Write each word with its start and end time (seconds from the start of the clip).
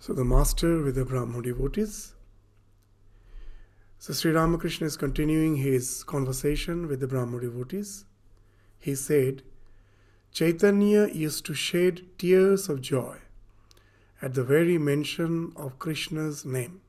So 0.06 0.12
the 0.12 0.24
master 0.24 0.84
with 0.84 0.94
the 0.94 1.04
Brahmo 1.04 1.40
devotees. 1.40 2.14
So 3.98 4.12
Sri 4.12 4.30
Ramakrishna 4.30 4.86
is 4.86 4.96
continuing 4.96 5.56
his 5.56 6.04
conversation 6.04 6.86
with 6.86 7.00
the 7.00 7.08
Brahmo 7.08 7.40
devotees. 7.40 8.04
He 8.78 8.94
said, 8.94 9.42
Chaitanya 10.30 11.08
used 11.08 11.44
to 11.46 11.54
shed 11.54 12.02
tears 12.18 12.68
of 12.68 12.82
joy 12.82 13.16
at 14.22 14.34
the 14.34 14.44
very 14.44 14.78
mention 14.78 15.52
of 15.56 15.80
Krishna's 15.80 16.44
name. 16.44 16.82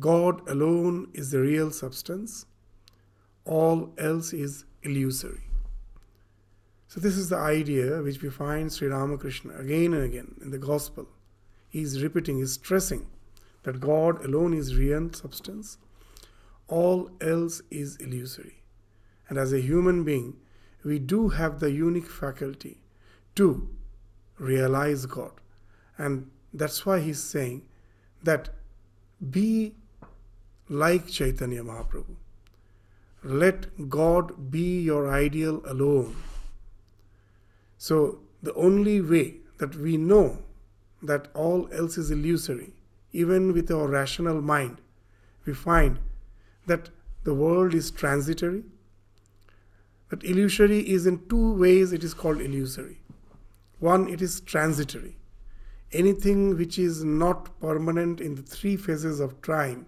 God 0.00 0.42
alone 0.48 1.06
is 1.14 1.30
the 1.30 1.38
real 1.38 1.70
substance, 1.70 2.46
all 3.44 3.94
else 3.96 4.32
is 4.32 4.64
illusory. 4.82 5.44
So, 6.88 6.98
this 6.98 7.16
is 7.16 7.28
the 7.28 7.36
idea 7.36 8.02
which 8.02 8.20
we 8.20 8.28
find 8.28 8.72
Sri 8.72 8.88
Ramakrishna 8.88 9.54
again 9.56 9.94
and 9.94 10.02
again 10.02 10.34
in 10.42 10.50
the 10.50 10.58
Gospel. 10.58 11.06
Is 11.72 12.02
repeating, 12.02 12.40
is 12.40 12.54
stressing 12.54 13.06
that 13.62 13.80
God 13.80 14.24
alone 14.24 14.54
is 14.54 14.76
real 14.76 15.12
substance, 15.12 15.78
all 16.68 17.10
else 17.20 17.62
is 17.70 17.96
illusory. 17.96 18.62
And 19.28 19.38
as 19.38 19.52
a 19.52 19.60
human 19.60 20.02
being, 20.02 20.36
we 20.84 20.98
do 20.98 21.28
have 21.28 21.60
the 21.60 21.70
unique 21.70 22.10
faculty 22.10 22.80
to 23.36 23.68
realize 24.38 25.06
God. 25.06 25.32
And 25.98 26.30
that's 26.52 26.84
why 26.86 27.00
he's 27.00 27.22
saying 27.22 27.62
that 28.22 28.48
be 29.30 29.74
like 30.68 31.06
Chaitanya 31.08 31.62
Mahaprabhu. 31.62 32.16
Let 33.22 33.88
God 33.90 34.50
be 34.50 34.80
your 34.80 35.12
ideal 35.12 35.62
alone. 35.66 36.16
So, 37.76 38.20
the 38.42 38.54
only 38.54 39.00
way 39.00 39.36
that 39.58 39.74
we 39.76 39.98
know 39.98 40.38
that 41.02 41.28
all 41.34 41.68
else 41.72 41.96
is 41.96 42.10
illusory, 42.10 42.72
even 43.12 43.52
with 43.52 43.70
our 43.70 43.88
rational 43.88 44.40
mind, 44.40 44.80
we 45.44 45.54
find 45.54 45.98
that 46.66 46.90
the 47.24 47.34
world 47.34 47.74
is 47.74 47.90
transitory. 47.90 48.64
That 50.08 50.24
illusory 50.24 50.80
is 50.88 51.06
in 51.06 51.28
two 51.28 51.54
ways 51.54 51.92
it 51.92 52.04
is 52.04 52.14
called 52.14 52.40
illusory. 52.40 53.00
One, 53.78 54.08
it 54.08 54.20
is 54.20 54.40
transitory. 54.40 55.16
Anything 55.92 56.56
which 56.56 56.78
is 56.78 57.02
not 57.02 57.58
permanent 57.60 58.20
in 58.20 58.34
the 58.34 58.42
three 58.42 58.76
phases 58.76 59.20
of 59.20 59.40
time 59.42 59.86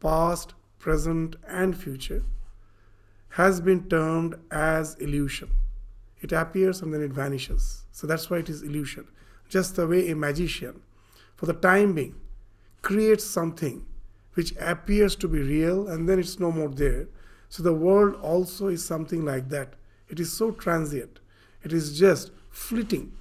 past, 0.00 0.54
present, 0.78 1.36
and 1.48 1.76
future 1.76 2.22
has 3.30 3.60
been 3.60 3.88
termed 3.88 4.34
as 4.50 4.94
illusion. 4.96 5.50
It 6.20 6.32
appears 6.32 6.82
and 6.82 6.92
then 6.92 7.02
it 7.02 7.10
vanishes. 7.10 7.84
So 7.90 8.06
that's 8.06 8.30
why 8.30 8.38
it 8.38 8.48
is 8.48 8.62
illusion. 8.62 9.06
Just 9.48 9.76
the 9.76 9.86
way 9.86 10.10
a 10.10 10.16
magician, 10.16 10.80
for 11.36 11.46
the 11.46 11.52
time 11.52 11.94
being, 11.94 12.14
creates 12.82 13.24
something 13.24 13.84
which 14.34 14.54
appears 14.60 15.16
to 15.16 15.28
be 15.28 15.40
real 15.40 15.88
and 15.88 16.08
then 16.08 16.18
it's 16.18 16.40
no 16.40 16.50
more 16.50 16.68
there. 16.68 17.06
So 17.48 17.62
the 17.62 17.72
world 17.72 18.16
also 18.16 18.68
is 18.68 18.84
something 18.84 19.24
like 19.24 19.48
that. 19.50 19.74
It 20.08 20.20
is 20.20 20.32
so 20.32 20.50
transient. 20.50 21.20
It 21.62 21.72
is 21.72 21.98
just 21.98 22.30
fleeting. 22.50 23.12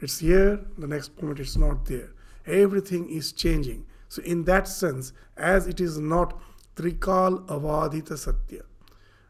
It's 0.00 0.18
here, 0.18 0.60
the 0.76 0.86
next 0.86 1.20
moment 1.20 1.40
it's 1.40 1.56
not 1.56 1.86
there. 1.86 2.10
Everything 2.46 3.08
is 3.10 3.32
changing. 3.32 3.86
So, 4.08 4.22
in 4.22 4.44
that 4.44 4.66
sense, 4.66 5.12
as 5.36 5.66
it 5.66 5.80
is 5.80 5.98
not 5.98 6.38
Trikal 6.76 7.44
Avadita 7.46 8.16
Satya, 8.16 8.62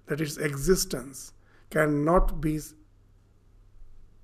that 0.07 0.21
its 0.21 0.37
existence 0.37 1.33
cannot 1.71 2.41
be 2.41 2.61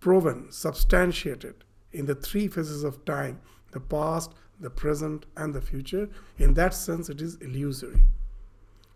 proven, 0.04 0.52
substantiated 0.52 1.54
in 1.90 2.04
the 2.04 2.14
three 2.14 2.46
phases 2.46 2.84
of 2.84 3.02
time 3.06 3.40
the 3.70 3.80
past, 3.80 4.34
the 4.60 4.68
present, 4.68 5.24
and 5.34 5.54
the 5.54 5.62
future. 5.62 6.10
In 6.36 6.52
that 6.54 6.74
sense, 6.74 7.08
it 7.08 7.22
is 7.22 7.36
illusory. 7.36 8.02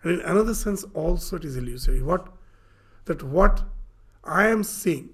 And 0.03 0.13
in 0.13 0.21
another 0.21 0.53
sense, 0.53 0.85
also 0.93 1.37
it 1.37 1.47
is 1.47 1.57
illusory. 1.57 2.03
What? 2.03 2.29
That 3.07 3.23
what 3.23 3.63
I 4.23 4.49
am 4.49 4.63
seeing 4.63 5.09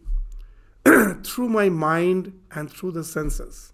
through 1.22 1.48
my 1.48 1.68
mind 1.68 2.40
and 2.50 2.68
through 2.68 2.90
the 2.90 3.04
senses, 3.04 3.72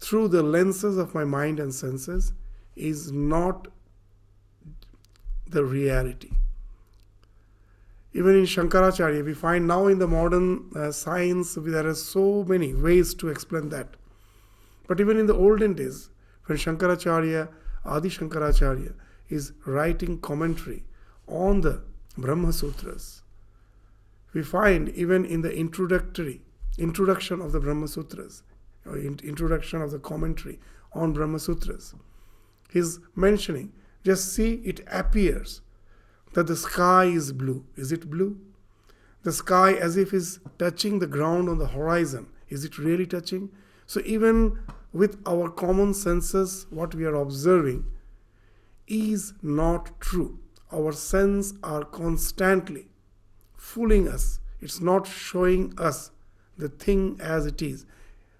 through 0.00 0.28
the 0.28 0.42
lenses 0.42 0.98
of 0.98 1.14
my 1.14 1.24
mind 1.24 1.58
and 1.58 1.74
senses, 1.74 2.34
is 2.76 3.10
not 3.10 3.68
the 5.46 5.64
reality. 5.64 6.32
Even 8.14 8.36
in 8.36 8.44
Shankaracharya, 8.44 9.24
we 9.24 9.32
find 9.32 9.66
now 9.66 9.86
in 9.86 9.98
the 9.98 10.06
modern 10.06 10.70
uh, 10.76 10.92
science 10.92 11.56
there 11.58 11.86
are 11.86 11.94
so 11.94 12.44
many 12.44 12.74
ways 12.74 13.14
to 13.14 13.28
explain 13.28 13.70
that. 13.70 13.88
But 14.86 15.00
even 15.00 15.16
in 15.16 15.26
the 15.26 15.34
olden 15.34 15.74
days, 15.74 16.10
when 16.44 16.58
Shankaracharya, 16.58 17.48
Adi 17.84 18.10
Shankaracharya, 18.10 18.94
is 19.30 19.52
writing 19.64 20.20
commentary 20.20 20.84
on 21.26 21.62
the 21.62 21.82
Brahma 22.18 22.52
Sutras, 22.52 23.22
we 24.34 24.42
find 24.42 24.90
even 24.90 25.24
in 25.24 25.40
the 25.40 25.54
introductory 25.54 26.42
introduction 26.78 27.40
of 27.40 27.52
the 27.52 27.60
Brahma 27.60 27.88
Sutras, 27.88 28.42
or 28.84 28.96
in, 28.96 29.18
introduction 29.22 29.80
of 29.80 29.90
the 29.90 29.98
commentary 29.98 30.58
on 30.92 31.12
Brahma 31.12 31.38
Sutras, 31.38 31.94
he's 32.70 32.98
mentioning 33.14 33.72
just 34.04 34.34
see 34.34 34.54
it 34.64 34.80
appears 34.90 35.60
that 36.34 36.46
the 36.46 36.56
sky 36.56 37.04
is 37.04 37.32
blue. 37.32 37.64
Is 37.76 37.92
it 37.92 38.10
blue? 38.10 38.38
The 39.22 39.32
sky 39.32 39.72
as 39.72 39.96
if 39.96 40.12
is 40.12 40.40
touching 40.58 40.98
the 40.98 41.06
ground 41.06 41.48
on 41.48 41.58
the 41.58 41.68
horizon. 41.68 42.26
Is 42.48 42.64
it 42.64 42.78
really 42.78 43.06
touching? 43.06 43.50
So 43.86 44.00
even 44.04 44.58
with 44.92 45.20
our 45.26 45.48
common 45.48 45.94
senses, 45.94 46.66
what 46.70 46.94
we 46.94 47.04
are 47.04 47.14
observing 47.14 47.84
is 48.88 49.34
not 49.42 50.00
true. 50.00 50.38
Our 50.72 50.92
senses 50.92 51.58
are 51.62 51.84
constantly 51.84 52.88
fooling 53.54 54.08
us. 54.08 54.40
It's 54.60 54.80
not 54.80 55.06
showing 55.06 55.74
us 55.78 56.10
the 56.56 56.68
thing 56.68 57.18
as 57.20 57.46
it 57.46 57.62
is. 57.62 57.86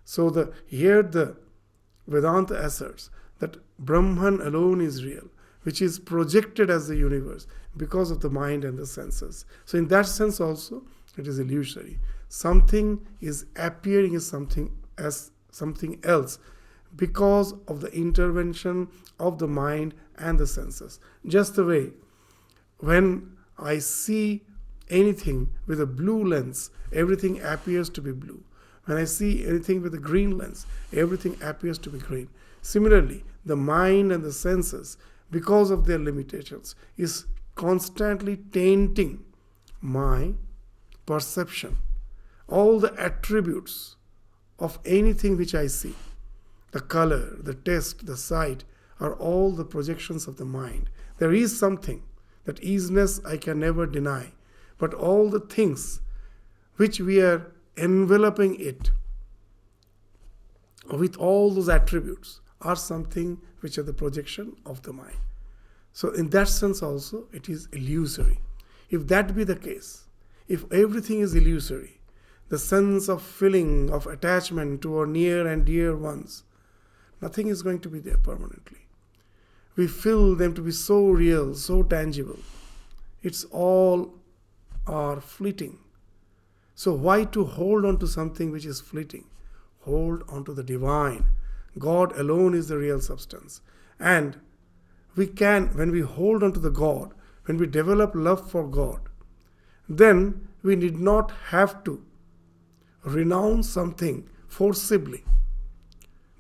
So 0.05 0.31
the 0.31 0.53
here 0.67 1.03
the 1.03 1.37
Vedanta 2.07 2.55
asserts 2.55 3.11
that 3.39 3.57
Brahman 3.79 4.41
alone 4.41 4.81
is 4.81 5.05
real, 5.05 5.29
which 5.63 5.81
is 5.81 5.99
projected 5.99 6.71
as 6.71 6.89
the 6.89 6.97
universe 6.97 7.47
because 7.77 8.11
of 8.11 8.21
the 8.21 8.31
mind 8.31 8.65
and 8.65 8.79
the 8.79 8.87
senses. 8.87 9.45
So 9.65 9.79
in 9.79 9.89
that 9.89 10.07
sense 10.07 10.41
also 10.41 10.85
it 11.17 11.27
is 11.27 11.39
illusory. 11.39 11.99
Something 12.29 13.07
is 13.21 13.47
appearing 13.57 14.15
as 14.15 14.27
something 14.27 14.73
as 14.99 15.31
something 15.51 16.01
else 16.05 16.39
because 16.97 17.55
of 17.69 17.81
the 17.81 17.93
intervention 17.93 18.89
of 19.19 19.39
the 19.39 19.49
mind 19.49 19.95
and 20.19 20.39
the 20.39 20.47
senses. 20.47 21.01
Just 21.27 21.57
the 21.57 21.65
way 21.65 21.91
when 22.79 23.37
I 23.59 23.79
see 23.79 24.43
anything 24.91 25.51
with 25.67 25.81
a 25.81 25.87
blue 25.87 26.25
lens, 26.25 26.71
everything 26.93 27.41
appears 27.41 27.89
to 27.91 28.01
be 28.01 28.13
blue. 28.13 28.43
When 28.85 28.99
I 28.99 29.05
see 29.05 29.47
anything 29.47 29.81
with 29.81 29.95
a 29.95 29.99
green 29.99 30.37
lens, 30.37 30.67
everything 30.93 31.37
appears 31.41 31.79
to 31.79 31.91
be 31.91 31.99
green. 31.99 32.29
Similarly, 32.61 33.25
the 33.45 33.57
mind 33.57 34.13
and 34.13 34.25
the 34.25 34.33
senses, 34.33 34.97
because 35.33 35.73
of 35.73 35.87
their 35.87 35.99
limitations, 35.99 36.77
is 36.97 37.25
constantly 37.57 38.37
tainting 38.37 39.25
my 39.81 40.35
perception, 41.07 41.79
all 42.47 42.79
the 42.79 42.95
attributes 43.01 43.97
of 44.59 44.79
anything 44.85 45.37
which 45.37 45.55
I 45.55 45.67
see, 45.67 45.97
the 46.71 46.81
color, 46.81 47.37
the 47.43 47.55
taste, 47.55 48.07
the 48.07 48.17
sight, 48.17 48.63
are 49.01 49.15
all 49.15 49.51
the 49.51 49.65
projections 49.65 50.29
of 50.29 50.37
the 50.37 50.45
mind. 50.45 50.91
There 51.19 51.33
is 51.33 51.59
something, 51.59 52.03
that 52.45 52.61
isness 52.61 53.25
I 53.27 53.39
can 53.39 53.59
never 53.59 53.87
deny, 53.87 54.33
but 54.79 54.93
all 54.93 55.31
the 55.31 55.41
things 55.41 56.01
which 56.77 57.01
we 57.01 57.21
are 57.21 57.53
enveloping 57.77 58.61
it 58.61 58.91
with 60.93 61.17
all 61.17 61.51
those 61.51 61.69
attributes 61.69 62.42
are 62.63 62.77
something 62.77 63.41
which 63.61 63.79
are 63.79 63.83
the 63.83 63.93
projection 63.93 64.57
of 64.65 64.83
the 64.83 64.93
mind. 64.93 65.19
So, 65.93 66.11
in 66.11 66.31
that 66.31 66.49
sense, 66.49 66.83
also, 66.83 67.27
it 67.33 67.49
is 67.49 67.69
illusory. 67.73 68.41
If 68.91 69.07
that 69.09 69.35
be 69.35 69.45
the 69.45 69.57
case, 69.57 70.05
if 70.49 70.71
everything 70.73 71.21
is 71.21 71.35
illusory, 71.35 72.01
the 72.49 72.59
sense 72.59 73.09
of 73.09 73.23
feeling, 73.23 73.91
of 73.91 74.07
attachment 74.07 74.83
to 74.83 74.99
our 74.99 75.07
near 75.07 75.47
and 75.47 75.65
dear 75.65 75.97
ones, 75.97 76.45
nothing 77.21 77.49
is 77.49 77.63
going 77.63 77.81
to 77.81 77.89
be 77.89 77.99
there 77.99 78.19
permanently. 78.19 78.81
We 79.77 79.87
feel 79.87 80.35
them 80.35 80.55
to 80.55 80.63
be 80.63 80.73
so 80.73 81.09
real, 81.09 81.55
so 81.55 81.83
tangible. 81.83 82.41
It's 83.23 83.45
all 83.45 84.15
are 84.87 85.21
fleeting. 85.21 85.79
So, 86.75 86.93
why 86.93 87.25
to 87.25 87.45
hold 87.45 87.85
on 87.85 87.99
to 87.99 88.07
something 88.07 88.51
which 88.51 88.67
is 88.67 88.81
fleeting? 88.81 89.25
Hold 89.83 90.25
on 90.29 90.45
to 90.45 90.55
the 90.55 90.63
divine. 90.63 91.25
God 91.79 92.17
alone 92.19 92.55
is 92.55 92.69
the 92.69 92.79
real 92.79 93.01
substance. 93.01 93.61
And 93.99 94.39
we 95.15 95.27
can, 95.27 95.77
when 95.77 95.91
we 95.91 96.01
hold 96.01 96.43
on 96.43 96.53
to 96.53 96.61
the 96.61 96.71
God, 96.71 97.15
when 97.45 97.59
we 97.59 97.67
develop 97.67 98.13
love 98.15 98.51
for 98.51 98.67
God, 98.69 99.01
then 99.89 100.49
we 100.63 100.77
need 100.77 100.99
not 100.99 101.33
have 101.49 101.83
to 101.85 102.05
renounce 103.05 103.69
something 103.69 104.29
forcibly. 104.47 105.25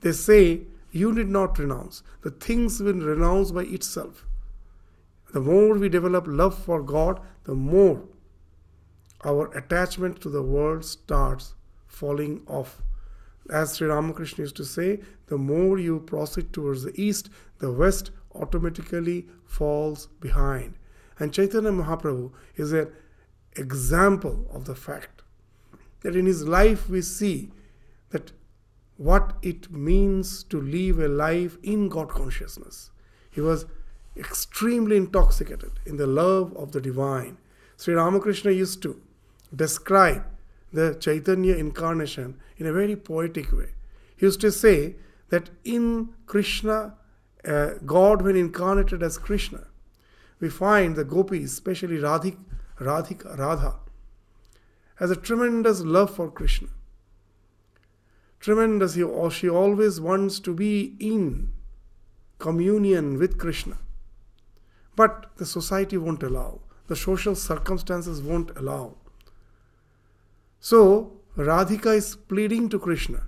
They 0.01 0.13
say 0.13 0.63
you 0.91 1.13
need 1.13 1.29
not 1.29 1.59
renounce. 1.59 2.03
The 2.23 2.31
things 2.31 2.81
will 2.81 2.95
renounce 2.95 3.51
by 3.53 3.63
itself. 3.63 4.27
The 5.33 5.41
more 5.41 5.75
we 5.79 5.89
develop 5.89 6.25
love 6.27 6.57
for 6.57 6.83
God, 6.83 7.21
the 7.45 7.55
more 7.55 8.03
our 9.25 9.47
attachment 9.57 10.21
to 10.21 10.29
the 10.29 10.43
world 10.43 10.85
starts 10.85 11.55
falling 11.87 12.43
off. 12.47 12.83
As 13.51 13.77
Sri 13.77 13.89
Ramakrishna 13.89 14.43
used 14.43 14.57
to 14.57 14.65
say, 14.65 15.01
the 15.27 15.39
more 15.39 15.79
you 15.79 16.01
proceed 16.01 16.53
towards 16.53 16.85
the 16.85 17.01
east, 17.01 17.29
the 17.59 17.73
west 17.73 18.11
automatically 18.35 19.27
falls 19.45 20.07
behind. 20.21 20.75
And 21.19 21.33
Chaitanya 21.33 21.71
Mahaprabhu 21.71 22.33
is 22.57 22.73
an 22.73 22.91
example 23.57 24.47
of 24.53 24.65
the 24.65 24.75
fact 24.75 25.23
that 26.01 26.17
in 26.17 26.27
his 26.27 26.47
life 26.47 26.89
we 26.89 27.03
see 27.03 27.51
that 28.11 28.33
what 28.97 29.35
it 29.43 29.71
means 29.71 30.43
to 30.45 30.61
live 30.61 30.99
a 30.99 31.09
life 31.09 31.59
in 31.63 31.89
God 31.89 32.09
consciousness. 32.09 32.91
He 33.31 33.41
was 33.41 33.67
extremely 34.17 34.97
intoxicated 34.97 35.73
in 35.87 35.97
the 35.97 36.07
love 36.07 36.55
of 36.57 36.73
the 36.73 36.81
divine. 36.81 37.39
Sri 37.77 37.95
Ramakrishna 37.95 38.51
used 38.51 38.83
to 38.83 39.01
describe 39.55 40.25
the 40.73 40.95
Chaitanya 40.95 41.55
incarnation 41.55 42.41
in 42.57 42.67
a 42.67 42.73
very 42.73 42.97
poetic 42.97 43.53
way. 43.53 43.71
He 44.17 44.27
used 44.27 44.41
to 44.41 44.53
say 44.53 44.97
that 45.29 45.51
in 45.65 46.11
Krishna, 46.27 46.95
uh, 47.45 47.75
God, 47.85 48.23
when 48.23 48.37
incarnated 48.37 49.03
as 49.03 49.19
Krishna, 49.19 49.67
we 50.41 50.49
find 50.49 50.97
the 50.97 51.05
gopis, 51.05 51.53
especially 51.53 51.99
Radhik, 51.99 52.37
Radhika, 52.81 53.39
Radha, 53.39 53.77
has 54.97 55.11
a 55.11 55.17
tremendous 55.17 55.81
love 55.81 56.15
for 56.15 56.31
Krishna. 56.31 56.69
Tremendous, 58.41 58.95
he, 58.95 59.03
or 59.03 59.31
she 59.31 59.49
always 59.49 60.01
wants 60.01 60.41
to 60.41 60.55
be 60.55 60.97
in 60.99 61.53
communion 62.39 63.19
with 63.19 63.39
Krishna. 63.39 63.79
But 64.97 65.31
the 65.37 65.47
society 65.47 65.97
won't 65.97 66.23
allow, 66.23 66.61
the 66.89 66.97
social 66.97 67.35
circumstances 67.35 68.21
won't 68.21 68.51
allow. 68.57 68.97
So 70.63 71.19
Radhika 71.37 71.97
is 71.97 72.15
pleading 72.15 72.69
to 72.69 72.79
Krishna 72.79 73.25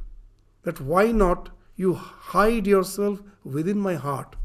that 0.63 0.81
why 0.81 1.11
not 1.11 1.49
you 1.75 1.95
hide 1.95 2.65
yourself 2.65 3.21
within 3.43 3.77
my 3.77 3.97
heart 3.97 4.37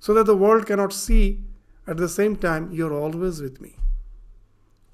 so 0.00 0.12
that 0.14 0.26
the 0.26 0.36
world 0.36 0.66
cannot 0.66 0.92
see 0.92 1.40
at 1.86 1.98
the 1.98 2.08
same 2.08 2.34
time 2.34 2.72
you're 2.72 2.92
always 2.92 3.40
with 3.40 3.60
me. 3.60 3.76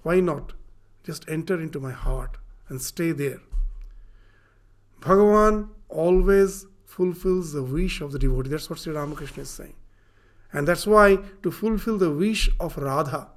Why 0.03 0.21
not 0.21 0.53
just 1.05 1.27
enter 1.27 1.59
into 1.59 1.81
my 1.81 1.91
heart 1.91 2.37
and 2.69 2.83
stay 2.83 3.13
there? 3.13 3.41
Bhagavan 5.01 5.71
always 5.89 6.67
fulfills 6.85 7.55
the 7.55 7.63
wish 7.63 8.03
of 8.03 8.13
the 8.13 8.19
devotee. 8.19 8.51
That's 8.51 8.69
what 8.69 8.79
Sri 8.79 8.93
Ramakrishna 8.93 9.45
is 9.45 9.49
saying. 9.51 9.75
And 10.53 10.69
that's 10.69 10.87
why 10.87 11.19
to 11.43 11.51
fulfill 11.51 11.97
the 11.97 12.11
wish 12.11 12.51
of 12.61 12.77
Radha, 12.77 13.31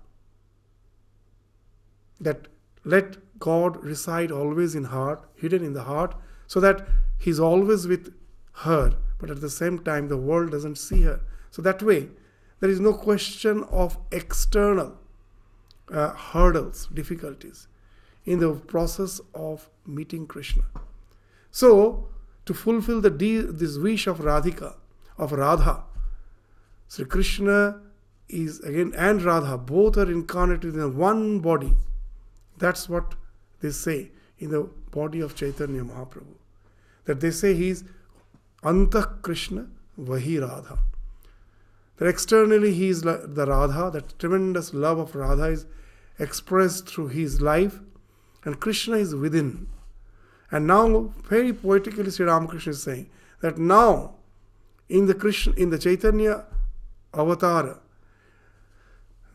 that 2.20 2.50
let 2.84 3.18
God 3.40 3.84
reside 3.84 4.32
always 4.32 4.76
in 4.76 4.86
heart, 4.86 5.26
hidden 5.36 5.64
in 5.64 5.74
the 5.74 5.84
heart, 5.84 6.16
so 6.48 6.60
that 6.60 6.88
He's 7.18 7.40
always 7.40 7.88
with 7.88 8.14
her, 8.64 8.94
but 9.20 9.30
at 9.30 9.42
the 9.42 9.50
same 9.50 9.80
time 9.80 10.08
the 10.08 10.18
world 10.18 10.52
doesn't 10.52 10.78
see 10.78 11.02
her. 11.02 11.22
So 11.52 11.62
that 11.62 11.82
way, 11.82 12.10
there 12.60 12.70
is 12.70 12.80
no 12.80 12.94
question 12.94 13.64
of 13.66 13.98
external 14.12 14.98
uh, 15.92 16.12
hurdles, 16.12 16.88
difficulties 16.94 17.68
in 18.26 18.40
the 18.40 18.54
process 18.54 19.22
of 19.34 19.70
meeting 19.86 20.26
Krishna. 20.26 20.64
So, 21.52 22.08
to 22.46 22.54
fulfill 22.54 23.02
the 23.02 23.10
de- 23.10 23.52
this 23.52 23.78
wish 23.78 24.08
of 24.08 24.20
Radhika, 24.20 24.76
of 25.18 25.32
Radha, 25.32 25.84
Sri 26.88 27.06
Krishna 27.06 27.82
is 28.28 28.60
again 28.62 28.94
and 28.98 29.22
Radha 29.22 29.58
both 29.58 29.98
are 29.98 30.12
incarnated 30.12 30.76
in 30.76 30.98
one 30.98 31.40
body. 31.40 31.74
That's 32.58 32.90
what 32.90 33.16
they 33.66 33.72
say 33.72 34.12
in 34.38 34.50
the 34.52 34.70
body 34.92 35.22
of 35.22 35.36
Chaitanya 35.36 35.84
Mahaprabhu. 35.84 36.36
That 37.06 37.20
they 37.20 37.32
say 37.32 37.54
he 37.54 37.70
is 37.70 37.84
Anta 38.64 39.22
Krishna 39.22 39.68
Vahi 40.00 40.42
Radha. 40.42 40.80
That 41.98 42.08
externally 42.08 42.74
he 42.74 42.90
is 42.90 43.02
the 43.02 43.46
Radha, 43.48 43.90
that 43.92 44.20
tremendous 44.20 44.74
love 44.74 45.00
of 45.00 45.16
Radha 45.16 45.46
is 45.46 45.66
expressed 46.20 46.88
through 46.88 47.08
his 47.08 47.42
life, 47.42 47.80
and 48.44 48.60
Krishna 48.60 48.98
is 48.98 49.16
within. 49.16 49.68
And 50.52 50.68
now, 50.68 51.14
very 51.28 51.54
poetically, 51.54 52.12
Sri 52.12 52.26
Ramakrishna 52.26 52.72
is 52.72 52.84
saying 52.84 53.10
that 53.42 53.58
now, 53.58 54.16
in 54.90 55.08
the 55.08 55.16
Krishna, 55.16 55.54
in 55.54 55.70
the 55.70 55.80
Chaitanya 55.80 56.46
Avatara, 57.14 57.80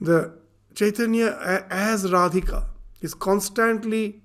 the 0.00 0.32
Chaitanya 0.74 1.66
as 1.70 2.04
Radhika 2.04 2.66
is 3.00 3.14
constantly 3.14 4.22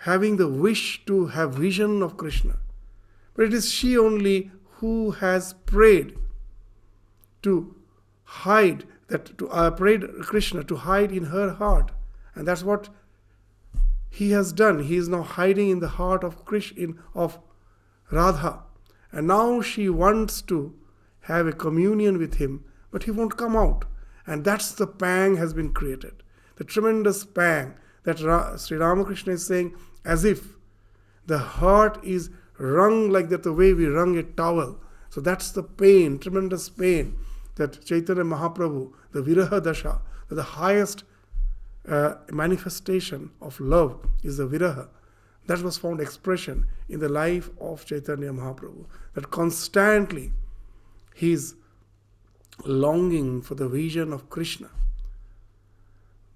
having 0.00 0.36
the 0.36 0.48
wish 0.48 1.04
to 1.06 1.26
have 1.26 1.54
vision 1.54 2.02
of 2.02 2.16
Krishna. 2.16 2.58
But 3.34 3.46
it 3.46 3.54
is 3.54 3.72
she 3.72 3.96
only 3.98 4.50
who 4.78 5.12
has 5.12 5.54
prayed 5.64 6.16
to 7.42 7.74
hide 8.24 8.84
that 9.08 9.38
to 9.38 9.48
uh, 9.48 9.70
prayed 9.70 10.04
Krishna 10.22 10.64
to 10.64 10.76
hide 10.76 11.12
in 11.12 11.26
her 11.26 11.50
heart, 11.50 11.92
and 12.34 12.46
that's 12.46 12.62
what 12.62 12.88
he 14.10 14.30
has 14.32 14.52
done. 14.52 14.82
He 14.84 14.96
is 14.96 15.08
now 15.08 15.22
hiding 15.22 15.70
in 15.70 15.80
the 15.80 15.88
heart 15.88 16.24
of 16.24 16.44
Krishna 16.44 16.94
of 17.14 17.38
Radha, 18.10 18.64
and 19.12 19.26
now 19.26 19.60
she 19.60 19.88
wants 19.88 20.42
to 20.42 20.74
have 21.22 21.46
a 21.46 21.52
communion 21.52 22.18
with 22.18 22.34
him, 22.34 22.64
but 22.90 23.04
he 23.04 23.10
won't 23.10 23.36
come 23.36 23.56
out, 23.56 23.84
and 24.26 24.44
that's 24.44 24.72
the 24.72 24.86
pang 24.86 25.36
has 25.36 25.54
been 25.54 25.72
created, 25.72 26.22
the 26.56 26.64
tremendous 26.64 27.24
pang 27.24 27.74
that 28.06 28.20
Ra- 28.22 28.56
Sri 28.56 28.78
Ramakrishna 28.78 29.32
is 29.32 29.44
saying, 29.44 29.74
as 30.04 30.24
if 30.24 30.56
the 31.26 31.38
heart 31.38 31.98
is 32.04 32.30
wrung 32.56 33.10
like 33.10 33.28
that, 33.30 33.42
the 33.42 33.52
way 33.52 33.74
we 33.74 33.86
wrung 33.86 34.16
a 34.16 34.22
towel. 34.22 34.78
So 35.10 35.20
that's 35.20 35.50
the 35.50 35.64
pain, 35.64 36.18
tremendous 36.20 36.68
pain 36.68 37.18
that 37.56 37.84
Chaitanya 37.84 38.22
Mahaprabhu, 38.22 38.92
the 39.10 39.22
Viraha 39.22 39.60
Dasha, 39.60 40.00
the 40.28 40.42
highest 40.42 41.02
uh, 41.88 42.14
manifestation 42.30 43.30
of 43.42 43.58
love 43.58 44.06
is 44.22 44.36
the 44.36 44.46
Viraha. 44.46 44.88
That 45.48 45.62
was 45.62 45.76
found 45.76 46.00
expression 46.00 46.66
in 46.88 47.00
the 47.00 47.08
life 47.08 47.50
of 47.60 47.84
Chaitanya 47.84 48.30
Mahaprabhu. 48.30 48.86
That 49.14 49.32
constantly 49.32 50.32
he 51.12 51.32
is 51.32 51.56
longing 52.64 53.42
for 53.42 53.56
the 53.56 53.68
vision 53.68 54.12
of 54.12 54.30
Krishna. 54.30 54.70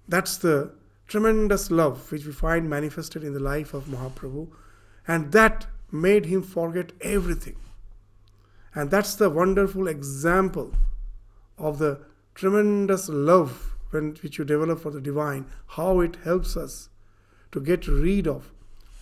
That's 0.09 0.35
the 0.35 0.73
tremendous 1.11 1.69
love 1.69 2.09
which 2.09 2.25
we 2.25 2.31
find 2.31 2.69
manifested 2.69 3.21
in 3.21 3.33
the 3.33 3.39
life 3.39 3.73
of 3.73 3.83
Mahaprabhu, 3.85 4.47
and 5.05 5.33
that 5.33 5.65
made 5.91 6.25
him 6.27 6.41
forget 6.41 6.93
everything. 7.01 7.57
And 8.73 8.89
that's 8.89 9.15
the 9.15 9.29
wonderful 9.29 9.89
example 9.89 10.73
of 11.57 11.79
the 11.79 11.99
tremendous 12.33 13.09
love 13.09 13.75
when, 13.89 14.15
which 14.21 14.37
you 14.37 14.45
develop 14.45 14.79
for 14.79 14.89
the 14.89 15.01
divine, 15.01 15.47
how 15.75 15.99
it 15.99 16.15
helps 16.23 16.55
us 16.55 16.87
to 17.51 17.59
get 17.59 17.89
rid 17.89 18.25
of 18.25 18.53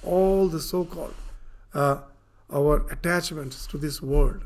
all 0.01 0.47
the 0.47 0.59
so 0.59 0.85
called 0.85 1.13
uh, 1.75 1.99
our 2.51 2.87
attachments 2.91 3.67
to 3.67 3.77
this 3.77 4.01
world. 4.01 4.45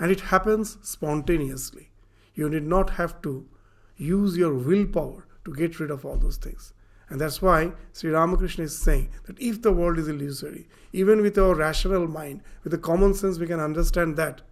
And 0.00 0.10
it 0.10 0.20
happens 0.32 0.78
spontaneously. 0.82 1.90
You 2.34 2.48
need 2.48 2.64
not 2.66 2.90
have 2.90 3.22
to 3.22 3.46
use 3.96 4.36
your 4.36 4.54
willpower 4.54 5.26
to 5.50 5.58
get 5.58 5.80
rid 5.80 5.90
of 5.90 6.04
all 6.04 6.16
those 6.16 6.36
things. 6.36 6.72
And 7.08 7.20
that's 7.20 7.42
why 7.42 7.72
Sri 7.92 8.10
Ramakrishna 8.10 8.64
is 8.64 8.78
saying 8.78 9.10
that 9.26 9.40
if 9.40 9.62
the 9.62 9.72
world 9.72 9.98
is 9.98 10.08
illusory, 10.08 10.68
even 10.92 11.22
with 11.22 11.36
our 11.38 11.54
rational 11.54 12.06
mind, 12.06 12.42
with 12.62 12.70
the 12.70 12.78
common 12.78 13.14
sense, 13.14 13.38
we 13.38 13.46
can 13.46 13.58
understand 13.58 14.16
that 14.16 14.42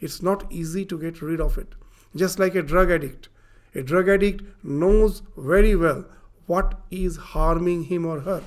it's 0.00 0.22
not 0.22 0.50
easy 0.50 0.84
to 0.86 0.98
get 0.98 1.22
rid 1.22 1.40
of 1.40 1.56
it. 1.56 1.74
Just 2.16 2.38
like 2.38 2.56
a 2.56 2.62
drug 2.62 2.90
addict. 2.90 3.28
A 3.74 3.82
drug 3.82 4.08
addict 4.08 4.42
knows 4.64 5.22
very 5.36 5.76
well 5.76 6.04
what 6.46 6.80
is 6.90 7.16
harming 7.16 7.84
him 7.84 8.04
or 8.04 8.20
her. 8.20 8.42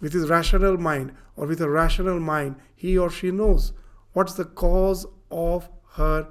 With 0.00 0.12
his 0.12 0.28
rational 0.28 0.76
mind 0.76 1.12
or 1.36 1.46
with 1.46 1.60
a 1.60 1.70
rational 1.70 2.18
mind, 2.18 2.56
he 2.74 2.98
or 2.98 3.10
she 3.10 3.30
knows 3.30 3.72
what's 4.12 4.34
the 4.34 4.44
cause 4.44 5.06
of 5.30 5.68
her 5.92 6.26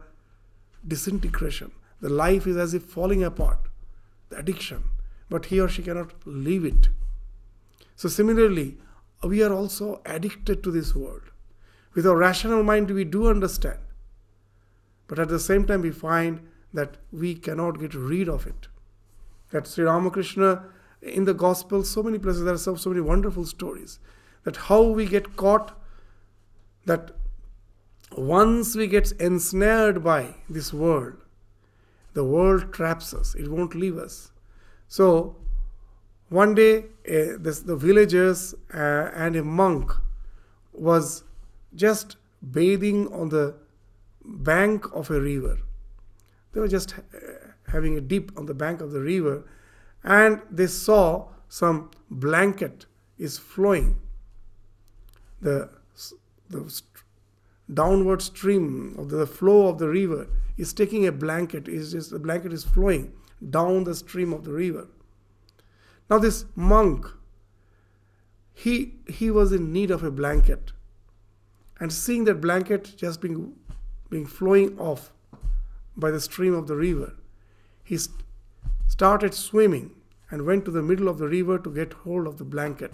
disintegration. 0.86 1.72
The 2.02 2.10
life 2.10 2.46
is 2.48 2.58
as 2.58 2.74
if 2.74 2.84
falling 2.84 3.24
apart, 3.24 3.60
the 4.32 4.38
addiction, 4.38 4.84
but 5.30 5.46
he 5.46 5.60
or 5.60 5.70
she 5.70 5.84
cannot 5.84 6.14
leave 6.26 6.66
it. 6.66 6.90
So, 7.96 8.10
similarly, 8.10 8.78
we 9.24 9.44
are 9.44 9.54
also 9.54 10.02
addicted 10.06 10.64
to 10.64 10.72
this 10.72 10.96
world. 10.96 11.22
With 11.94 12.08
our 12.08 12.18
rational 12.18 12.64
mind, 12.64 12.90
we 12.90 13.04
do 13.04 13.28
understand. 13.28 13.80
But 15.08 15.20
at 15.20 15.28
the 15.28 15.40
same 15.40 15.66
time, 15.66 15.82
we 15.82 15.92
find 15.92 16.48
that 16.74 16.98
we 17.12 17.36
cannot 17.36 17.80
get 17.80 17.94
rid 17.94 18.30
of 18.30 18.48
it. 18.48 18.68
That 19.52 19.68
Sri 19.68 19.86
Ramakrishna 19.86 20.64
in 21.02 21.26
the 21.26 21.34
Gospel, 21.34 21.84
so 21.84 22.02
many 22.02 22.18
places, 22.18 22.44
there 22.44 22.54
are 22.54 22.58
so, 22.58 22.76
so 22.76 22.90
many 22.90 23.02
wonderful 23.02 23.46
stories. 23.46 24.00
That 24.44 24.56
how 24.56 24.82
we 24.82 25.06
get 25.06 25.36
caught, 25.36 25.78
that 26.86 27.12
once 28.18 28.76
we 28.76 28.88
get 28.88 29.12
ensnared 29.14 30.04
by 30.04 30.36
this 30.50 30.74
world, 30.74 31.18
the 32.14 32.24
world 32.24 32.74
traps 32.74 33.14
us, 33.14 33.36
it 33.36 33.50
won't 33.50 33.76
leave 33.76 33.98
us. 33.98 34.32
So, 34.88 35.36
one 36.30 36.56
day, 36.56 36.86
uh, 37.08 37.38
this, 37.40 37.60
the 37.62 37.76
villagers 37.76 38.54
uh, 38.74 39.12
and 39.14 39.36
a 39.36 39.44
monk 39.44 39.92
was 40.74 41.24
just 41.76 42.18
bathing 42.52 43.12
on 43.14 43.30
the 43.30 43.56
bank 44.24 44.86
of 44.94 45.10
a 45.10 45.20
river. 45.20 45.60
They 46.54 46.60
were 46.60 46.68
just 46.68 46.94
uh, 46.94 47.00
having 47.68 47.98
a 47.98 48.02
dip 48.02 48.38
on 48.38 48.46
the 48.46 48.54
bank 48.54 48.82
of 48.82 48.92
the 48.92 49.02
river, 49.02 49.44
and 50.04 50.42
they 50.50 50.68
saw 50.68 51.28
some 51.48 51.92
blanket 52.10 52.86
is 53.18 53.38
flowing. 53.38 53.98
The, 55.42 55.70
the 56.50 56.82
downward 57.74 58.22
stream 58.22 58.96
of 58.98 59.10
the 59.10 59.26
flow 59.26 59.68
of 59.68 59.80
the 59.80 59.90
river 59.90 60.28
is 60.58 60.74
taking 60.74 61.06
a 61.08 61.12
blanket, 61.12 61.68
is 61.68 61.92
just 61.94 62.12
the 62.12 62.20
blanket 62.20 62.54
is 62.54 62.64
flowing 62.64 63.14
down 63.50 63.84
the 63.84 63.96
stream 63.96 64.34
of 64.34 64.44
the 64.44 64.52
river. 64.52 64.88
Now 66.10 66.20
this 66.20 66.46
monk, 66.56 67.06
he 68.54 68.96
he 69.08 69.32
was 69.32 69.52
in 69.52 69.72
need 69.72 69.92
of 69.92 70.04
a 70.04 70.12
blanket 70.12 70.74
and 71.82 71.92
seeing 71.92 72.26
that 72.26 72.40
blanket 72.40 72.94
just 72.96 73.22
being, 73.22 73.54
being 74.12 74.28
flowing 74.28 74.78
off 74.78 75.12
by 75.98 76.12
the 76.12 76.22
stream 76.22 76.54
of 76.54 76.68
the 76.68 76.76
river, 76.76 77.16
he 77.84 77.98
st- 77.98 78.22
started 78.88 79.34
swimming 79.34 79.90
and 80.30 80.46
went 80.46 80.64
to 80.66 80.72
the 80.72 80.84
middle 80.84 81.08
of 81.08 81.18
the 81.18 81.28
river 81.28 81.58
to 81.58 81.74
get 81.74 81.94
hold 81.94 82.28
of 82.28 82.38
the 82.38 82.44
blanket. 82.44 82.94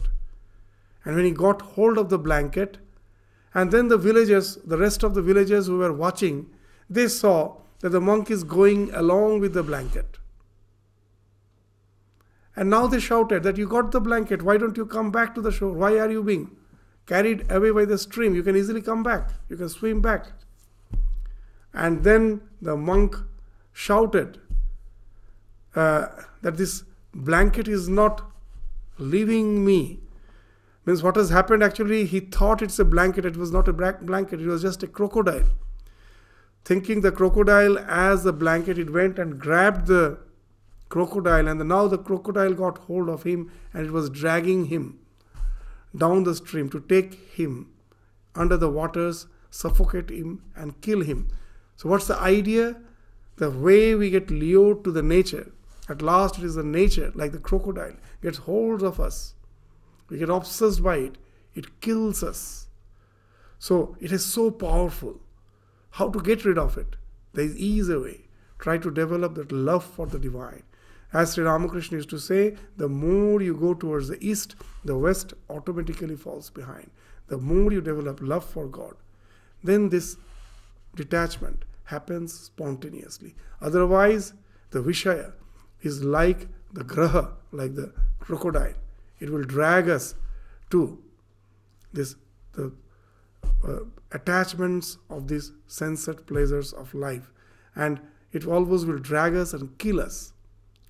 And 1.03 1.17
when 1.17 1.25
he 1.25 1.31
got 1.31 1.61
hold 1.61 1.97
of 1.97 2.07
the 2.07 2.17
blanket, 2.17 2.77
and 3.53 3.71
then 3.71 3.89
the 3.89 3.97
villagers, 3.97 4.55
the 4.55 4.77
rest 4.77 5.03
of 5.03 5.15
the 5.15 5.21
villagers 5.21 5.67
who 5.67 5.79
were 5.79 5.91
watching, 5.91 6.49
they 6.89 7.07
saw 7.07 7.57
that 7.79 7.89
the 7.89 8.01
monk 8.01 8.31
is 8.31 8.43
going 8.43 8.93
along 8.93 9.39
with 9.39 9.53
the 9.53 9.63
blanket. 9.63 10.17
And 12.55 12.69
now 12.69 12.87
they 12.87 12.99
shouted 12.99 13.43
that 13.43 13.57
you 13.57 13.67
got 13.67 13.91
the 13.91 14.01
blanket, 14.01 14.41
why 14.41 14.57
don't 14.57 14.77
you 14.77 14.85
come 14.85 15.11
back 15.11 15.35
to 15.35 15.41
the 15.41 15.51
shore? 15.51 15.73
Why 15.73 15.99
are 15.99 16.09
you 16.09 16.23
being 16.23 16.57
carried 17.07 17.49
away 17.49 17.71
by 17.71 17.85
the 17.85 17.97
stream, 17.97 18.35
you 18.35 18.43
can 18.43 18.55
easily 18.55 18.81
come 18.81 19.01
back. 19.01 19.29
You 19.49 19.55
can 19.57 19.69
swim 19.69 20.01
back. 20.01 20.27
And 21.73 22.03
then 22.03 22.41
the 22.61 22.75
monk 22.75 23.15
shouted 23.71 24.39
uh, 25.75 26.07
that 26.41 26.57
this 26.57 26.83
blanket 27.13 27.67
is 27.67 27.87
not 27.87 28.29
leaving 28.97 29.65
me. 29.65 29.99
Means 30.85 31.03
what 31.03 31.15
has 31.15 31.29
happened 31.29 31.63
actually, 31.63 32.05
he 32.05 32.19
thought 32.19 32.61
it's 32.61 32.79
a 32.79 32.85
blanket. 32.85 33.25
It 33.25 33.37
was 33.37 33.51
not 33.51 33.67
a 33.67 33.73
blanket, 33.73 34.41
it 34.41 34.47
was 34.47 34.61
just 34.61 34.83
a 34.83 34.87
crocodile. 34.87 35.47
Thinking 36.67 36.99
the 36.99 37.13
crocodile 37.13 37.79
as 37.79 38.25
a 38.25 38.33
blanket, 38.33 38.77
it 38.77 38.91
went 38.91 39.17
and 39.17 39.39
grabbed 39.39 39.87
the 39.87 40.19
crocodile, 40.89 41.47
and 41.47 41.65
now 41.65 41.87
the 41.87 41.97
crocodile 41.97 42.53
got 42.53 42.79
hold 42.79 43.07
of 43.07 43.23
him 43.23 43.49
and 43.73 43.85
it 43.85 43.91
was 43.93 44.09
dragging 44.09 44.65
him 44.65 44.99
down 45.95 46.25
the 46.25 46.35
stream 46.35 46.69
to 46.71 46.81
take 46.81 47.13
him 47.31 47.71
under 48.35 48.57
the 48.57 48.69
waters, 48.69 49.27
suffocate 49.49 50.09
him, 50.09 50.43
and 50.57 50.81
kill 50.81 51.03
him. 51.03 51.29
So, 51.77 51.87
what's 51.87 52.07
the 52.07 52.19
idea? 52.19 52.75
The 53.37 53.49
way 53.49 53.95
we 53.95 54.09
get 54.09 54.29
lured 54.29 54.83
to 54.83 54.91
the 54.91 55.01
nature, 55.01 55.53
at 55.87 56.01
last 56.01 56.37
it 56.37 56.43
is 56.43 56.55
the 56.55 56.63
nature, 56.63 57.13
like 57.15 57.31
the 57.31 57.39
crocodile, 57.39 57.95
gets 58.21 58.39
hold 58.39 58.83
of 58.83 58.99
us. 58.99 59.35
We 60.09 60.17
get 60.17 60.29
obsessed 60.29 60.83
by 60.83 60.97
it, 60.97 61.17
it 61.55 61.79
kills 61.79 62.23
us. 62.23 62.67
So, 63.57 63.95
it 64.01 64.11
is 64.11 64.25
so 64.25 64.51
powerful. 64.51 65.21
How 65.97 66.09
to 66.09 66.21
get 66.21 66.45
rid 66.45 66.59
of 66.59 66.77
it? 66.77 66.95
There 67.33 67.43
is 67.43 67.57
easy 67.57 67.95
way. 67.95 68.25
Try 68.59 68.77
to 68.77 68.91
develop 68.91 69.33
that 69.33 69.51
love 69.51 69.83
for 69.83 70.05
the 70.05 70.19
divine. 70.19 70.61
As 71.11 71.33
Sri 71.33 71.43
Ramakrishna 71.43 71.97
used 71.97 72.11
to 72.11 72.19
say, 72.19 72.55
the 72.75 72.87
more 72.87 73.41
you 73.41 73.55
go 73.55 73.73
towards 73.73 74.07
the 74.07 74.23
east, 74.23 74.55
the 74.85 74.95
west 74.95 75.33
automatically 75.49 76.15
falls 76.15 76.51
behind. 76.51 76.91
The 77.29 77.39
more 77.39 77.71
you 77.71 77.81
develop 77.81 78.19
love 78.21 78.45
for 78.45 78.67
God, 78.67 78.93
then 79.63 79.89
this 79.89 80.17
detachment 80.95 81.65
happens 81.85 82.31
spontaneously. 82.31 83.33
Otherwise, 83.59 84.33
the 84.69 84.83
Vishaya 84.83 85.33
is 85.81 86.03
like 86.03 86.47
the 86.73 86.83
Graha, 86.83 87.31
like 87.51 87.73
the 87.73 87.91
crocodile. 88.19 88.75
It 89.19 89.31
will 89.31 89.43
drag 89.43 89.89
us 89.89 90.13
to 90.69 91.01
this 91.91 92.15
the 92.53 92.71
uh, 93.67 93.79
attachments 94.11 94.97
of 95.09 95.27
these 95.27 95.51
sensate 95.67 96.25
pleasures 96.25 96.73
of 96.73 96.93
life, 96.93 97.31
and 97.75 97.99
it 98.31 98.45
always 98.45 98.85
will 98.85 98.99
drag 98.99 99.35
us 99.35 99.53
and 99.53 99.77
kill 99.77 99.99
us. 99.99 100.33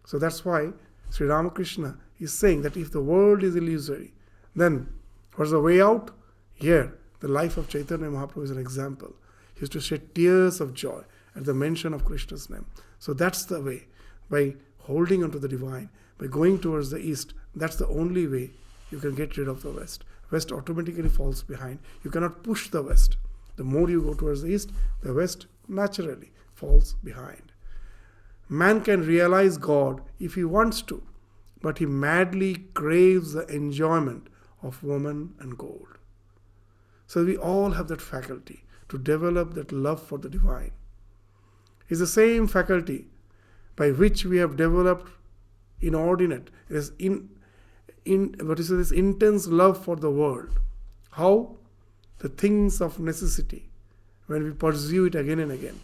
So 0.06 0.18
that's 0.18 0.46
why 0.46 0.72
Sri 1.10 1.28
Ramakrishna 1.28 1.98
is 2.20 2.34
saying 2.34 2.62
that 2.64 2.78
if 2.78 2.92
the 2.92 3.02
world 3.02 3.44
is 3.44 3.56
illusory, 3.56 4.14
then 4.56 4.88
what's 5.36 5.52
the 5.52 5.62
way 5.62 5.82
out? 5.82 6.12
Here, 6.54 6.98
the 7.20 7.28
life 7.28 7.58
of 7.58 7.70
Chaitanya 7.70 8.08
Mahaprabhu 8.08 8.44
is 8.44 8.52
an 8.52 8.58
example. 8.58 9.14
He 9.54 9.62
used 9.62 9.74
to 9.74 9.82
shed 9.82 10.14
tears 10.16 10.60
of 10.60 10.74
joy 10.74 11.04
at 11.36 11.46
the 11.46 11.54
mention 11.54 11.94
of 11.94 12.06
Krishna's 12.06 12.50
name. 12.50 12.66
So 13.00 13.14
that's 13.14 13.46
the 13.46 13.62
way. 13.62 13.88
By 14.30 14.56
holding 14.80 15.24
onto 15.24 15.40
the 15.40 15.48
divine, 15.48 15.90
by 16.18 16.28
going 16.28 16.60
towards 16.60 16.90
the 16.90 16.98
east, 16.98 17.34
that's 17.56 17.76
the 17.76 17.88
only 17.88 18.28
way 18.28 18.52
you 18.92 19.00
can 19.00 19.16
get 19.16 19.38
rid 19.38 19.48
of 19.48 19.62
the 19.62 19.72
west. 19.72 20.04
West 20.32 20.52
automatically 20.52 21.10
falls 21.10 21.44
behind. 21.44 21.80
You 22.04 22.12
cannot 22.12 22.44
push 22.44 22.70
the 22.70 22.82
west. 22.82 23.18
The 23.56 23.64
more 23.64 23.90
you 23.90 24.02
go 24.02 24.14
towards 24.14 24.42
the 24.42 24.50
east, 24.50 24.72
the 25.02 25.14
west 25.14 25.48
naturally 25.68 26.32
falls 26.54 26.96
behind. 27.04 27.52
Man 28.50 28.82
can 28.82 29.06
realize 29.06 29.58
God 29.58 30.02
if 30.20 30.36
he 30.36 30.44
wants 30.44 30.82
to, 30.84 31.04
but 31.62 31.80
he 31.80 31.86
madly 31.86 32.68
craves 32.74 33.34
the 33.34 33.46
enjoyment 33.48 34.28
of 34.62 34.84
woman 34.84 35.34
and 35.40 35.58
gold. 35.58 35.98
So 37.08 37.26
we 37.26 37.38
all 37.38 37.72
have 37.72 37.88
that 37.88 38.02
faculty 38.02 38.64
to 38.90 38.98
develop 38.98 39.54
that 39.54 39.72
love 39.72 40.02
for 40.02 40.18
the 40.18 40.30
divine. 40.30 40.72
It's 41.90 42.00
the 42.00 42.08
same 42.08 42.48
faculty 42.48 43.08
by 43.76 43.92
which 43.92 44.26
we 44.26 44.38
have 44.38 44.58
developed 44.58 45.12
inordinate, 45.80 46.50
is 46.70 46.92
in, 47.00 47.30
in 48.08 48.36
what 48.42 48.60
is 48.60 48.70
this 48.70 48.92
intense 48.92 49.48
love 49.48 49.84
for 49.84 49.96
the 49.96 50.10
world. 50.12 50.60
How? 51.12 51.58
The 52.20 52.30
things 52.30 52.82
of 52.82 53.00
necessity, 53.00 53.70
when 54.28 54.44
we 54.44 54.52
pursue 54.52 55.06
it 55.06 55.16
again 55.16 55.40
and 55.40 55.52
again. 55.52 55.80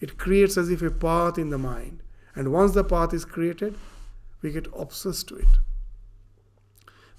It 0.00 0.16
creates 0.16 0.56
as 0.56 0.70
if 0.70 0.82
a 0.82 0.90
path 0.90 1.38
in 1.38 1.50
the 1.50 1.58
mind. 1.58 2.02
And 2.34 2.52
once 2.52 2.72
the 2.72 2.84
path 2.84 3.12
is 3.12 3.24
created, 3.24 3.76
we 4.42 4.52
get 4.52 4.68
obsessed 4.76 5.28
to 5.28 5.36
it. 5.36 5.48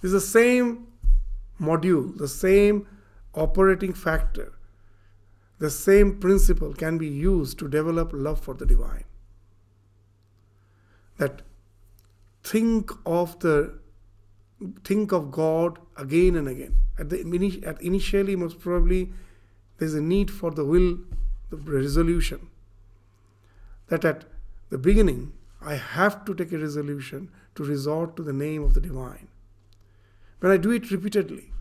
This 0.02 0.14
is 0.14 0.14
the 0.14 0.22
same 0.22 0.88
module, 1.60 2.18
the 2.18 2.28
same 2.28 2.88
operating 3.36 3.94
factor, 3.94 4.54
the 5.60 5.70
same 5.70 6.20
principle 6.20 6.74
can 6.74 6.98
be 6.98 7.08
used 7.08 7.60
to 7.60 7.68
develop 7.68 8.12
love 8.14 8.40
for 8.40 8.54
the 8.54 8.66
divine. 8.66 9.04
That 11.18 11.42
think 12.44 12.92
of 13.06 13.40
the 13.40 13.79
think 14.84 15.12
of 15.12 15.32
God 15.32 15.80
again 15.98 16.36
and 16.36 16.48
again. 16.48 16.76
At 16.98 17.10
the 17.10 17.62
at 17.66 17.82
initially, 17.82 18.36
most 18.36 18.60
probably, 18.60 19.12
there's 19.78 19.94
a 19.94 20.02
need 20.02 20.30
for 20.30 20.52
the 20.52 20.66
will, 20.66 20.98
the 21.50 21.58
resolution. 21.58 22.50
That 23.88 24.06
at 24.06 24.26
the 24.70 24.78
beginning, 24.78 25.34
I 25.62 25.76
have 25.76 26.26
to 26.26 26.36
take 26.36 26.52
a 26.52 26.58
resolution 26.58 27.32
to 27.56 27.64
resort 27.64 28.16
to 28.18 28.24
the 28.24 28.34
name 28.34 28.64
of 28.64 28.74
the 28.74 28.82
divine. 28.82 29.28
When 30.40 30.52
I 30.52 30.58
do 30.58 30.72
it 30.72 30.92
repeatedly, 30.92 31.52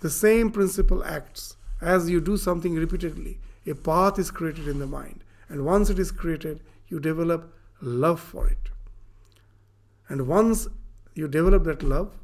the 0.00 0.10
same 0.10 0.50
principle 0.50 1.04
acts. 1.04 1.56
As 1.80 2.08
you 2.08 2.20
do 2.20 2.36
something 2.36 2.74
repeatedly, 2.74 3.38
a 3.66 3.74
path 3.74 4.18
is 4.18 4.30
created 4.30 4.66
in 4.66 4.78
the 4.78 4.86
mind. 4.86 5.24
And 5.48 5.64
once 5.64 5.90
it 5.90 5.98
is 5.98 6.10
created, 6.10 6.60
you 6.88 7.00
develop 7.00 7.52
love 7.80 8.20
for 8.20 8.48
it. 8.48 8.70
And 10.08 10.26
once 10.26 10.68
you 11.18 11.26
develop 11.26 11.64
that 11.64 11.82
love, 11.82 12.16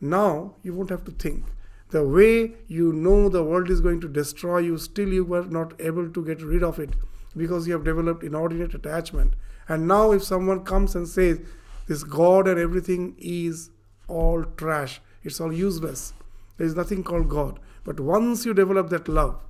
now 0.00 0.54
you 0.64 0.74
won't 0.74 0.90
have 0.90 1.04
to 1.04 1.12
think. 1.12 1.44
The 1.90 2.04
way 2.04 2.54
you 2.66 2.92
know 2.92 3.28
the 3.28 3.44
world 3.44 3.70
is 3.70 3.80
going 3.80 4.00
to 4.00 4.08
destroy 4.08 4.58
you, 4.58 4.78
still 4.78 5.12
you 5.12 5.24
were 5.24 5.44
not 5.44 5.80
able 5.80 6.10
to 6.10 6.24
get 6.24 6.42
rid 6.42 6.64
of 6.64 6.80
it 6.80 6.90
because 7.36 7.68
you 7.68 7.74
have 7.74 7.84
developed 7.84 8.24
inordinate 8.24 8.74
attachment. 8.74 9.34
And 9.68 9.86
now, 9.86 10.10
if 10.10 10.24
someone 10.24 10.64
comes 10.64 10.96
and 10.96 11.06
says, 11.06 11.40
This 11.86 12.02
God 12.02 12.48
and 12.48 12.58
everything 12.58 13.14
is 13.18 13.70
all 14.08 14.44
trash, 14.56 15.00
it's 15.22 15.40
all 15.40 15.52
useless, 15.52 16.12
there 16.56 16.66
is 16.66 16.74
nothing 16.74 17.04
called 17.04 17.28
God. 17.28 17.60
But 17.84 18.00
once 18.00 18.44
you 18.44 18.54
develop 18.54 18.90
that 18.90 19.08
love, 19.08 19.40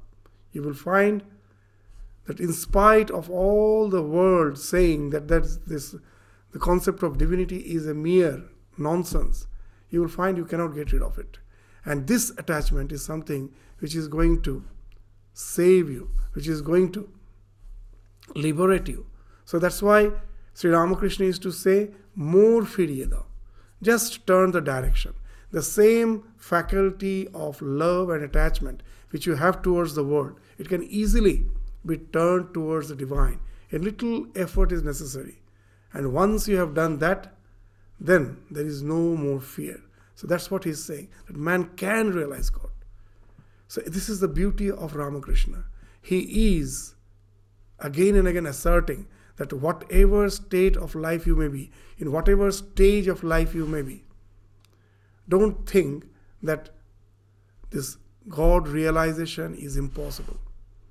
you 0.52 0.62
will 0.62 0.74
find 0.74 1.22
that 2.26 2.40
in 2.40 2.52
spite 2.52 3.10
of 3.10 3.30
all 3.30 3.88
the 3.88 4.02
world 4.02 4.58
saying 4.58 5.10
that 5.10 5.28
that's 5.28 5.56
this 5.56 5.94
the 6.52 6.58
concept 6.58 7.02
of 7.02 7.16
divinity 7.16 7.58
is 7.58 7.86
a 7.86 7.94
mere 7.94 8.42
nonsense, 8.78 9.46
you 9.90 10.00
will 10.00 10.08
find 10.08 10.36
you 10.36 10.44
cannot 10.44 10.74
get 10.74 10.92
rid 10.92 11.02
of 11.02 11.18
it. 11.18 11.38
And 11.84 12.06
this 12.06 12.30
attachment 12.38 12.92
is 12.92 13.04
something 13.04 13.52
which 13.78 13.94
is 13.94 14.08
going 14.08 14.42
to 14.42 14.64
save 15.32 15.90
you, 15.90 16.10
which 16.32 16.46
is 16.46 16.62
going 16.62 16.92
to 16.92 17.08
liberate 18.34 18.88
you. 18.88 19.06
So 19.44 19.58
that's 19.58 19.82
why 19.82 20.12
Sri 20.54 20.70
Ramakrishna 20.70 21.26
used 21.26 21.42
to 21.42 21.52
say, 21.52 21.90
more 22.14 22.62
firyada. 22.62 23.24
Just 23.82 24.26
turn 24.26 24.52
the 24.52 24.60
direction. 24.60 25.14
The 25.50 25.62
same 25.62 26.24
faculty 26.36 27.28
of 27.34 27.60
love 27.60 28.10
and 28.10 28.22
attachment 28.22 28.82
which 29.10 29.26
you 29.26 29.34
have 29.34 29.60
towards 29.60 29.94
the 29.94 30.04
world, 30.04 30.40
it 30.58 30.68
can 30.68 30.82
easily 30.84 31.44
be 31.84 31.98
turned 31.98 32.54
towards 32.54 32.88
the 32.88 32.94
divine. 32.94 33.40
A 33.72 33.78
little 33.78 34.26
effort 34.34 34.72
is 34.72 34.82
necessary. 34.82 35.42
And 35.92 36.12
once 36.12 36.48
you 36.48 36.56
have 36.56 36.74
done 36.74 36.98
that, 36.98 37.34
then 38.02 38.38
there 38.50 38.66
is 38.66 38.82
no 38.82 39.16
more 39.16 39.40
fear. 39.40 39.80
So 40.16 40.26
that's 40.26 40.50
what 40.50 40.64
he's 40.64 40.84
saying 40.84 41.08
that 41.26 41.36
man 41.36 41.70
can 41.76 42.10
realize 42.10 42.50
God. 42.50 42.70
So 43.68 43.80
this 43.82 44.08
is 44.08 44.20
the 44.20 44.28
beauty 44.28 44.70
of 44.70 44.96
Ramakrishna. 44.96 45.64
He 46.00 46.58
is 46.58 46.94
again 47.78 48.16
and 48.16 48.26
again 48.26 48.46
asserting 48.46 49.06
that 49.36 49.52
whatever 49.52 50.28
state 50.28 50.76
of 50.76 50.94
life 50.94 51.26
you 51.26 51.36
may 51.36 51.48
be, 51.48 51.70
in 51.96 52.12
whatever 52.12 52.50
stage 52.50 53.06
of 53.06 53.22
life 53.22 53.54
you 53.54 53.66
may 53.66 53.82
be, 53.82 54.04
don't 55.28 55.66
think 55.66 56.04
that 56.42 56.70
this 57.70 57.96
God 58.28 58.68
realization 58.68 59.54
is 59.54 59.76
impossible. 59.76 60.38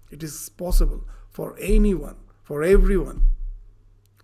It 0.09 0.23
is 0.23 0.49
possible 0.49 1.05
for 1.29 1.55
anyone, 1.59 2.15
for 2.41 2.63
everyone. 2.63 3.23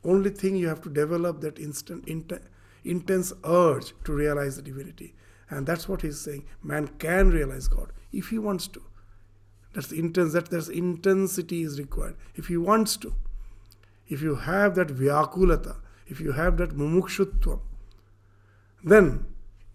Only 0.03 0.29
thing 0.29 0.55
you 0.55 0.67
have 0.67 0.81
to 0.81 0.89
develop 0.89 1.41
that 1.41 1.59
instant, 1.59 2.07
int- 2.07 2.41
intense 2.89 3.33
urge 3.45 3.93
to 4.03 4.11
realize 4.13 4.55
the 4.55 4.61
divinity. 4.61 5.15
And 5.49 5.65
that's 5.65 5.87
what 5.87 6.01
he's 6.01 6.19
saying. 6.19 6.45
Man 6.61 6.87
can 6.99 7.29
realize 7.29 7.67
God 7.67 7.91
if 8.11 8.29
he 8.29 8.39
wants 8.39 8.67
to. 8.69 8.81
That's 9.73 9.91
intense, 9.91 10.33
that 10.33 10.49
there's 10.49 10.69
intensity 10.69 11.61
is 11.61 11.79
required. 11.79 12.15
If 12.35 12.47
he 12.47 12.57
wants 12.57 12.97
to. 12.97 13.13
If 14.07 14.21
you 14.21 14.35
have 14.35 14.75
that 14.75 14.87
vyakulata, 14.87 15.77
if 16.07 16.19
you 16.19 16.31
have 16.31 16.57
that 16.57 16.71
mumukshutvam, 16.71 17.59
then 18.83 19.25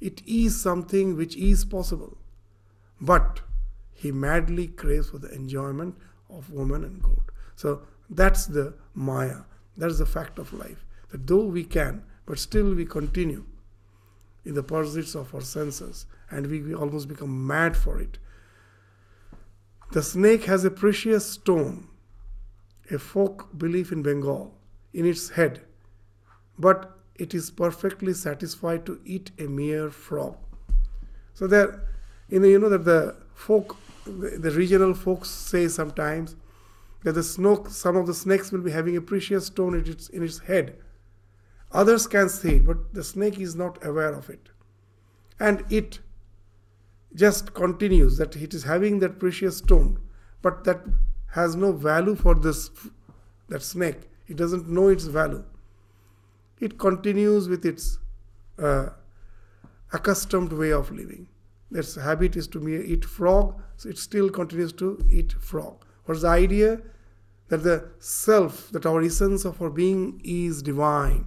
it 0.00 0.22
is 0.26 0.60
something 0.60 1.16
which 1.16 1.36
is 1.36 1.64
possible. 1.64 2.16
But 3.00 3.42
he 3.92 4.10
madly 4.10 4.68
craves 4.68 5.10
for 5.10 5.18
the 5.18 5.32
enjoyment 5.32 5.96
of 6.30 6.50
woman 6.50 6.82
and 6.84 7.02
goat. 7.02 7.30
So 7.54 7.82
that's 8.08 8.46
the 8.46 8.74
Maya. 8.94 9.42
That's 9.76 9.98
the 9.98 10.06
fact 10.06 10.38
of 10.38 10.52
life. 10.52 10.84
That 11.10 11.26
though 11.26 11.44
we 11.44 11.64
can, 11.64 12.02
but 12.32 12.38
still 12.38 12.72
we 12.72 12.86
continue 12.86 13.44
in 14.46 14.54
the 14.54 14.62
pursuits 14.62 15.14
of 15.14 15.34
our 15.34 15.42
senses 15.42 16.06
and 16.30 16.46
we, 16.46 16.62
we 16.62 16.74
almost 16.74 17.06
become 17.06 17.46
mad 17.46 17.76
for 17.76 18.00
it. 18.00 18.16
The 19.90 20.02
snake 20.02 20.44
has 20.44 20.64
a 20.64 20.70
precious 20.70 21.26
stone, 21.26 21.88
a 22.90 22.98
folk 22.98 23.50
belief 23.58 23.92
in 23.92 24.02
Bengal, 24.02 24.54
in 24.94 25.04
its 25.04 25.28
head, 25.28 25.60
but 26.58 26.96
it 27.16 27.34
is 27.34 27.50
perfectly 27.50 28.14
satisfied 28.14 28.86
to 28.86 28.98
eat 29.04 29.30
a 29.38 29.42
mere 29.42 29.90
frog. 29.90 30.38
So 31.34 31.46
there, 31.46 31.82
you 32.30 32.40
know, 32.40 32.48
you 32.48 32.58
know 32.58 32.70
that 32.70 32.86
the 32.86 33.14
folk, 33.34 33.76
the, 34.06 34.38
the 34.38 34.52
regional 34.52 34.94
folks 34.94 35.28
say 35.28 35.68
sometimes 35.68 36.36
that 37.02 37.12
the 37.12 37.20
snoke, 37.20 37.68
some 37.68 37.94
of 37.94 38.06
the 38.06 38.14
snakes 38.14 38.50
will 38.50 38.62
be 38.62 38.70
having 38.70 38.96
a 38.96 39.02
precious 39.02 39.48
stone 39.48 39.74
in 39.74 39.86
its, 39.86 40.08
in 40.08 40.22
its 40.22 40.38
head. 40.38 40.78
Others 41.72 42.06
can 42.06 42.28
see 42.28 42.56
it, 42.56 42.66
but 42.66 42.92
the 42.92 43.02
snake 43.02 43.38
is 43.38 43.54
not 43.54 43.84
aware 43.84 44.12
of 44.12 44.28
it. 44.28 44.50
And 45.40 45.64
it 45.70 46.00
just 47.14 47.54
continues 47.54 48.16
that 48.18 48.36
it 48.36 48.54
is 48.54 48.64
having 48.64 48.98
that 49.00 49.18
precious 49.18 49.58
stone, 49.58 49.98
but 50.42 50.64
that 50.64 50.80
has 51.28 51.56
no 51.56 51.72
value 51.72 52.14
for 52.14 52.34
this 52.34 52.70
that 53.48 53.62
snake. 53.62 54.08
It 54.28 54.36
doesn't 54.36 54.68
know 54.68 54.88
its 54.88 55.04
value. 55.04 55.44
It 56.60 56.78
continues 56.78 57.48
with 57.48 57.66
its 57.66 57.98
uh, 58.58 58.90
accustomed 59.92 60.52
way 60.52 60.72
of 60.72 60.90
living. 60.90 61.28
Its 61.70 61.96
habit 61.96 62.36
is 62.36 62.46
to 62.48 62.68
eat 62.68 63.04
frog, 63.04 63.60
so 63.76 63.88
it 63.88 63.98
still 63.98 64.30
continues 64.30 64.72
to 64.74 65.04
eat 65.10 65.32
frog. 65.32 65.84
What's 66.04 66.22
the 66.22 66.28
idea? 66.28 66.80
That 67.48 67.64
the 67.64 67.90
self, 67.98 68.70
that 68.70 68.86
our 68.86 69.02
essence 69.02 69.44
of 69.44 69.60
our 69.60 69.70
being 69.70 70.20
is 70.24 70.62
divine, 70.62 71.26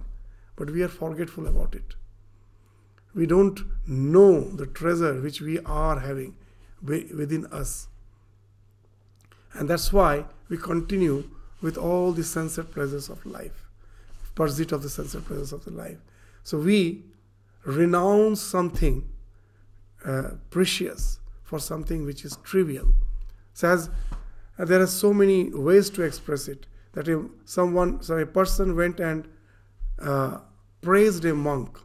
but 0.56 0.70
we 0.70 0.82
are 0.82 0.88
forgetful 0.88 1.46
about 1.46 1.74
it. 1.74 1.94
We 3.14 3.26
don't 3.26 3.60
know 3.86 4.40
the 4.40 4.66
treasure 4.66 5.20
which 5.20 5.40
we 5.40 5.58
are 5.60 6.00
having 6.00 6.36
within 6.82 7.46
us. 7.46 7.88
And 9.54 9.70
that's 9.70 9.92
why 9.92 10.24
we 10.48 10.58
continue 10.58 11.24
with 11.62 11.78
all 11.78 12.12
the 12.12 12.24
sensual 12.24 12.64
pleasures 12.64 13.08
of 13.08 13.24
life, 13.24 13.66
pursuit 14.34 14.72
of 14.72 14.82
the 14.82 14.90
sensual 14.90 15.22
pleasures 15.22 15.52
of 15.52 15.64
the 15.64 15.70
life. 15.70 15.98
So 16.42 16.58
we 16.58 17.04
renounce 17.64 18.40
something 18.40 19.08
uh, 20.04 20.32
precious 20.50 21.18
for 21.42 21.58
something 21.58 22.04
which 22.04 22.24
is 22.24 22.36
trivial. 22.44 22.92
So 23.54 23.70
as 23.70 23.90
uh, 24.58 24.64
there 24.64 24.80
are 24.80 24.86
so 24.86 25.12
many 25.12 25.50
ways 25.50 25.90
to 25.90 26.02
express 26.02 26.48
it 26.48 26.66
that 26.92 27.08
if 27.08 27.20
someone, 27.44 28.02
so 28.02 28.18
a 28.18 28.26
person 28.26 28.76
went 28.76 29.00
and 29.00 29.26
uh, 30.00 30.38
praised 30.82 31.24
a 31.24 31.34
monk 31.34 31.78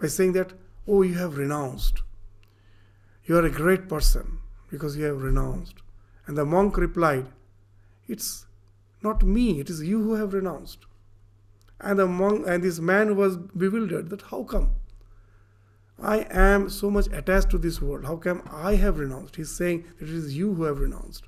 by 0.00 0.06
saying 0.06 0.32
that, 0.32 0.52
oh, 0.86 1.02
you 1.02 1.14
have 1.14 1.36
renounced. 1.36 2.02
You 3.24 3.36
are 3.38 3.44
a 3.44 3.50
great 3.50 3.88
person 3.88 4.38
because 4.70 4.96
you 4.96 5.04
have 5.04 5.22
renounced. 5.22 5.76
And 6.26 6.36
the 6.36 6.44
monk 6.44 6.76
replied, 6.76 7.26
It's 8.06 8.46
not 9.02 9.22
me, 9.22 9.60
it 9.60 9.70
is 9.70 9.82
you 9.82 10.02
who 10.02 10.14
have 10.14 10.34
renounced. 10.34 10.86
And 11.80 11.98
the 11.98 12.06
monk 12.06 12.46
and 12.46 12.62
this 12.62 12.80
man 12.80 13.16
was 13.16 13.36
bewildered 13.36 14.10
that 14.10 14.22
how 14.22 14.44
come? 14.44 14.74
I 16.00 16.26
am 16.30 16.70
so 16.70 16.90
much 16.90 17.06
attached 17.12 17.50
to 17.50 17.58
this 17.58 17.80
world. 17.80 18.04
How 18.04 18.16
come 18.16 18.42
I 18.50 18.74
have 18.74 18.98
renounced? 18.98 19.36
He's 19.36 19.50
saying 19.50 19.84
that 19.98 20.08
it 20.08 20.14
is 20.14 20.36
you 20.36 20.54
who 20.54 20.64
have 20.64 20.80
renounced. 20.80 21.24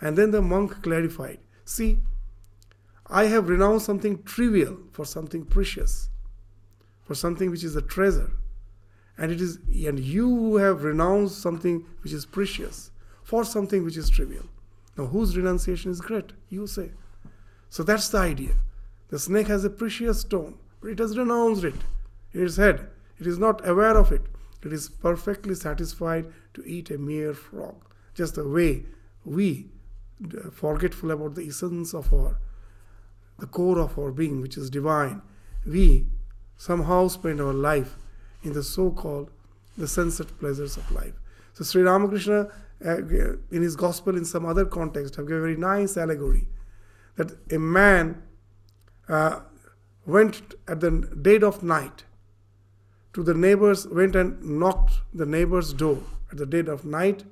And 0.00 0.18
then 0.18 0.30
the 0.30 0.42
monk 0.42 0.82
clarified 0.82 1.38
See, 1.68 1.98
I 3.08 3.26
have 3.26 3.48
renounced 3.48 3.86
something 3.86 4.22
trivial 4.24 4.78
for 4.92 5.04
something 5.04 5.44
precious, 5.44 6.08
for 7.04 7.14
something 7.14 7.50
which 7.50 7.64
is 7.64 7.76
a 7.76 7.82
treasure. 7.82 8.32
And 9.18 9.32
it 9.32 9.40
is 9.40 9.58
and 9.86 9.98
you 9.98 10.28
who 10.28 10.56
have 10.56 10.82
renounced 10.82 11.40
something 11.40 11.84
which 12.02 12.12
is 12.12 12.26
precious 12.26 12.90
for 13.22 13.44
something 13.44 13.84
which 13.84 13.96
is 13.96 14.10
trivial. 14.10 14.44
Now 14.96 15.06
whose 15.06 15.36
renunciation 15.36 15.90
is 15.90 16.00
great? 16.00 16.32
You 16.48 16.66
say. 16.66 16.90
So 17.70 17.82
that's 17.82 18.08
the 18.08 18.18
idea. 18.18 18.54
The 19.08 19.18
snake 19.18 19.46
has 19.46 19.64
a 19.64 19.70
precious 19.70 20.20
stone, 20.20 20.58
but 20.80 20.90
it 20.90 20.98
has 20.98 21.16
renounced 21.16 21.64
it 21.64 21.74
in 22.32 22.44
its 22.44 22.56
head. 22.56 22.88
It 23.18 23.26
is 23.26 23.38
not 23.38 23.66
aware 23.66 23.96
of 23.96 24.12
it. 24.12 24.22
It 24.64 24.72
is 24.72 24.88
perfectly 24.88 25.54
satisfied 25.54 26.26
to 26.54 26.64
eat 26.64 26.90
a 26.90 26.98
mere 26.98 27.34
frog. 27.34 27.76
Just 28.14 28.34
the 28.34 28.48
way 28.48 28.84
we, 29.24 29.70
uh, 30.24 30.50
forgetful 30.50 31.12
about 31.12 31.36
the 31.36 31.46
essence 31.46 31.94
of 31.94 32.12
our, 32.12 32.38
the 33.38 33.46
core 33.46 33.78
of 33.78 33.98
our 33.98 34.10
being, 34.10 34.40
which 34.40 34.56
is 34.56 34.70
divine, 34.70 35.22
we 35.66 36.06
somehow 36.56 37.08
spend 37.08 37.40
our 37.40 37.52
life 37.52 37.96
in 38.42 38.52
the 38.52 38.62
so-called 38.62 39.30
the 39.76 39.86
sensate 39.86 40.38
pleasures 40.38 40.76
of 40.76 40.90
life. 40.90 41.14
So 41.52 41.64
Sri 41.64 41.82
Ramakrishna, 41.82 42.48
uh, 42.84 42.96
in 43.50 43.62
his 43.62 43.76
gospel, 43.76 44.16
in 44.16 44.24
some 44.24 44.46
other 44.46 44.64
context, 44.64 45.16
have 45.16 45.26
given 45.26 45.38
a 45.38 45.42
very 45.42 45.56
nice 45.56 45.96
allegory 45.96 46.48
that 47.16 47.32
a 47.52 47.58
man 47.58 48.22
uh, 49.08 49.40
went 50.06 50.54
at 50.68 50.80
the 50.80 50.90
dead 51.20 51.42
of 51.42 51.62
night 51.62 52.04
to 53.12 53.22
the 53.22 53.34
neighbors, 53.34 53.86
went 53.88 54.14
and 54.14 54.42
knocked 54.42 55.00
the 55.12 55.26
neighbor's 55.26 55.72
door 55.72 56.02
at 56.30 56.36
the 56.36 56.46
dead 56.46 56.68
of 56.68 56.84
night. 56.84 57.24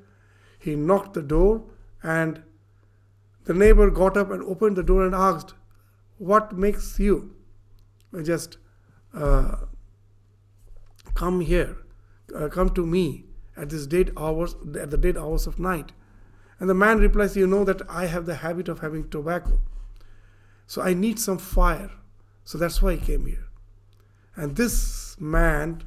He 0.58 0.74
knocked 0.74 1.12
the 1.14 1.22
door, 1.22 1.62
and 2.02 2.42
the 3.44 3.52
neighbor 3.52 3.90
got 3.90 4.16
up 4.16 4.30
and 4.30 4.42
opened 4.42 4.76
the 4.76 4.82
door 4.82 5.04
and 5.04 5.14
asked, 5.14 5.54
What 6.24 6.56
makes 6.56 6.98
you 6.98 7.36
just 8.22 8.56
uh, 9.12 9.56
come 11.12 11.42
here, 11.42 11.76
uh, 12.34 12.48
come 12.48 12.70
to 12.70 12.86
me 12.86 13.26
at 13.58 13.68
this 13.68 13.86
dead 13.86 14.10
hours, 14.16 14.56
at 14.80 14.90
the 14.90 14.96
dead 14.96 15.18
hours 15.18 15.46
of 15.46 15.58
night? 15.58 15.92
And 16.58 16.70
the 16.70 16.74
man 16.74 16.98
replies, 16.98 17.36
You 17.36 17.46
know 17.46 17.62
that 17.64 17.82
I 17.90 18.06
have 18.06 18.24
the 18.24 18.36
habit 18.36 18.70
of 18.70 18.80
having 18.80 19.10
tobacco. 19.10 19.60
So 20.66 20.80
I 20.80 20.94
need 20.94 21.18
some 21.18 21.36
fire. 21.36 21.90
So 22.42 22.56
that's 22.56 22.80
why 22.80 22.92
I 22.92 22.96
came 22.96 23.26
here. 23.26 23.44
And 24.34 24.56
this 24.56 25.20
man, 25.20 25.84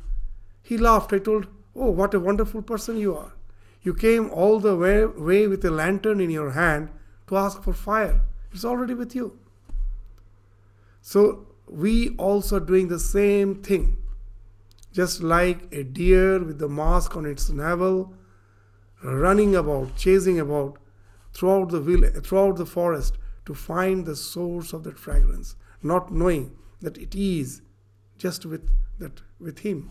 he 0.62 0.78
laughed. 0.78 1.14
I 1.14 1.18
told, 1.18 1.48
Oh, 1.76 1.90
what 1.90 2.14
a 2.14 2.20
wonderful 2.20 2.62
person 2.62 2.98
you 2.98 3.18
are. 3.18 3.34
You 3.82 3.96
came 3.96 4.30
all 4.30 4.60
the 4.60 4.76
way, 4.76 5.04
way 5.04 5.48
with 5.48 5.66
a 5.66 5.72
lantern 5.72 6.22
in 6.22 6.30
your 6.30 6.52
hand 6.52 6.90
to 7.26 7.38
ask 7.38 7.64
for 7.64 7.74
fire. 7.74 8.22
It's 8.52 8.66
already 8.66 8.94
with 8.94 9.16
you. 9.16 9.40
So 11.08 11.48
we 11.70 12.18
also 12.18 12.58
are 12.58 12.60
doing 12.60 12.90
the 12.90 13.00
same 13.00 13.64
thing. 13.64 13.96
Just 14.92 15.24
like 15.24 15.74
a 15.74 15.82
deer 15.82 16.44
with 16.44 16.60
the 16.60 16.68
musk 16.68 17.16
on 17.16 17.26
its 17.26 17.50
navel, 17.50 18.14
running 19.02 19.56
about, 19.56 19.96
chasing 19.96 20.38
about 20.38 20.78
throughout 21.34 21.70
the 21.70 22.22
throughout 22.26 22.58
the 22.58 22.66
forest 22.66 23.18
to 23.46 23.54
find 23.54 24.06
the 24.06 24.18
source 24.18 24.74
of 24.74 24.84
that 24.84 25.00
fragrance, 25.00 25.56
not 25.82 26.12
knowing 26.12 26.58
that 26.82 26.98
it 26.98 27.16
is 27.16 27.62
just 28.18 28.46
with 28.46 28.70
that 29.00 29.22
with 29.40 29.60
him. 29.60 29.90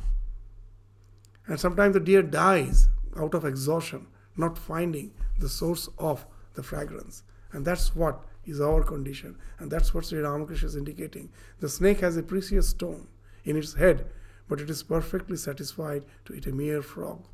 And 1.46 1.58
sometimes 1.58 1.94
the 1.94 2.00
deer 2.00 2.22
dies 2.22 2.90
out 3.16 3.32
of 3.32 3.46
exhaustion, 3.46 4.06
not 4.36 4.58
finding 4.58 5.14
the 5.38 5.48
source 5.48 5.88
of 5.96 6.26
the 6.52 6.62
fragrance. 6.62 7.22
And 7.52 7.64
that's 7.64 7.96
what 7.96 8.22
is 8.46 8.60
our 8.60 8.82
condition. 8.82 9.36
And 9.58 9.70
that's 9.70 9.92
what 9.92 10.06
Sri 10.06 10.20
Ramakrishna 10.20 10.68
is 10.68 10.76
indicating. 10.76 11.30
The 11.60 11.68
snake 11.68 12.00
has 12.00 12.16
a 12.16 12.22
precious 12.22 12.68
stone 12.68 13.08
in 13.44 13.56
its 13.56 13.74
head, 13.74 14.06
but 14.48 14.60
it 14.60 14.70
is 14.70 14.82
perfectly 14.82 15.36
satisfied 15.36 16.04
to 16.24 16.34
eat 16.34 16.46
a 16.46 16.52
mere 16.52 16.82
frog. 16.82 17.24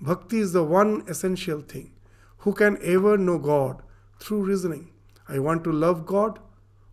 Bhakti 0.00 0.38
is 0.38 0.52
the 0.52 0.62
one 0.62 1.04
essential 1.08 1.60
thing. 1.60 1.92
Who 2.38 2.52
can 2.52 2.78
ever 2.82 3.18
know 3.18 3.38
God? 3.38 3.82
Through 4.20 4.44
reasoning. 4.44 4.90
I 5.28 5.38
want 5.38 5.64
to 5.64 5.72
love 5.72 6.06
God. 6.06 6.38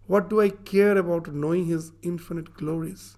What 0.07 0.29
do 0.29 0.41
I 0.41 0.49
care 0.49 0.97
about 0.97 1.33
knowing 1.33 1.65
His 1.65 1.91
infinite 2.01 2.55
glories? 2.55 3.17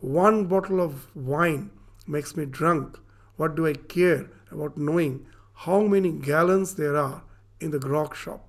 One 0.00 0.46
bottle 0.46 0.80
of 0.80 1.14
wine 1.14 1.70
makes 2.06 2.36
me 2.36 2.46
drunk. 2.46 2.98
What 3.36 3.54
do 3.54 3.66
I 3.66 3.74
care 3.74 4.30
about 4.50 4.76
knowing 4.76 5.26
how 5.52 5.82
many 5.82 6.12
gallons 6.12 6.74
there 6.74 6.96
are 6.96 7.22
in 7.60 7.70
the 7.70 7.78
grog 7.78 8.14
shop? 8.14 8.46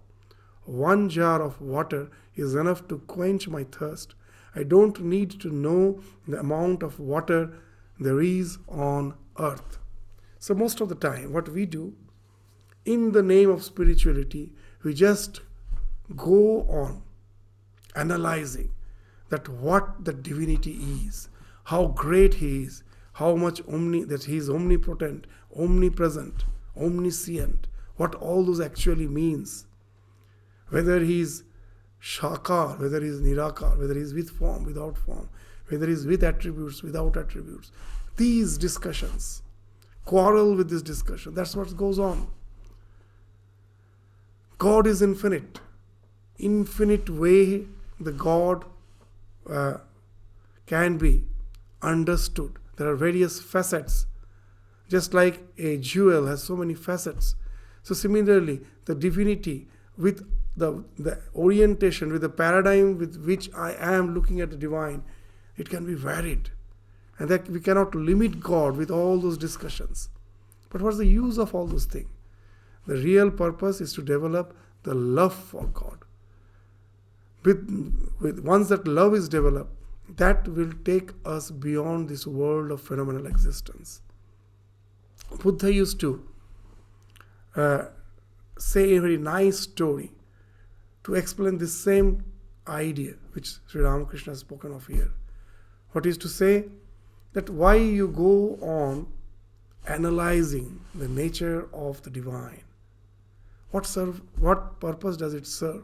One 0.68 1.08
jar 1.08 1.42
of 1.42 1.62
water 1.62 2.10
is 2.36 2.54
enough 2.54 2.90
to 2.90 2.98
quench 3.00 3.48
my 3.48 3.64
thirst. 3.64 4.16
I 4.54 4.64
don't 4.64 5.00
need 5.02 5.40
to 5.40 5.50
know 5.50 6.02
the 6.28 6.40
amount 6.42 6.84
of 6.84 7.00
water 7.00 7.54
there 7.98 8.20
is 8.20 8.58
on 8.68 9.14
earth. 9.40 9.80
So, 10.40 10.54
most 10.54 10.82
of 10.82 10.90
the 10.90 10.96
time, 10.96 11.32
what 11.32 11.48
we 11.48 11.66
do 11.66 11.94
in 12.84 13.14
the 13.14 13.24
name 13.24 13.50
of 13.50 13.64
spirituality, 13.64 14.52
we 14.84 14.94
just 14.94 15.40
go 16.18 16.64
on 16.64 17.02
analyzing 17.96 18.72
that 19.30 19.48
what 19.48 20.04
the 20.04 20.12
divinity 20.12 20.74
is, 21.06 21.30
how 21.64 21.88
great 21.88 22.36
he 22.36 22.64
is, 22.64 22.84
how 23.14 23.36
much 23.36 23.62
omni 23.70 24.04
that 24.04 24.26
he 24.26 24.36
is 24.36 24.50
omnipotent, 24.50 25.28
omnipresent, 25.58 26.44
omniscient, 26.76 27.68
what 27.96 28.16
all 28.16 28.44
those 28.44 28.60
actually 28.60 29.08
means. 29.08 29.66
Whether 30.70 31.00
he 31.00 31.22
is 31.22 31.44
shakar, 32.02 32.80
whether 32.80 33.02
he 33.02 33.08
is 33.08 33.22
nirakar, 33.22 33.78
whether 33.78 33.94
he 33.94 34.02
is 34.02 34.14
with 34.14 34.30
form, 34.30 34.66
without 34.66 34.98
form, 34.98 35.30
whether 35.70 35.88
he 35.88 35.94
is 35.94 36.06
with 36.06 36.24
attributes, 36.24 36.84
without 36.84 37.18
attributes. 37.18 37.72
These 38.18 38.58
discussions, 38.58 39.42
quarrel 40.06 40.56
with 40.56 40.70
this 40.70 40.82
discussion. 40.82 41.34
That's 41.34 41.56
what 41.56 41.76
goes 41.78 42.00
on. 42.00 42.28
God 44.58 44.88
is 44.88 45.02
infinite. 45.02 45.60
Infinite 46.40 47.10
way 47.10 47.66
the 48.00 48.12
God 48.12 48.66
uh, 49.50 49.78
can 50.66 50.98
be 50.98 51.24
understood. 51.82 52.54
There 52.78 52.88
are 52.88 52.96
various 52.96 53.40
facets. 53.42 54.06
Just 54.90 55.14
like 55.14 55.44
a 55.58 55.78
jewel 55.78 56.28
has 56.28 56.44
so 56.44 56.56
many 56.56 56.74
facets. 56.74 57.36
So, 57.84 57.94
similarly, 57.94 58.62
the 58.86 58.96
divinity 58.96 59.68
with 59.98 60.28
the, 60.58 60.84
the 60.98 61.22
orientation, 61.36 62.12
with 62.12 62.22
the 62.22 62.30
paradigm 62.30 62.98
with 62.98 63.24
which 63.24 63.50
I 63.54 63.74
am 63.74 64.16
looking 64.16 64.42
at 64.42 64.50
the 64.50 64.58
divine, 64.58 65.04
it 65.56 65.70
can 65.70 65.86
be 65.86 65.94
varied. 65.94 66.50
And 67.20 67.30
that 67.30 67.48
we 67.50 67.60
cannot 67.60 67.96
limit 67.96 68.40
God 68.40 68.76
with 68.76 68.92
all 68.92 69.20
those 69.20 69.38
discussions. 69.38 70.10
But 70.70 70.82
what's 70.82 70.98
the 70.98 71.06
use 71.06 71.38
of 71.38 71.54
all 71.54 71.68
those 71.68 71.86
things? 71.86 72.10
The 72.88 72.96
real 72.96 73.32
purpose 73.32 73.82
is 73.82 73.94
to 73.94 74.02
develop 74.02 74.56
the 74.84 74.94
love 74.94 75.36
for 75.36 75.66
God. 75.68 76.00
With, 77.44 78.14
with 78.20 78.40
once 78.40 78.70
that 78.70 78.88
love 78.88 79.14
is 79.14 79.30
developed, 79.30 79.74
that 80.16 80.48
will 80.48 80.72
take 80.86 81.12
us 81.26 81.52
beyond 81.52 82.10
this 82.10 82.26
world 82.26 82.72
of 82.72 82.82
phenomenal 82.82 83.28
existence. 83.28 84.02
Buddha 85.40 85.72
used 85.72 86.00
to 86.00 86.28
uh, 87.56 87.86
say 88.58 88.96
a 88.96 89.02
very 89.02 89.18
nice 89.18 89.60
story 89.60 90.14
to 91.08 91.16
explain 91.16 91.58
this 91.58 91.74
same 91.74 92.24
idea 92.68 93.14
which 93.32 93.56
Sri 93.66 93.82
Ramakrishna 93.82 94.34
has 94.34 94.40
spoken 94.40 94.72
of 94.74 94.86
here. 94.88 95.12
What 95.94 96.06
is 96.06 96.18
to 96.20 96.28
say 96.28 96.66
that 97.32 97.50
why 97.50 97.76
you 97.76 98.10
go 98.10 98.58
on 98.62 99.08
analyzing 99.88 100.82
the 100.94 101.08
nature 101.08 101.70
of 101.74 102.02
the 102.04 102.10
divine. 102.10 102.64
What 103.72 103.86
serve 103.86 104.22
what 104.38 104.80
purpose 104.80 105.18
does 105.18 105.34
it 105.34 105.48
serve? 105.48 105.84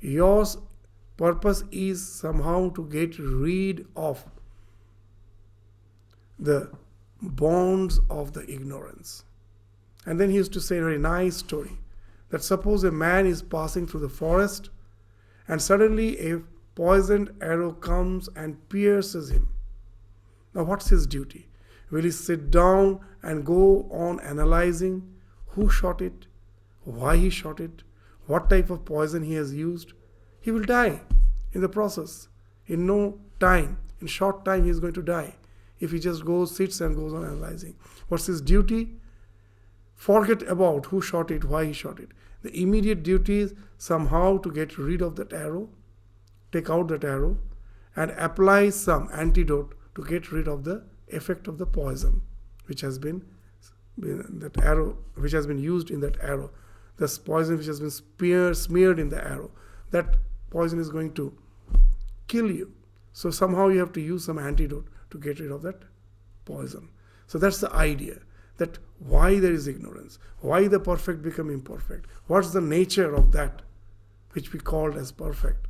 Yours 0.00 0.56
purpose 1.16 1.64
is 1.70 2.06
somehow 2.06 2.70
to 2.70 2.84
get 2.86 3.18
rid 3.18 3.86
of 3.94 4.24
the 6.38 6.70
bonds 7.20 8.00
of 8.08 8.32
the 8.32 8.50
ignorance. 8.50 9.24
And 10.06 10.18
then 10.18 10.30
he 10.30 10.36
used 10.36 10.54
to 10.54 10.60
say 10.60 10.78
a 10.78 10.82
very 10.82 10.98
nice 10.98 11.36
story 11.36 11.78
that 12.30 12.42
suppose 12.42 12.84
a 12.84 12.90
man 12.90 13.26
is 13.26 13.42
passing 13.42 13.86
through 13.86 14.00
the 14.00 14.08
forest 14.08 14.70
and 15.46 15.60
suddenly 15.60 16.18
a 16.30 16.42
poisoned 16.74 17.30
arrow 17.40 17.72
comes 17.72 18.28
and 18.34 18.68
pierces 18.68 19.30
him. 19.30 19.48
Now, 20.54 20.64
what's 20.64 20.88
his 20.88 21.06
duty? 21.06 21.48
Will 21.90 22.02
he 22.02 22.10
sit 22.10 22.50
down 22.50 23.00
and 23.22 23.44
go 23.44 23.88
on 23.90 24.20
analyzing 24.20 25.14
who 25.48 25.68
shot 25.68 26.00
it, 26.00 26.26
why 26.84 27.16
he 27.16 27.30
shot 27.30 27.60
it, 27.60 27.82
what 28.26 28.48
type 28.48 28.70
of 28.70 28.84
poison 28.84 29.24
he 29.24 29.34
has 29.34 29.52
used? 29.52 29.92
He 30.40 30.50
will 30.50 30.62
die 30.62 31.02
in 31.52 31.60
the 31.60 31.68
process. 31.68 32.28
In 32.66 32.86
no 32.86 33.18
time, 33.40 33.78
in 34.00 34.06
short 34.06 34.44
time, 34.44 34.64
he 34.64 34.70
is 34.70 34.78
going 34.80 34.94
to 34.94 35.02
die 35.02 35.34
if 35.80 35.90
he 35.90 35.98
just 35.98 36.24
goes, 36.24 36.54
sits, 36.54 36.80
and 36.80 36.94
goes 36.94 37.12
on 37.12 37.24
analyzing. 37.24 37.74
What's 38.08 38.26
his 38.26 38.40
duty? 38.40 38.96
Forget 40.00 40.42
about 40.44 40.86
who 40.86 41.02
shot 41.02 41.30
it, 41.30 41.44
why 41.44 41.66
he 41.66 41.74
shot 41.74 42.00
it. 42.00 42.12
The 42.40 42.58
immediate 42.58 43.02
duty 43.02 43.40
is 43.40 43.54
somehow 43.76 44.38
to 44.38 44.50
get 44.50 44.78
rid 44.78 45.02
of 45.02 45.16
that 45.16 45.34
arrow, 45.34 45.68
take 46.52 46.70
out 46.70 46.88
that 46.88 47.04
arrow, 47.04 47.36
and 47.94 48.10
apply 48.12 48.70
some 48.70 49.10
antidote 49.12 49.74
to 49.96 50.02
get 50.02 50.32
rid 50.32 50.48
of 50.48 50.64
the 50.64 50.84
effect 51.08 51.48
of 51.48 51.58
the 51.58 51.66
poison 51.66 52.22
which 52.64 52.80
has 52.80 52.98
been, 52.98 53.26
been 53.98 54.38
that 54.38 54.56
arrow 54.62 54.96
which 55.16 55.32
has 55.32 55.46
been 55.46 55.58
used 55.58 55.90
in 55.90 56.00
that 56.00 56.16
arrow. 56.22 56.50
This 56.96 57.18
poison 57.18 57.58
which 57.58 57.66
has 57.66 57.78
been 57.78 58.54
smeared 58.54 58.98
in 58.98 59.10
the 59.10 59.22
arrow 59.22 59.50
that 59.90 60.16
poison 60.48 60.80
is 60.80 60.88
going 60.88 61.12
to 61.12 61.36
kill 62.26 62.50
you. 62.50 62.72
So 63.12 63.30
somehow 63.30 63.68
you 63.68 63.80
have 63.80 63.92
to 63.92 64.00
use 64.00 64.24
some 64.24 64.38
antidote 64.38 64.88
to 65.10 65.18
get 65.18 65.40
rid 65.40 65.50
of 65.50 65.60
that 65.60 65.82
poison. 66.46 66.88
So 67.26 67.36
that's 67.36 67.60
the 67.60 67.70
idea 67.74 68.20
that 68.60 68.78
why 69.14 69.40
there 69.40 69.52
is 69.52 69.66
ignorance 69.66 70.18
why 70.40 70.60
the 70.68 70.78
perfect 70.78 71.22
become 71.22 71.50
imperfect 71.50 72.06
what's 72.28 72.52
the 72.52 72.60
nature 72.60 73.12
of 73.14 73.32
that 73.32 73.62
which 74.32 74.52
we 74.52 74.60
called 74.60 74.96
as 74.96 75.10
perfect 75.10 75.66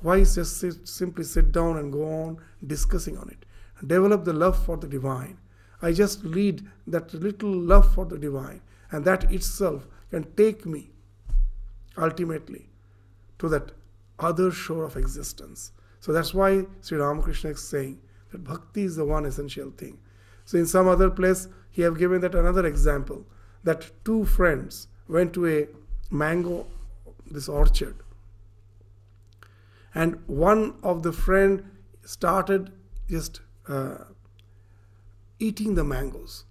why 0.00 0.18
just 0.24 0.58
sit, 0.58 0.88
simply 0.88 1.22
sit 1.22 1.52
down 1.52 1.76
and 1.76 1.92
go 1.92 2.04
on 2.22 2.36
discussing 2.74 3.16
on 3.16 3.28
it 3.28 3.44
develop 3.86 4.24
the 4.24 4.32
love 4.32 4.64
for 4.64 4.76
the 4.76 4.86
divine. 4.86 5.38
I 5.80 5.92
just 5.92 6.24
lead 6.24 6.64
that 6.86 7.12
little 7.12 7.52
love 7.52 7.92
for 7.94 8.04
the 8.04 8.18
divine, 8.18 8.60
and 8.90 9.04
that 9.04 9.30
itself 9.32 9.86
can 10.10 10.32
take 10.34 10.64
me 10.64 10.90
ultimately 11.98 12.68
to 13.38 13.48
that 13.48 13.72
other 14.18 14.50
shore 14.50 14.84
of 14.84 14.96
existence. 14.96 15.72
So 15.98 16.12
that's 16.12 16.32
why 16.32 16.66
Sri 16.80 16.98
Ramakrishna 16.98 17.50
is 17.50 17.66
saying 17.68 18.00
that 18.30 18.44
bhakti 18.44 18.82
is 18.82 18.96
the 18.96 19.04
one 19.04 19.26
essential 19.26 19.70
thing. 19.70 19.98
So 20.44 20.58
in 20.58 20.66
some 20.66 20.88
other 20.88 21.10
place, 21.10 21.48
he 21.72 21.82
have 21.82 21.98
given 21.98 22.20
that 22.20 22.34
another 22.34 22.64
example 22.66 23.26
that 23.64 23.90
two 24.04 24.24
friends 24.24 24.88
went 25.08 25.32
to 25.32 25.46
a 25.48 25.66
mango 26.10 26.66
this 27.30 27.48
orchard. 27.48 27.96
And 29.94 30.18
one 30.26 30.74
of 30.82 31.02
the 31.02 31.12
friend 31.12 31.64
started 32.04 32.72
just 33.08 33.40
uh, 33.68 33.98
eating 35.38 35.74
the 35.74 35.84
mangoes. 35.84 36.44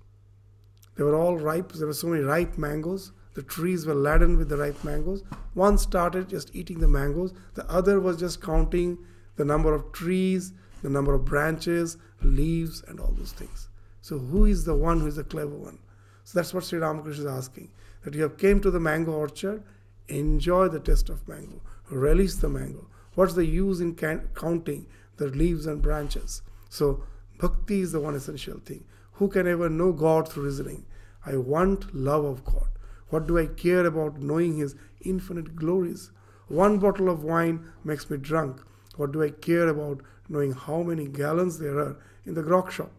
They 0.95 1.03
were 1.03 1.15
all 1.15 1.38
ripe 1.38 1.71
there 1.73 1.88
were 1.88 1.93
so 1.93 2.07
many 2.07 2.23
ripe 2.23 2.57
mangoes. 2.57 3.12
The 3.34 3.43
trees 3.43 3.86
were 3.86 3.95
laden 3.95 4.38
with 4.38 4.49
the 4.49 4.57
ripe 4.57 4.84
mangoes. 4.84 5.23
One 5.53 5.77
started 5.77 6.29
just 6.29 6.53
eating 6.53 6.79
the 6.79 6.88
mangoes. 6.88 7.34
The 7.53 7.69
other 7.71 7.99
was 7.99 8.17
just 8.17 8.41
counting 8.41 8.97
the 9.38 9.45
number 9.45 9.73
of 9.73 9.91
trees 9.91 10.53
the 10.81 10.89
number 10.89 11.13
of 11.13 11.25
branches 11.25 11.97
leaves 12.21 12.84
and 12.88 12.99
all 12.99 13.13
those 13.17 13.31
things 13.31 13.69
so 14.01 14.17
who 14.19 14.45
is 14.45 14.65
the 14.65 14.75
one 14.75 14.99
who 14.99 15.07
is 15.07 15.15
the 15.15 15.23
clever 15.23 15.55
one? 15.55 15.79
So 16.23 16.39
that's 16.39 16.53
what 16.53 16.63
sri 16.63 16.79
ramakrishna 16.79 17.25
is 17.25 17.31
asking 17.31 17.69
that 18.03 18.13
you 18.13 18.23
have 18.23 18.37
came 18.37 18.59
to 18.61 18.71
the 18.71 18.79
mango 18.79 19.11
orchard 19.11 19.63
enjoy 20.07 20.67
the 20.67 20.79
taste 20.79 21.09
of 21.09 21.27
mango 21.27 21.61
relish 21.91 22.35
the 22.35 22.49
mango. 22.49 22.87
What's 23.15 23.33
the 23.33 23.45
use 23.45 23.81
in 23.81 23.95
can- 23.95 24.29
counting 24.33 24.87
the 25.17 25.27
leaves 25.27 25.65
and 25.65 25.81
branches? 25.81 26.41
So 26.69 27.03
bhakti 27.37 27.81
is 27.81 27.91
the 27.91 27.99
one 27.99 28.15
essential 28.15 28.59
thing. 28.59 28.85
Who 29.13 29.27
can 29.27 29.47
ever 29.47 29.69
know 29.69 29.91
god 29.91 30.29
through 30.29 30.45
reasoning? 30.45 30.85
I 31.25 31.37
want 31.37 31.93
love 31.93 32.23
of 32.25 32.43
god. 32.45 32.69
What 33.09 33.27
do 33.27 33.37
i 33.37 33.45
care 33.45 33.85
about 33.85 34.21
knowing 34.21 34.57
his 34.57 34.75
infinite 35.01 35.55
glories? 35.55 36.11
One 36.47 36.79
bottle 36.79 37.09
of 37.09 37.23
wine 37.23 37.65
makes 37.83 38.09
me 38.09 38.17
drunk. 38.17 38.61
What 38.95 39.11
do 39.11 39.21
i 39.21 39.29
care 39.29 39.67
about 39.67 40.01
knowing 40.29 40.53
how 40.53 40.81
many 40.81 41.07
gallons 41.07 41.59
there 41.59 41.77
are 41.77 41.97
in 42.25 42.35
the 42.35 42.43
grog 42.43 42.71
shop 42.71 42.91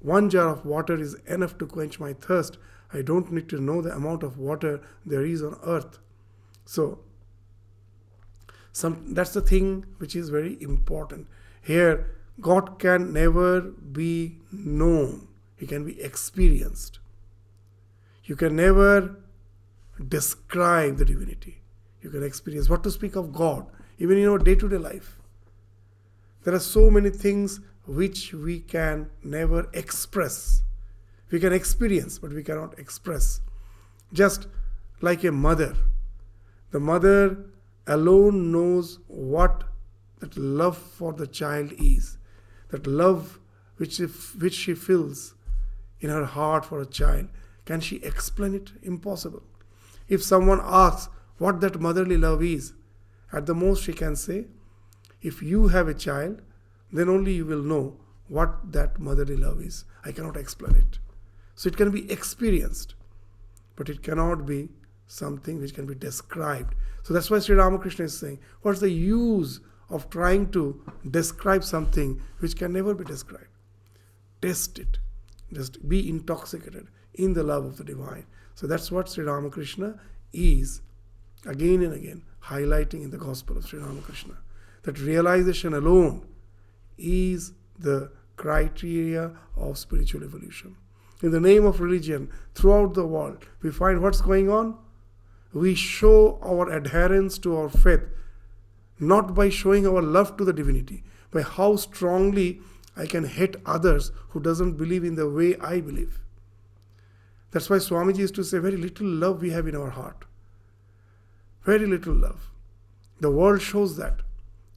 one 0.00 0.30
jar 0.30 0.48
of 0.48 0.64
water 0.64 0.94
is 1.00 1.14
enough 1.26 1.58
to 1.58 1.66
quench 1.66 1.98
my 1.98 2.12
thirst. 2.12 2.58
I 2.92 3.02
don't 3.02 3.32
need 3.32 3.48
to 3.50 3.60
know 3.60 3.82
the 3.82 3.94
amount 3.94 4.22
of 4.22 4.38
water 4.38 4.80
there 5.04 5.24
is 5.24 5.42
on 5.42 5.58
earth. 5.64 5.98
So, 6.64 7.00
some, 8.72 9.14
that's 9.14 9.32
the 9.32 9.40
thing 9.40 9.86
which 9.98 10.14
is 10.14 10.28
very 10.28 10.56
important. 10.62 11.26
Here, 11.60 12.14
God 12.40 12.78
can 12.78 13.12
never 13.12 13.60
be 13.60 14.38
known, 14.52 15.28
He 15.56 15.66
can 15.66 15.84
be 15.84 16.00
experienced. 16.00 17.00
You 18.24 18.36
can 18.36 18.54
never 18.54 19.16
describe 20.06 20.98
the 20.98 21.04
divinity. 21.04 21.62
You 22.02 22.10
can 22.10 22.22
experience 22.22 22.68
what 22.68 22.84
to 22.84 22.90
speak 22.90 23.16
of 23.16 23.32
God, 23.32 23.66
even 23.98 24.18
in 24.18 24.28
our 24.28 24.38
day 24.38 24.54
to 24.54 24.68
day 24.68 24.78
life. 24.78 25.18
There 26.44 26.54
are 26.54 26.60
so 26.60 26.90
many 26.90 27.10
things 27.10 27.60
which 27.88 28.34
we 28.34 28.60
can 28.60 29.08
never 29.24 29.68
express. 29.72 30.62
We 31.30 31.40
can 31.40 31.54
experience, 31.54 32.18
but 32.18 32.32
we 32.32 32.42
cannot 32.42 32.78
express. 32.78 33.40
Just 34.12 34.46
like 35.00 35.24
a 35.24 35.32
mother. 35.32 35.74
The 36.70 36.80
mother 36.80 37.46
alone 37.86 38.52
knows 38.52 38.98
what 39.08 39.64
that 40.20 40.36
love 40.36 40.76
for 40.76 41.14
the 41.14 41.26
child 41.26 41.72
is. 41.78 42.18
That 42.68 42.86
love 42.86 43.40
which, 43.78 43.98
which 43.98 44.54
she 44.54 44.74
feels 44.74 45.34
in 46.00 46.10
her 46.10 46.26
heart 46.26 46.66
for 46.66 46.82
a 46.82 46.86
child. 46.86 47.28
Can 47.64 47.80
she 47.80 47.96
explain 47.96 48.54
it? 48.54 48.72
Impossible. 48.82 49.42
If 50.08 50.22
someone 50.22 50.60
asks 50.62 51.10
what 51.38 51.60
that 51.62 51.80
motherly 51.80 52.18
love 52.18 52.42
is, 52.42 52.74
at 53.32 53.46
the 53.46 53.54
most 53.54 53.84
she 53.84 53.92
can 53.94 54.14
say, 54.16 54.46
if 55.22 55.42
you 55.42 55.68
have 55.68 55.88
a 55.88 55.94
child, 55.94 56.42
then 56.92 57.08
only 57.08 57.32
you 57.32 57.44
will 57.44 57.62
know 57.62 57.96
what 58.28 58.72
that 58.72 58.98
motherly 58.98 59.36
love 59.36 59.60
is. 59.60 59.84
I 60.04 60.12
cannot 60.12 60.36
explain 60.36 60.76
it. 60.76 60.98
So 61.54 61.68
it 61.68 61.76
can 61.76 61.90
be 61.90 62.10
experienced, 62.10 62.94
but 63.76 63.88
it 63.88 64.02
cannot 64.02 64.46
be 64.46 64.68
something 65.06 65.60
which 65.60 65.74
can 65.74 65.86
be 65.86 65.94
described. 65.94 66.74
So 67.02 67.14
that's 67.14 67.30
why 67.30 67.38
Sri 67.38 67.56
Ramakrishna 67.56 68.04
is 68.04 68.18
saying, 68.18 68.38
what's 68.62 68.80
the 68.80 68.90
use 68.90 69.60
of 69.88 70.10
trying 70.10 70.50
to 70.52 70.80
describe 71.10 71.64
something 71.64 72.20
which 72.38 72.56
can 72.56 72.72
never 72.72 72.94
be 72.94 73.04
described? 73.04 73.48
Test 74.42 74.78
it. 74.78 74.98
Just 75.52 75.88
be 75.88 76.08
intoxicated 76.08 76.88
in 77.14 77.32
the 77.32 77.42
love 77.42 77.64
of 77.64 77.78
the 77.78 77.84
divine. 77.84 78.26
So 78.54 78.66
that's 78.66 78.92
what 78.92 79.08
Sri 79.08 79.24
Ramakrishna 79.24 79.98
is 80.32 80.82
again 81.46 81.82
and 81.82 81.94
again 81.94 82.22
highlighting 82.44 83.02
in 83.02 83.10
the 83.10 83.18
Gospel 83.18 83.56
of 83.56 83.66
Sri 83.66 83.80
Ramakrishna. 83.80 84.34
That 84.82 85.00
realization 85.00 85.74
alone 85.74 86.26
is 86.98 87.52
the 87.78 88.10
criteria 88.36 89.32
of 89.56 89.78
spiritual 89.78 90.24
evolution. 90.24 90.76
In 91.22 91.30
the 91.30 91.40
name 91.40 91.64
of 91.64 91.80
religion, 91.80 92.30
throughout 92.54 92.94
the 92.94 93.06
world, 93.06 93.46
we 93.62 93.70
find 93.70 94.02
what's 94.02 94.20
going 94.20 94.50
on. 94.50 94.76
We 95.52 95.74
show 95.74 96.38
our 96.42 96.70
adherence 96.70 97.38
to 97.38 97.56
our 97.56 97.68
faith 97.68 98.02
not 99.00 99.34
by 99.34 99.48
showing 99.48 99.86
our 99.86 100.02
love 100.02 100.36
to 100.36 100.44
the 100.44 100.52
divinity, 100.52 101.04
by 101.30 101.42
how 101.42 101.76
strongly 101.76 102.60
I 102.96 103.06
can 103.06 103.24
hate 103.24 103.56
others 103.64 104.10
who 104.30 104.40
doesn't 104.40 104.76
believe 104.76 105.04
in 105.04 105.14
the 105.14 105.28
way 105.28 105.56
I 105.60 105.80
believe. 105.80 106.20
That's 107.50 107.70
why 107.70 107.76
Swamiji 107.76 108.18
used 108.18 108.34
to 108.34 108.44
say, 108.44 108.58
very 108.58 108.76
little 108.76 109.06
love 109.06 109.40
we 109.40 109.50
have 109.50 109.66
in 109.66 109.76
our 109.76 109.90
heart. 109.90 110.24
Very 111.62 111.86
little 111.86 112.14
love. 112.14 112.50
The 113.20 113.30
world 113.30 113.62
shows 113.62 113.96
that. 113.96 114.20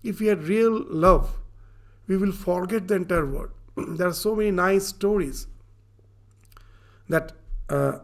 If 0.04 0.20
we 0.20 0.28
had 0.28 0.44
real 0.44 0.84
love, 0.88 1.40
we 2.12 2.18
will 2.18 2.34
forget 2.34 2.90
the 2.90 2.96
entire 2.96 3.26
world. 3.26 3.52
there 3.98 4.10
are 4.10 4.14
so 4.14 4.36
many 4.36 4.52
nice 4.52 4.88
stories 4.88 5.48
that 7.08 7.32
uh, 7.70 8.00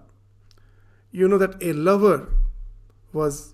you 1.11 1.27
know 1.27 1.37
that 1.37 1.61
a 1.61 1.73
lover 1.73 2.29
was 3.11 3.53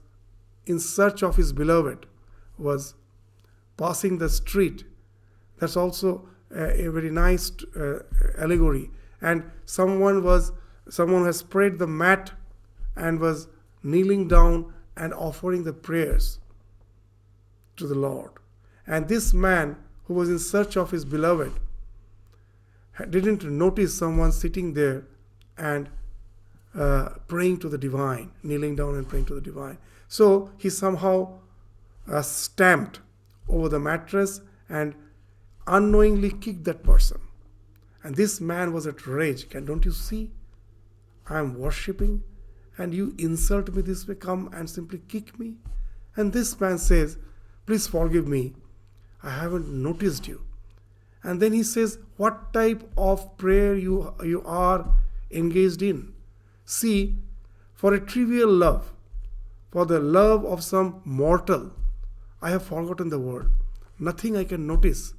in 0.68 0.80
search 0.80 1.24
of 1.24 1.38
his 1.38 1.54
beloved 1.54 2.06
was 2.58 2.94
passing 3.78 4.20
the 4.20 4.30
street. 4.30 4.84
That's 5.60 5.76
also 5.76 6.30
a, 6.56 6.86
a 6.86 6.92
very 6.92 7.10
nice 7.10 7.52
uh, 7.76 8.04
allegory. 8.38 8.92
And 9.22 9.50
someone 9.66 10.24
was 10.24 10.52
someone 10.88 11.26
has 11.26 11.38
spread 11.38 11.80
the 11.80 11.88
mat 11.88 12.32
and 12.96 13.20
was 13.20 13.48
kneeling 13.82 14.28
down 14.28 14.72
and 14.96 15.16
offering 15.16 15.64
the 15.64 15.74
prayers 15.74 16.38
to 17.78 17.88
the 17.88 17.96
lord. 17.96 18.34
And 18.86 19.08
this 19.08 19.34
man 19.34 19.78
who 20.06 20.14
was 20.14 20.30
in 20.30 20.40
search 20.40 20.76
of 20.76 20.92
his 20.92 21.06
beloved 21.06 21.54
didn't 23.10 23.44
notice 23.44 23.98
someone 23.98 24.32
sitting 24.32 24.74
there 24.74 25.06
and 25.58 25.90
uh, 26.76 27.10
praying 27.28 27.58
to 27.60 27.70
the 27.70 27.78
divine, 27.78 28.32
kneeling 28.44 28.76
down 28.76 28.96
and 28.96 29.08
praying 29.08 29.26
to 29.26 29.36
the 29.36 29.42
divine. 29.42 29.78
So 30.08 30.52
he 30.58 30.70
somehow 30.70 31.40
uh, 32.08 32.22
stamped 32.22 33.00
over 33.48 33.70
the 33.70 33.80
mattress 33.80 34.42
and 34.70 34.96
unknowingly 35.68 36.32
kicked 36.32 36.64
that 36.66 36.84
person. 36.84 37.20
And 38.04 38.16
this 38.16 38.42
man 38.42 38.74
was 38.74 38.86
at 38.86 39.08
rage. 39.08 39.50
Can 39.50 39.66
don't 39.66 39.86
you 39.86 39.92
see? 39.92 40.32
I 41.28 41.40
am 41.40 41.58
worshipping, 41.58 42.22
and 42.78 42.94
you 42.94 43.16
insult 43.18 43.74
me 43.74 43.82
this 43.82 44.08
way, 44.08 44.16
come 44.16 44.50
and 44.54 44.70
simply 44.70 45.00
kick 45.08 45.40
me. 45.40 45.56
And 46.16 46.34
this 46.34 46.60
man 46.60 46.78
says, 46.78 47.18
Please 47.66 47.88
forgive 47.88 48.28
me. 48.28 48.56
I 49.24 49.32
haven't 49.32 49.70
noticed 49.70 50.28
you. 50.28 50.42
And 51.24 51.42
then 51.42 51.54
he 51.54 51.64
says, 51.64 51.98
What 52.18 52.52
type 52.52 52.84
of 52.98 53.38
prayer 53.38 53.74
you, 53.74 54.14
you 54.22 54.44
are 54.46 54.90
engaged 55.32 55.82
in? 55.82 56.14
See, 56.66 57.16
for 57.74 57.94
a 57.94 58.00
trivial 58.00 58.52
love, 58.52 58.92
for 59.72 59.86
the 59.86 60.00
love 60.00 60.46
of 60.46 60.64
some 60.64 61.02
mortal, 61.06 61.72
I 62.42 62.50
have 62.50 62.64
forgotten 62.64 63.10
the 63.10 63.20
word. 63.20 63.52
Nothing 63.98 64.36
I 64.36 64.44
can 64.44 64.68
notice. 64.68 65.14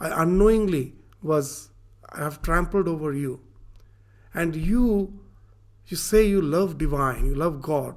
I 0.00 0.22
unknowingly 0.22 0.94
was, 1.22 1.70
I 2.08 2.18
have 2.18 2.42
trampled 2.42 2.88
over 2.88 3.12
you. 3.12 3.40
And 4.34 4.56
you, 4.56 5.20
you 5.86 5.96
say 5.96 6.26
you 6.26 6.42
love 6.42 6.78
divine, 6.78 7.26
you 7.26 7.34
love 7.34 7.62
God. 7.62 7.96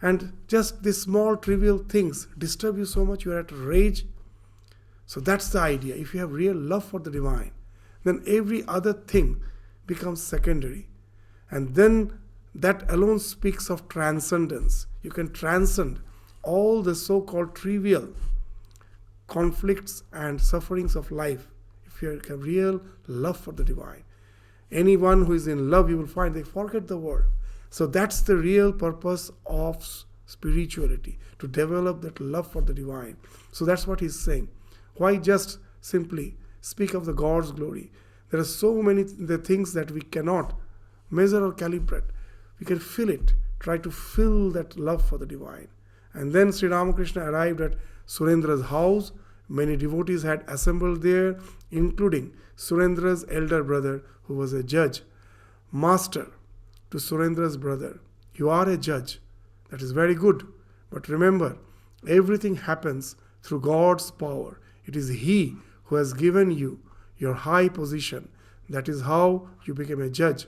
And 0.00 0.32
just 0.46 0.82
these 0.82 1.00
small 1.00 1.36
trivial 1.36 1.78
things 1.78 2.26
disturb 2.36 2.78
you 2.78 2.84
so 2.84 3.04
much, 3.04 3.24
you 3.24 3.32
are 3.32 3.40
at 3.40 3.52
rage 3.52 4.04
so 5.12 5.20
that's 5.20 5.50
the 5.50 5.58
idea. 5.58 5.94
If 5.94 6.14
you 6.14 6.20
have 6.20 6.32
real 6.32 6.56
love 6.56 6.86
for 6.86 6.98
the 6.98 7.10
divine, 7.10 7.50
then 8.02 8.24
every 8.26 8.64
other 8.66 8.94
thing 8.94 9.42
becomes 9.86 10.22
secondary. 10.22 10.88
And 11.50 11.74
then 11.74 12.18
that 12.54 12.90
alone 12.90 13.18
speaks 13.18 13.68
of 13.68 13.90
transcendence. 13.90 14.86
You 15.02 15.10
can 15.10 15.30
transcend 15.30 16.00
all 16.42 16.80
the 16.80 16.94
so 16.94 17.20
called 17.20 17.54
trivial 17.54 18.14
conflicts 19.26 20.02
and 20.14 20.40
sufferings 20.40 20.96
of 20.96 21.10
life 21.10 21.46
if 21.84 22.00
you 22.00 22.18
have 22.30 22.42
real 22.42 22.80
love 23.06 23.36
for 23.36 23.52
the 23.52 23.64
divine. 23.64 24.04
Anyone 24.70 25.26
who 25.26 25.34
is 25.34 25.46
in 25.46 25.70
love, 25.70 25.90
you 25.90 25.98
will 25.98 26.06
find 26.06 26.34
they 26.34 26.42
forget 26.42 26.88
the 26.88 26.96
world. 26.96 27.26
So 27.68 27.86
that's 27.86 28.22
the 28.22 28.38
real 28.38 28.72
purpose 28.72 29.30
of 29.44 29.86
spirituality 30.24 31.18
to 31.38 31.46
develop 31.46 32.00
that 32.00 32.18
love 32.18 32.50
for 32.50 32.62
the 32.62 32.72
divine. 32.72 33.18
So 33.50 33.66
that's 33.66 33.86
what 33.86 34.00
he's 34.00 34.18
saying. 34.18 34.48
Why 34.94 35.16
just 35.16 35.58
simply 35.80 36.36
speak 36.60 36.94
of 36.94 37.06
the 37.06 37.12
God's 37.12 37.52
glory? 37.52 37.90
There 38.30 38.40
are 38.40 38.44
so 38.44 38.82
many 38.82 39.02
the 39.02 39.38
things 39.38 39.72
that 39.74 39.90
we 39.90 40.00
cannot 40.00 40.58
measure 41.10 41.44
or 41.44 41.52
calibrate. 41.52 42.10
We 42.58 42.66
can 42.66 42.78
feel 42.78 43.10
it, 43.10 43.34
try 43.58 43.78
to 43.78 43.90
feel 43.90 44.50
that 44.52 44.78
love 44.78 45.06
for 45.06 45.18
the 45.18 45.26
divine. 45.26 45.68
And 46.14 46.32
then 46.32 46.52
Sri 46.52 46.68
Ramakrishna 46.68 47.22
arrived 47.22 47.60
at 47.60 47.74
Surendra's 48.06 48.66
house. 48.66 49.12
Many 49.48 49.76
devotees 49.76 50.22
had 50.22 50.44
assembled 50.48 51.02
there, 51.02 51.38
including 51.70 52.34
Surendra's 52.56 53.24
elder 53.30 53.62
brother, 53.62 54.02
who 54.24 54.34
was 54.34 54.52
a 54.52 54.62
judge. 54.62 55.02
Master 55.70 56.30
to 56.90 56.98
Surendra's 56.98 57.56
brother, 57.56 58.00
you 58.34 58.48
are 58.48 58.68
a 58.68 58.76
judge. 58.76 59.20
That 59.70 59.82
is 59.82 59.92
very 59.92 60.14
good. 60.14 60.46
But 60.90 61.08
remember, 61.08 61.56
everything 62.06 62.56
happens 62.56 63.16
through 63.42 63.60
God's 63.60 64.10
power. 64.10 64.60
It 64.86 64.96
is 64.96 65.08
He 65.08 65.56
who 65.84 65.96
has 65.96 66.12
given 66.12 66.50
you 66.50 66.80
your 67.18 67.34
high 67.34 67.68
position. 67.68 68.28
That 68.68 68.88
is 68.88 69.02
how 69.02 69.48
you 69.64 69.74
became 69.74 70.00
a 70.00 70.08
judge. 70.08 70.46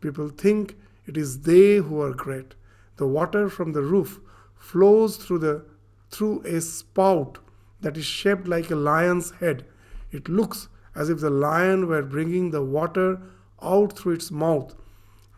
People 0.00 0.28
think 0.28 0.76
it 1.06 1.16
is 1.16 1.42
they 1.42 1.76
who 1.76 2.00
are 2.00 2.12
great. 2.12 2.54
The 2.96 3.06
water 3.06 3.48
from 3.48 3.72
the 3.72 3.82
roof 3.82 4.20
flows 4.56 5.16
through 5.16 5.38
the 5.38 5.64
through 6.10 6.40
a 6.42 6.60
spout 6.60 7.38
that 7.80 7.96
is 7.96 8.04
shaped 8.04 8.48
like 8.48 8.70
a 8.70 8.76
lion's 8.76 9.30
head. 9.32 9.66
It 10.10 10.28
looks 10.28 10.68
as 10.94 11.10
if 11.10 11.20
the 11.20 11.30
lion 11.30 11.86
were 11.86 12.02
bringing 12.02 12.50
the 12.50 12.64
water 12.64 13.20
out 13.62 13.96
through 13.96 14.14
its 14.14 14.30
mouth. 14.30 14.74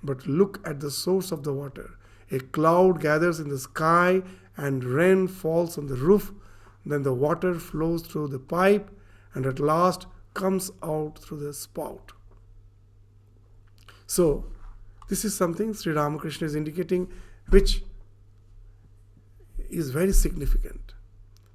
But 0.03 0.27
look 0.27 0.67
at 0.67 0.81
the 0.81 0.91
source 0.91 1.33
of 1.33 1.43
the 1.43 1.53
water. 1.53 1.91
A 2.31 2.39
cloud 2.39 3.01
gathers 3.01 3.41
in 3.41 3.49
the 3.49 3.59
sky 3.59 4.23
and 4.57 4.85
rain 4.85 5.27
falls 5.27 5.77
on 5.77 5.89
the 5.89 5.97
roof. 5.97 6.33
Then 6.85 7.03
the 7.03 7.15
water 7.15 7.55
flows 7.55 8.03
through 8.03 8.29
the 8.29 8.39
pipe 8.39 8.91
and 9.35 9.47
at 9.47 9.61
last 9.61 10.07
comes 10.35 10.71
out 10.83 11.19
through 11.19 11.41
the 11.41 11.53
spout. 11.53 12.13
So, 14.07 14.47
this 15.09 15.25
is 15.25 15.37
something 15.37 15.75
Sri 15.75 15.93
Ramakrishna 15.93 16.47
is 16.47 16.55
indicating, 16.55 17.09
which 17.49 17.83
is 19.69 19.91
very 19.91 20.13
significant. 20.13 20.95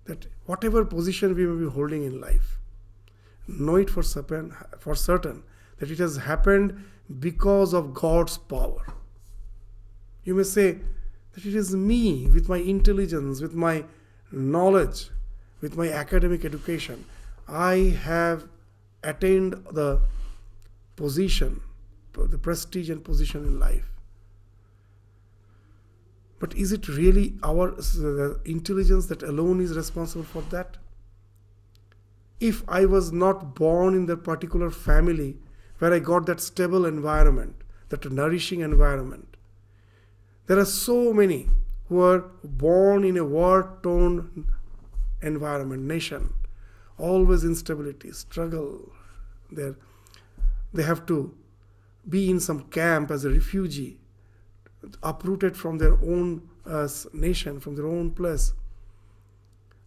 That 0.05 0.27
whatever 0.45 0.85
position 0.85 1.35
we 1.35 1.45
may 1.45 1.65
be 1.65 1.71
holding 1.71 2.03
in 2.03 2.21
life, 2.21 2.59
know 3.47 3.75
it 3.75 3.89
for 3.89 4.03
certain, 4.03 4.55
for 4.79 4.95
certain 4.95 5.43
that 5.77 5.91
it 5.91 5.99
has 5.99 6.17
happened 6.17 6.83
because 7.19 7.73
of 7.73 7.93
God's 7.93 8.37
power. 8.37 8.93
You 10.23 10.35
may 10.35 10.43
say 10.43 10.79
that 11.33 11.45
it 11.45 11.55
is 11.55 11.75
me, 11.75 12.29
with 12.29 12.47
my 12.49 12.57
intelligence, 12.57 13.41
with 13.41 13.53
my 13.53 13.85
knowledge, 14.31 15.09
with 15.65 15.75
my 15.75 15.89
academic 15.89 16.45
education, 16.45 17.05
I 17.47 17.97
have 18.03 18.47
attained 19.03 19.53
the 19.71 19.99
position, 20.95 21.61
the 22.13 22.37
prestige 22.37 22.91
and 22.91 23.03
position 23.03 23.43
in 23.45 23.59
life. 23.59 23.87
But 26.37 26.53
is 26.53 26.71
it 26.71 26.87
really 26.87 27.33
our 27.41 27.73
intelligence 28.45 29.07
that 29.07 29.23
alone 29.23 29.59
is 29.59 29.75
responsible 29.75 30.23
for 30.23 30.43
that? 30.51 30.77
If 32.39 32.61
I 32.67 32.85
was 32.85 33.11
not 33.11 33.55
born 33.55 33.95
in 33.95 34.05
that 34.05 34.23
particular 34.23 34.69
family 34.69 35.37
where 35.79 35.91
I 35.91 35.97
got 35.97 36.27
that 36.27 36.41
stable 36.41 36.85
environment, 36.85 37.63
that 37.89 38.11
nourishing 38.11 38.59
environment, 38.59 39.35
there 40.45 40.59
are 40.59 40.65
so 40.65 41.11
many 41.11 41.49
who 41.89 42.01
are 42.01 42.19
born 42.43 43.03
in 43.03 43.17
a 43.17 43.25
war 43.25 43.79
torn 43.81 44.45
environment, 45.25 45.83
nation, 45.83 46.33
always 46.97 47.43
instability, 47.43 48.11
struggle. 48.11 48.91
They're, 49.51 49.75
they 50.73 50.83
have 50.83 51.05
to 51.07 51.35
be 52.07 52.29
in 52.29 52.39
some 52.39 52.61
camp 52.65 53.11
as 53.11 53.25
a 53.25 53.29
refugee, 53.29 53.99
uprooted 55.01 55.57
from 55.57 55.77
their 55.77 55.93
own 55.93 56.47
uh, 56.65 56.87
nation, 57.13 57.59
from 57.59 57.75
their 57.75 57.87
own 57.87 58.11
place. 58.11 58.53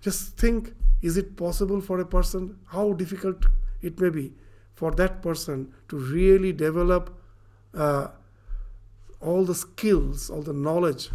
Just 0.01 0.37
think 0.37 0.75
is 1.01 1.17
it 1.17 1.37
possible 1.37 1.81
for 1.81 2.01
a 2.01 2.05
person, 2.05 2.59
how 2.67 2.93
difficult 2.93 3.47
it 3.81 4.01
may 4.01 4.11
be 4.11 4.33
for 4.75 4.91
that 4.93 5.23
person 5.23 5.73
to 5.89 5.97
really 5.97 6.53
develop 6.53 7.17
uh, 7.75 8.09
all 9.21 9.45
the 9.45 9.55
skills, 9.55 10.31
all 10.31 10.43
the 10.43 10.53
knowledge 10.53 11.11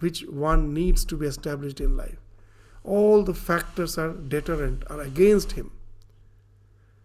which 0.00 0.22
one 0.26 0.72
needs 0.72 1.04
to 1.04 1.16
be 1.16 1.26
established 1.26 1.80
in 1.80 1.96
life. 1.96 2.18
All 2.96 3.22
the 3.22 3.34
factors 3.34 3.98
are 3.98 4.12
deterrent, 4.12 4.84
are 4.88 5.02
against 5.02 5.52
him. 5.52 5.70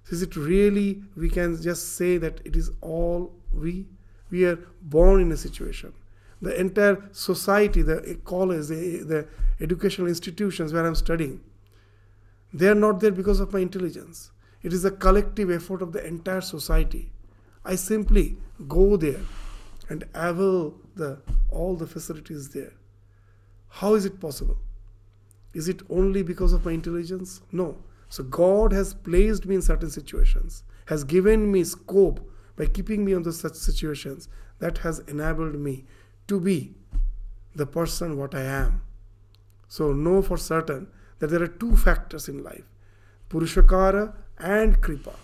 Is 0.10 0.22
it 0.22 0.36
really, 0.36 1.04
we 1.17 1.30
can 1.30 1.62
just 1.62 1.98
say 1.98 2.17
that 2.17 2.39
it 2.46 2.56
is 2.56 2.72
all 2.80 3.34
we? 3.54 3.88
We 4.32 4.46
are 4.46 4.60
born 4.82 5.19
in 5.19 5.32
a 5.32 5.38
situation. 5.38 5.93
The 6.41 6.58
entire 6.60 7.10
society, 7.12 7.82
the 7.82 8.17
college, 8.24 8.67
the, 8.67 9.04
the 9.04 9.28
educational 9.60 10.08
institutions 10.08 10.72
where 10.72 10.86
I'm 10.86 10.96
studying, 10.96 11.41
they 12.54 12.69
are 12.69 12.76
not 12.76 13.02
there 13.02 13.12
because 13.12 13.41
of 13.41 13.52
my 13.52 13.60
intelligence. 13.60 14.32
It 14.62 14.72
is 14.72 14.86
a 14.86 14.91
collective 14.91 15.52
effort 15.52 15.82
of 15.82 15.91
the 15.91 16.06
entire 16.06 16.41
society. 16.41 17.12
I 17.65 17.76
simply 17.76 18.38
go 18.67 18.96
there 18.96 19.22
and 19.89 20.06
avail 20.13 20.76
the, 20.96 21.22
all 21.50 21.76
the 21.76 21.88
facilities 21.88 22.50
there. 22.50 22.74
How 23.67 23.96
is 23.96 24.06
it 24.06 24.22
possible? 24.22 24.58
Is 25.53 25.69
it 25.69 25.81
only 25.89 26.23
because 26.23 26.53
of 26.53 26.65
my 26.65 26.71
intelligence? 26.71 27.41
No. 27.51 27.77
So 28.09 28.23
God 28.23 28.71
has 28.73 28.93
placed 28.93 29.45
me 29.45 29.55
in 29.55 29.61
certain 29.61 29.89
situations, 29.89 30.63
has 30.87 31.03
given 31.03 31.51
me 31.51 31.63
scope 31.63 32.29
by 32.55 32.65
keeping 32.67 33.03
me 33.05 33.13
under 33.13 33.31
such 33.31 33.55
situations 33.55 34.29
that 34.59 34.79
has 34.79 34.99
enabled 35.07 35.55
me 35.55 35.85
to 36.27 36.39
be 36.39 36.75
the 37.55 37.65
person 37.65 38.17
what 38.17 38.35
I 38.35 38.43
am. 38.43 38.81
So 39.67 39.93
know 39.93 40.21
for 40.21 40.37
certain 40.37 40.87
that 41.19 41.27
there 41.27 41.41
are 41.41 41.47
two 41.47 41.75
factors 41.75 42.27
in 42.27 42.43
life 42.43 42.65
Purushakara 43.29 44.13
and 44.37 44.79
Kripa. 44.81 45.15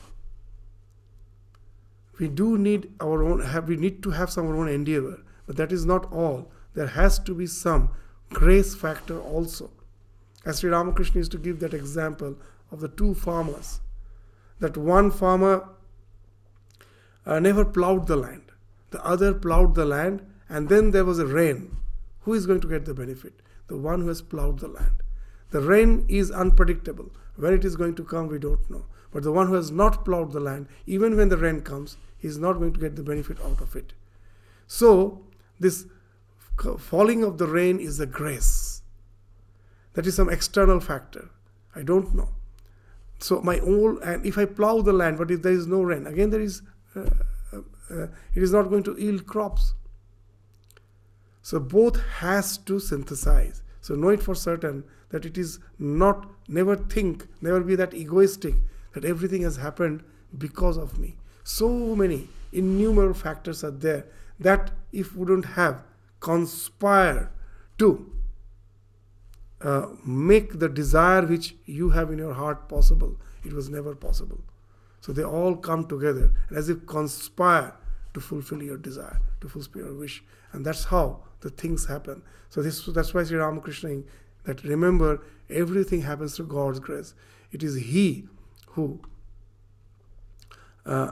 We 2.19 2.27
do 2.27 2.57
need 2.57 2.91
our 2.99 3.23
own 3.23 3.41
have 3.41 3.67
we 3.67 3.77
need 3.77 4.01
to 4.03 4.11
have 4.11 4.29
some 4.29 4.47
our 4.47 4.55
own 4.55 4.67
endeavor, 4.67 5.21
but 5.45 5.57
that 5.57 5.71
is 5.71 5.85
not 5.85 6.11
all. 6.11 6.51
There 6.73 6.87
has 6.87 7.19
to 7.19 7.33
be 7.33 7.47
some 7.47 7.89
grace 8.29 8.75
factor 8.75 9.19
also. 9.19 9.71
As 10.45 10.59
Sri 10.59 10.69
Ramakrishna 10.69 11.19
used 11.19 11.31
to 11.33 11.37
give 11.37 11.59
that 11.59 11.73
example 11.73 12.35
of 12.71 12.79
the 12.79 12.87
two 12.87 13.13
farmers. 13.13 13.81
That 14.59 14.77
one 14.77 15.11
farmer 15.11 15.69
uh, 17.25 17.39
never 17.39 17.65
plowed 17.65 18.07
the 18.07 18.15
land, 18.15 18.43
the 18.91 19.03
other 19.03 19.33
plowed 19.33 19.75
the 19.75 19.85
land, 19.85 20.25
and 20.47 20.69
then 20.69 20.91
there 20.91 21.05
was 21.05 21.19
a 21.19 21.25
rain. 21.25 21.77
Who 22.21 22.33
is 22.33 22.45
going 22.45 22.61
to 22.61 22.67
get 22.67 22.85
the 22.85 22.93
benefit? 22.93 23.33
The 23.67 23.77
one 23.77 24.01
who 24.01 24.07
has 24.07 24.21
plowed 24.21 24.59
the 24.59 24.67
land. 24.67 25.03
The 25.51 25.61
rain 25.61 26.05
is 26.07 26.31
unpredictable. 26.31 27.11
When 27.35 27.53
it 27.53 27.63
is 27.63 27.75
going 27.75 27.95
to 27.95 28.03
come, 28.03 28.27
we 28.27 28.39
don't 28.39 28.69
know. 28.69 28.85
But 29.11 29.23
the 29.23 29.31
one 29.31 29.47
who 29.47 29.55
has 29.55 29.71
not 29.71 30.05
plowed 30.05 30.31
the 30.31 30.39
land, 30.39 30.67
even 30.85 31.15
when 31.15 31.29
the 31.29 31.37
rain 31.37 31.61
comes, 31.61 31.97
he 32.17 32.27
is 32.27 32.37
not 32.37 32.53
going 32.53 32.73
to 32.73 32.79
get 32.79 32.95
the 32.95 33.03
benefit 33.03 33.39
out 33.41 33.61
of 33.61 33.75
it. 33.75 33.93
So, 34.67 35.21
this 35.59 35.85
falling 36.77 37.23
of 37.23 37.37
the 37.37 37.47
rain 37.47 37.79
is 37.79 37.99
a 37.99 38.05
grace. 38.05 38.68
That 39.93 40.05
is 40.07 40.15
some 40.15 40.29
external 40.29 40.79
factor. 40.79 41.29
I 41.75 41.83
don't 41.83 42.13
know. 42.15 42.29
So 43.19 43.41
my 43.41 43.59
own, 43.59 44.01
and 44.03 44.25
if 44.25 44.37
I 44.37 44.45
plow 44.45 44.81
the 44.81 44.93
land, 44.93 45.17
but 45.17 45.29
if 45.29 45.41
there 45.41 45.51
is 45.51 45.67
no 45.67 45.81
rain, 45.81 46.07
again 46.07 46.29
there 46.29 46.41
is, 46.41 46.61
uh, 46.95 47.09
uh, 47.53 47.61
uh, 47.91 48.07
it 48.33 48.43
is 48.43 48.51
not 48.51 48.69
going 48.69 48.83
to 48.83 48.95
yield 48.97 49.25
crops. 49.25 49.73
So 51.41 51.59
both 51.59 51.99
has 52.19 52.57
to 52.59 52.79
synthesize. 52.79 53.61
So 53.81 53.95
know 53.95 54.09
it 54.09 54.21
for 54.21 54.35
certain 54.35 54.83
that 55.09 55.25
it 55.25 55.37
is 55.37 55.59
not, 55.77 56.29
never 56.47 56.75
think, 56.75 57.27
never 57.41 57.59
be 57.61 57.75
that 57.75 57.93
egoistic 57.93 58.55
that 58.93 59.05
everything 59.05 59.41
has 59.41 59.57
happened 59.57 60.03
because 60.37 60.77
of 60.77 60.99
me. 60.99 61.17
So 61.43 61.95
many 61.95 62.27
innumerable 62.51 63.13
factors 63.13 63.63
are 63.63 63.71
there 63.71 64.05
that 64.39 64.71
if 64.91 65.15
we 65.15 65.25
don't 65.25 65.43
have 65.43 65.83
conspire 66.19 67.31
to 67.77 68.11
uh, 69.61 69.87
make 70.05 70.59
the 70.59 70.69
desire 70.69 71.25
which 71.25 71.55
you 71.65 71.89
have 71.89 72.11
in 72.11 72.17
your 72.17 72.33
heart 72.33 72.69
possible. 72.69 73.17
It 73.43 73.53
was 73.53 73.69
never 73.69 73.95
possible. 73.95 74.39
So 75.01 75.11
they 75.11 75.23
all 75.23 75.55
come 75.55 75.87
together 75.87 76.31
and 76.49 76.57
as 76.57 76.69
if 76.69 76.85
conspire 76.85 77.75
to 78.13 78.19
fulfill 78.19 78.63
your 78.63 78.77
desire, 78.77 79.19
to 79.41 79.49
fulfill 79.49 79.85
your 79.85 79.95
wish. 79.95 80.23
And 80.51 80.65
that's 80.65 80.85
how 80.85 81.23
the 81.41 81.49
things 81.49 81.87
happen. 81.87 82.21
So 82.49 82.61
this 82.61 82.85
that's 82.85 83.13
why 83.13 83.23
Sri 83.23 83.37
Ramakrishna 83.37 84.01
that 84.45 84.63
remember 84.63 85.21
everything 85.49 86.01
happens 86.01 86.35
through 86.35 86.47
God's 86.47 86.79
grace. 86.79 87.13
It 87.51 87.63
is 87.63 87.75
He 87.75 88.27
who 88.67 88.99
uh, 90.85 91.11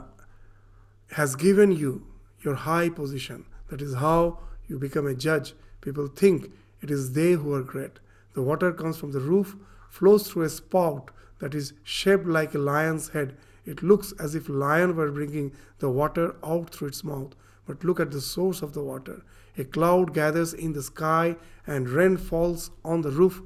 has 1.12 1.36
given 1.36 1.72
you 1.72 2.06
your 2.40 2.54
high 2.54 2.88
position. 2.88 3.46
That 3.68 3.82
is 3.82 3.96
how 3.96 4.40
you 4.66 4.78
become 4.78 5.06
a 5.06 5.14
judge. 5.14 5.54
People 5.80 6.08
think 6.08 6.52
it 6.82 6.90
is 6.90 7.12
they 7.12 7.32
who 7.32 7.54
are 7.54 7.62
great. 7.62 7.98
The 8.38 8.44
water 8.44 8.72
comes 8.72 8.96
from 8.96 9.10
the 9.10 9.18
roof, 9.18 9.56
flows 9.88 10.30
through 10.30 10.44
a 10.44 10.48
spout 10.48 11.10
that 11.40 11.56
is 11.56 11.72
shaped 11.82 12.26
like 12.26 12.54
a 12.54 12.58
lion's 12.58 13.08
head. 13.08 13.36
It 13.66 13.82
looks 13.82 14.12
as 14.12 14.36
if 14.36 14.48
lion 14.48 14.94
were 14.94 15.10
bringing 15.10 15.50
the 15.80 15.90
water 15.90 16.36
out 16.44 16.70
through 16.72 16.86
its 16.86 17.02
mouth. 17.02 17.34
But 17.66 17.82
look 17.82 17.98
at 17.98 18.12
the 18.12 18.20
source 18.20 18.62
of 18.62 18.74
the 18.74 18.82
water. 18.84 19.24
A 19.56 19.64
cloud 19.64 20.14
gathers 20.14 20.54
in 20.54 20.72
the 20.72 20.84
sky 20.84 21.34
and 21.66 21.88
rain 21.88 22.16
falls 22.16 22.70
on 22.84 23.00
the 23.00 23.10
roof, 23.10 23.42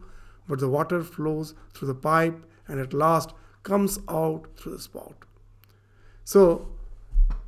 but 0.47 0.61
the 0.61 0.69
water 0.69 1.03
flows 1.03 1.55
through 1.73 1.89
the 1.89 1.95
pipe 1.95 2.45
and 2.69 2.79
at 2.79 2.93
last 2.93 3.33
comes 3.63 3.99
out 4.11 4.47
through 4.59 4.73
the 4.73 4.79
spout. 4.79 5.25
So, 6.25 6.69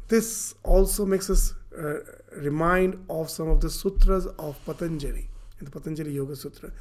this 0.09 0.55
also 0.63 1.05
makes 1.05 1.29
us 1.29 1.53
uh, 1.79 1.97
remind 2.39 3.05
of 3.11 3.29
some 3.29 3.51
of 3.51 3.61
the 3.61 3.69
sutras 3.69 4.25
of 4.39 4.59
Patanjali, 4.65 5.29
in 5.59 5.67
the 5.67 5.71
Patanjali 5.71 6.13
Yoga 6.13 6.37
Sutra. 6.37 6.73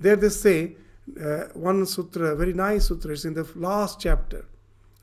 There 0.00 0.16
they 0.16 0.30
say, 0.30 0.76
uh, 1.22 1.44
one 1.54 1.84
sutra, 1.86 2.34
very 2.34 2.54
nice 2.54 2.88
sutra, 2.88 3.12
it's 3.12 3.24
in 3.24 3.34
the 3.34 3.46
last 3.54 4.00
chapter. 4.00 4.46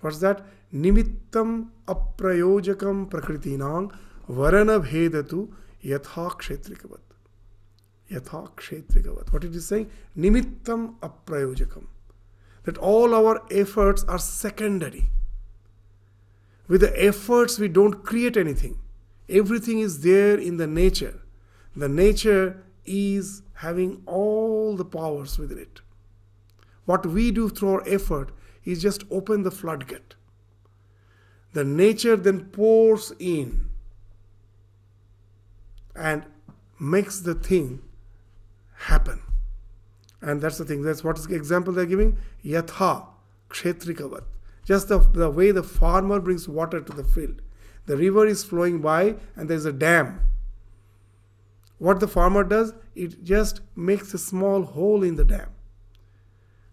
What's 0.02 0.20
that? 0.20 0.44
Nimittam 0.74 1.68
aprayojakam 1.88 3.10
prakritinang 3.10 3.96
varana 4.30 4.84
bhedatu 4.86 5.50
yatha 5.84 6.32
kshetrikavat. 6.32 7.00
Yatha. 8.12 9.32
What 9.32 9.44
it 9.44 9.56
is 9.56 9.68
saying? 9.68 9.90
Nimittam 10.18 10.96
aprayojakam. 11.00 11.86
That 12.64 12.78
all 12.78 13.14
our 13.14 13.42
efforts 13.52 14.04
are 14.06 14.20
secondary. 14.20 15.10
With 16.68 16.82
the 16.82 17.06
efforts, 17.06 17.60
we 17.60 17.68
don't 17.70 18.04
create 18.04 18.36
anything. 18.36 18.80
Everything 19.30 19.80
is 19.80 20.02
there 20.02 20.38
in 20.38 20.58
the 20.58 20.68
nature. 20.68 21.22
The 21.76 21.88
nature 21.88 22.64
is 22.86 23.42
having 23.58 24.04
all 24.06 24.76
the 24.76 24.86
powers 24.86 25.40
within 25.40 25.58
it. 25.58 25.82
What 26.86 27.06
we 27.06 27.32
do 27.32 27.50
through 27.50 27.74
our 27.74 27.88
effort 27.88 28.32
is 28.64 28.82
just 28.82 29.04
open 29.10 29.44
the 29.44 29.52
floodgate. 29.52 30.16
The 31.54 31.64
nature 31.64 32.16
then 32.16 32.46
pours 32.46 33.12
in 33.18 33.70
and 35.96 36.24
makes 36.80 37.20
the 37.20 37.34
thing 37.34 37.82
happen. 38.76 39.22
And 40.22 40.40
that's 40.40 40.60
the 40.60 40.66
thing. 40.66 40.84
That's 40.84 41.04
what 41.04 41.18
is 41.18 41.26
the 41.26 41.36
example 41.36 41.74
they're 41.74 41.86
giving. 41.86 42.18
Yatha 42.46 43.08
kshetrikavat. 43.50 44.24
Just 44.66 44.88
the, 44.88 45.00
the 45.00 45.32
way 45.32 45.52
the 45.52 45.64
farmer 45.64 46.20
brings 46.20 46.48
water 46.48 46.80
to 46.80 46.94
the 46.94 47.04
field. 47.04 47.42
The 47.88 47.98
river 47.98 48.28
is 48.28 48.44
flowing 48.44 48.82
by 48.82 49.16
and 49.36 49.50
there's 49.50 49.66
a 49.66 49.74
dam. 49.74 50.20
What 51.78 52.00
the 52.00 52.08
farmer 52.08 52.44
does, 52.44 52.74
it 52.96 53.24
just 53.24 53.62
makes 53.76 54.14
a 54.14 54.18
small 54.18 54.64
hole 54.64 55.04
in 55.04 55.16
the 55.16 55.26
dam, 55.26 55.50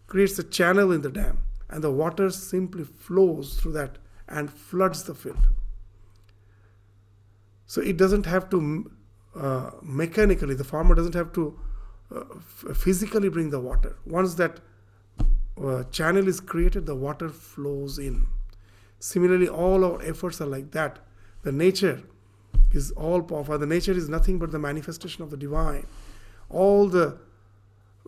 creates 0.07 0.39
a 0.39 0.45
channel 0.45 0.93
in 0.93 1.03
the 1.03 1.11
dam, 1.11 1.39
and 1.69 1.85
the 1.85 1.91
water 1.91 2.31
simply 2.31 2.85
flows 2.85 3.55
through 3.55 3.73
that 3.73 3.99
and 4.29 4.51
floods 4.51 5.05
the 5.05 5.15
field. 5.15 5.49
So 7.67 7.81
it 7.81 7.97
doesn't 7.97 8.27
have 8.27 8.49
to 8.51 8.91
uh, 9.37 9.71
mechanically, 9.83 10.55
the 10.55 10.65
farmer 10.65 10.95
doesn't 10.95 11.15
have 11.15 11.33
to 11.33 11.59
uh, 12.15 12.23
physically 12.73 13.29
bring 13.29 13.51
the 13.51 13.61
water. 13.61 13.97
Once 14.07 14.35
that 14.35 14.61
uh, 15.63 15.83
channel 15.85 16.29
is 16.29 16.41
created, 16.41 16.87
the 16.87 16.95
water 16.95 17.29
flows 17.29 17.99
in. 17.99 18.27
Similarly, 18.99 19.49
all 19.49 19.85
our 19.85 20.01
efforts 20.03 20.41
are 20.41 20.47
like 20.47 20.71
that. 20.71 21.01
The 21.43 21.53
nature 21.53 22.03
is 22.75 22.91
all 22.93 23.23
powerful. 23.23 23.59
The 23.59 23.67
nature 23.67 23.93
is 23.93 24.09
nothing 24.09 24.39
but 24.39 24.51
the 24.51 24.59
manifestation 24.59 25.23
of 25.23 25.31
the 25.31 25.37
divine. 25.37 25.87
All 26.51 26.89
the 26.89 27.19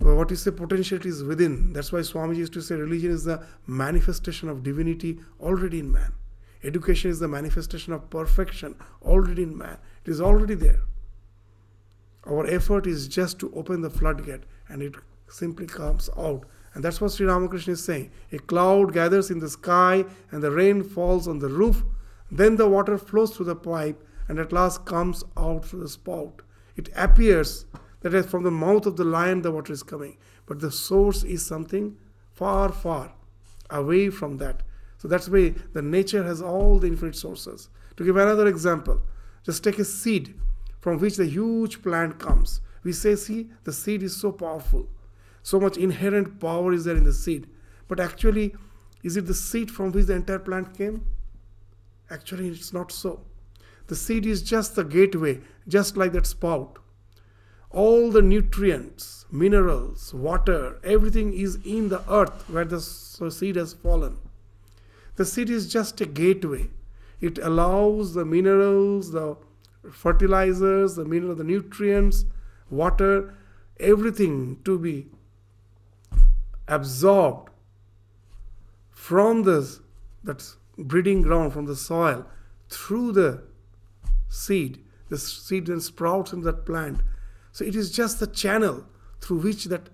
uh, 0.05 0.15
what 0.15 0.31
you 0.31 0.37
say 0.37 0.51
potentiality 0.51 1.09
is 1.09 1.25
within. 1.25 1.73
That's 1.73 1.91
why 1.91 2.01
Swamiji 2.01 2.37
used 2.37 2.53
to 2.53 2.61
say 2.61 2.75
religion 2.75 3.11
is 3.11 3.25
the 3.25 3.43
manifestation 3.67 4.49
of 4.49 4.63
divinity 4.63 5.21
already 5.41 5.81
in 5.81 5.91
man. 5.91 6.13
Education 6.63 7.11
is 7.11 7.19
the 7.19 7.29
manifestation 7.29 7.93
of 7.93 8.11
perfection 8.11 8.75
already 9.03 9.45
in 9.45 9.57
man. 9.57 9.79
It 10.05 10.11
is 10.11 10.21
already 10.21 10.55
there. 10.55 10.81
Our 12.27 12.47
effort 12.47 12.87
is 12.87 13.09
just 13.09 13.39
to 13.41 13.55
open 13.55 13.83
the 13.83 13.91
floodgate 13.91 14.43
and 14.69 14.83
it 14.83 14.95
simply 15.29 15.67
comes 15.67 16.11
out. 16.17 16.45
And 16.75 16.85
that's 16.85 17.01
what 17.01 17.13
Sri 17.13 17.27
Ramakrishna 17.27 17.73
is 17.75 17.85
saying. 17.85 18.11
A 18.33 18.39
cloud 18.39 18.93
gathers 18.93 19.31
in 19.31 19.39
the 19.39 19.49
sky 19.49 20.05
and 20.31 20.43
the 20.43 20.51
rain 20.51 20.83
falls 20.83 21.27
on 21.27 21.39
the 21.39 21.49
roof. 21.49 21.85
Then 22.31 22.57
the 22.57 22.69
water 22.69 22.99
flows 22.99 23.35
through 23.35 23.47
the 23.47 23.57
pipe 23.57 24.06
and 24.29 24.39
at 24.39 24.53
last 24.53 24.85
comes 24.85 25.25
out 25.37 25.65
through 25.65 25.81
the 25.81 25.89
spout. 25.89 26.43
It 26.77 26.89
appears 26.95 27.67
that 28.01 28.15
as 28.15 28.27
from 28.27 28.43
the 28.43 28.51
mouth 28.51 28.87
of 28.87 28.97
the 28.97 29.05
lion 29.05 29.43
the 29.43 29.53
water 29.53 29.73
is 29.73 29.83
coming, 29.83 30.19
but 30.47 30.61
the 30.61 30.71
source 30.71 31.25
is 31.25 31.45
something 31.45 31.97
far, 32.33 32.71
far 32.71 33.15
away 33.71 34.11
from 34.11 34.39
that. 34.39 34.63
So 34.99 35.09
that's 35.09 35.29
why 35.29 35.55
the 35.73 35.83
nature 35.83 36.23
has 36.23 36.41
all 36.43 36.79
the 36.79 36.87
infinite 36.87 37.17
sources. 37.17 37.69
To 37.97 38.05
give 38.05 38.17
another 38.17 38.47
example, 38.47 39.01
just 39.45 39.65
take 39.65 39.79
a 39.79 39.85
seed 39.85 40.35
from 40.81 40.99
which 40.99 41.17
the 41.17 41.27
huge 41.27 41.83
plant 41.83 42.19
comes. 42.19 42.61
We 42.85 42.93
say, 42.93 43.17
see, 43.17 43.51
the 43.65 43.73
seed 43.73 44.03
is 44.03 44.17
so 44.17 44.33
powerful. 44.33 44.89
So 45.43 45.59
much 45.59 45.77
inherent 45.77 46.41
power 46.41 46.73
is 46.73 46.85
there 46.85 46.97
in 46.97 47.05
the 47.05 47.13
seed. 47.13 47.49
But 47.89 48.01
actually, 48.01 48.55
is 49.03 49.17
it 49.17 49.27
the 49.27 49.35
seed 49.35 49.71
from 49.71 49.93
which 49.93 50.07
the 50.07 50.15
entire 50.15 50.39
plant 50.39 50.77
came? 50.77 51.05
Actually, 52.11 52.49
it's 52.49 52.73
not 52.73 52.93
so. 52.93 53.25
The 53.87 53.97
seed 53.97 54.27
is 54.27 54.43
just 54.43 54.75
the 54.75 54.85
gateway, 54.85 55.41
just 55.69 55.97
like 55.97 56.13
that 56.13 56.27
spout. 56.27 56.79
All 57.71 58.11
the 58.11 58.23
nutrients, 58.23 59.27
minerals, 59.31 60.13
water, 60.15 60.81
everything 60.83 61.33
is 61.33 61.59
in 61.65 61.89
the 61.89 62.03
earth 62.11 62.49
where 62.49 62.65
the 62.65 62.81
seed 62.81 63.57
has 63.57 63.75
fallen. 63.75 64.19
The 65.17 65.25
seed 65.25 65.51
is 65.51 65.73
just 65.73 66.01
a 66.01 66.07
gateway. 66.07 66.71
It 67.21 67.39
allows 67.39 68.15
the 68.15 68.25
minerals, 68.25 69.13
the 69.13 69.37
fertilizers, 69.91 70.97
the 70.97 71.05
mineral, 71.05 71.35
the 71.35 71.45
nutrients, 71.45 72.25
water, 72.71 73.35
everything 73.79 74.61
to 74.65 74.79
be 74.79 75.07
absorbed 76.69 77.51
from 78.91 79.45
this 79.45 79.81
that 80.25 80.43
breeding 80.77 81.23
ground, 81.23 81.53
from 81.53 81.67
the 81.67 81.77
soil, 81.77 82.27
through 82.69 83.13
the 83.13 83.43
seed. 84.37 84.85
The 85.09 85.19
seed 85.19 85.67
then 85.67 85.81
sprouts 85.81 86.33
in 86.33 86.43
that 86.43 86.67
plant. 86.67 87.01
So 87.53 87.65
it 87.65 87.75
is 87.75 87.91
just 87.91 88.21
the 88.21 88.27
channel 88.27 88.85
through 89.21 89.39
which 89.39 89.65
that 89.67 89.89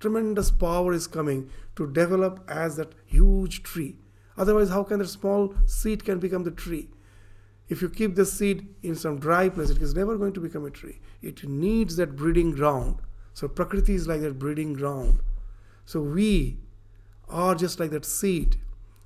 tremendous 0.00 0.50
power 0.50 0.92
is 0.92 1.06
coming 1.06 1.50
to 1.76 1.90
develop 1.90 2.44
as 2.48 2.76
that 2.76 2.92
huge 3.06 3.62
tree. 3.62 3.96
Otherwise, 4.36 4.68
how 4.68 4.82
can 4.82 4.98
that 4.98 5.08
small 5.08 5.54
seed 5.64 6.04
can 6.04 6.18
become 6.18 6.44
the 6.44 6.50
tree? 6.50 6.88
If 7.68 7.82
you 7.82 7.88
keep 7.88 8.14
the 8.14 8.26
seed 8.26 8.68
in 8.82 8.94
some 8.94 9.18
dry 9.18 9.48
place, 9.48 9.70
it 9.70 9.82
is 9.82 9.94
never 9.94 10.16
going 10.16 10.32
to 10.34 10.40
become 10.40 10.64
a 10.64 10.70
tree. 10.70 11.00
It 11.22 11.48
needs 11.48 11.96
that 11.96 12.14
breeding 12.14 12.52
ground. 12.52 12.98
So 13.32 13.48
Prakriti 13.48 13.94
is 13.94 14.06
like 14.06 14.20
that 14.20 14.38
breeding 14.38 14.74
ground. 14.74 15.20
So 15.84 16.00
we 16.00 16.58
are 17.28 17.54
just 17.54 17.80
like 17.80 17.90
that 17.90 18.04
seed 18.04 18.56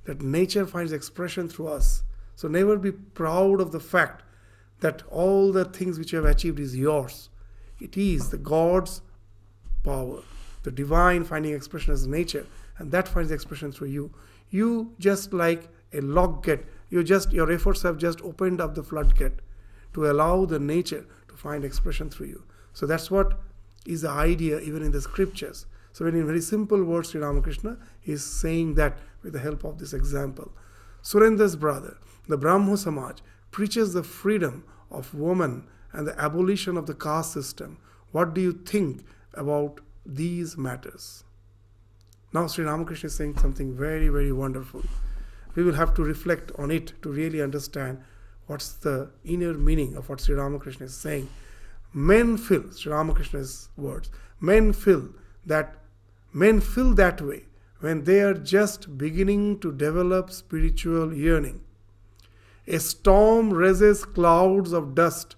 that 0.05 0.23
nature 0.23 0.67
finds 0.67 0.93
expression 0.93 1.49
through 1.49 1.69
us. 1.69 2.03
So 2.35 2.49
never 2.49 2.77
be 2.77 2.93
proud 2.93 3.61
of 3.61 3.73
the 3.73 3.81
fact 3.81 4.23
that 4.81 5.03
all 5.11 5.53
the 5.53 5.65
things 5.65 5.99
which 5.99 6.13
you 6.13 6.23
have 6.23 6.31
achieved 6.31 6.59
is 6.59 6.77
yours. 6.77 7.29
It 7.81 7.97
is 7.97 8.31
the 8.31 8.39
God's 8.39 9.03
power, 9.83 10.23
the 10.63 10.71
divine 10.71 11.25
finding 11.25 11.55
expression 11.55 11.93
as 11.93 12.07
nature, 12.07 12.47
and 12.79 12.91
that 12.93 13.09
finds 13.09 13.31
expression 13.31 13.73
through 13.73 13.89
you. 13.89 14.13
You 14.51 14.95
just 14.99 15.33
like 15.33 15.69
a 15.93 16.01
lock 16.01 16.45
gate, 16.45 16.61
you 16.89 17.03
just 17.05 17.33
your 17.33 17.51
efforts 17.51 17.83
have 17.83 17.99
just 17.99 18.21
opened 18.23 18.61
up 18.61 18.75
the 18.75 18.83
floodgate 18.83 19.41
to 19.95 20.11
allow 20.11 20.45
the 20.45 20.59
nature 20.59 21.07
to 21.29 21.35
find 21.37 21.65
expression 21.65 22.11
through 22.11 22.27
you. 22.27 22.45
So 22.73 22.87
that's 22.87 23.11
what 23.11 23.41
is 23.87 24.03
the 24.03 24.11
idea 24.11 24.61
even 24.61 24.83
in 24.83 24.93
the 24.93 25.01
scriptures. 25.01 25.67
So 25.93 26.07
in 26.07 26.27
very 26.27 26.41
simple 26.41 26.83
words, 26.85 27.11
Sri 27.11 27.21
Ramakrishna 27.21 27.77
is 28.05 28.25
saying 28.25 28.75
that 28.75 28.99
with 29.23 29.33
the 29.33 29.41
help 29.41 29.65
of 29.65 29.79
this 29.79 29.93
example. 29.93 30.53
Surendra's 31.03 31.57
brother, 31.57 31.97
the 32.29 32.37
Brahmo 32.37 32.77
Samaj, 32.77 33.19
preaches 33.51 33.93
the 33.93 34.03
freedom 34.03 34.65
of 34.91 35.15
woman 35.15 35.67
and 35.93 36.07
the 36.07 36.19
abolition 36.21 36.77
of 36.77 36.87
the 36.87 36.95
caste 36.95 37.33
system. 37.33 37.79
What 38.13 38.35
do 38.35 38.41
you 38.41 38.53
think 38.53 39.05
about 39.35 39.81
these 40.05 40.57
matters? 40.57 41.25
Now, 42.33 42.47
Sri 42.47 42.65
Ramakrishna 42.65 43.09
is 43.09 43.15
saying 43.15 43.39
something 43.39 43.77
very, 43.77 44.09
very 44.09 44.33
wonderful. 44.33 44.83
We 45.55 45.65
will 45.65 45.75
have 45.75 45.95
to 45.95 46.05
reflect 46.05 46.53
on 46.57 46.71
it 46.71 46.93
to 47.03 47.11
really 47.11 47.43
understand 47.43 48.03
what's 48.47 48.73
the 48.73 49.11
inner 49.25 49.55
meaning 49.55 49.97
of 49.97 50.09
what 50.09 50.21
Sri 50.21 50.35
Ramakrishna 50.35 50.87
is 50.87 50.95
saying. 50.95 51.29
Men 51.93 52.37
feel, 52.37 52.71
Sri 52.71 52.93
Ramakrishna's 52.93 53.69
words, 53.77 54.11
men 54.41 54.73
feel 54.73 55.09
that 55.45 55.75
men 56.33 56.61
feel 56.61 56.95
that 56.95 57.21
way 57.21 57.45
when 57.81 58.05
they 58.05 58.21
are 58.21 58.35
just 58.35 58.97
beginning 58.97 59.59
to 59.59 59.73
develop 59.73 60.31
spiritual 60.31 61.13
yearning 61.13 61.61
A 62.67 62.79
storm 62.79 63.53
raises 63.53 64.05
clouds 64.05 64.73
of 64.73 64.95
dust, 64.95 65.37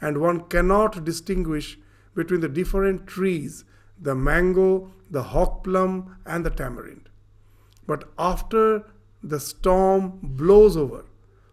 and 0.00 0.18
one 0.18 0.40
cannot 0.48 1.04
distinguish 1.04 1.78
between 2.14 2.40
the 2.40 2.48
different 2.48 3.06
trees 3.06 3.64
the 4.02 4.14
mango, 4.14 4.90
the 5.10 5.22
hawk 5.22 5.62
plum, 5.62 6.16
and 6.24 6.44
the 6.44 6.50
tamarind. 6.50 7.08
But 7.86 8.04
after 8.18 8.84
the 9.22 9.40
storm 9.40 10.18
blows 10.22 10.76
over, 10.76 11.04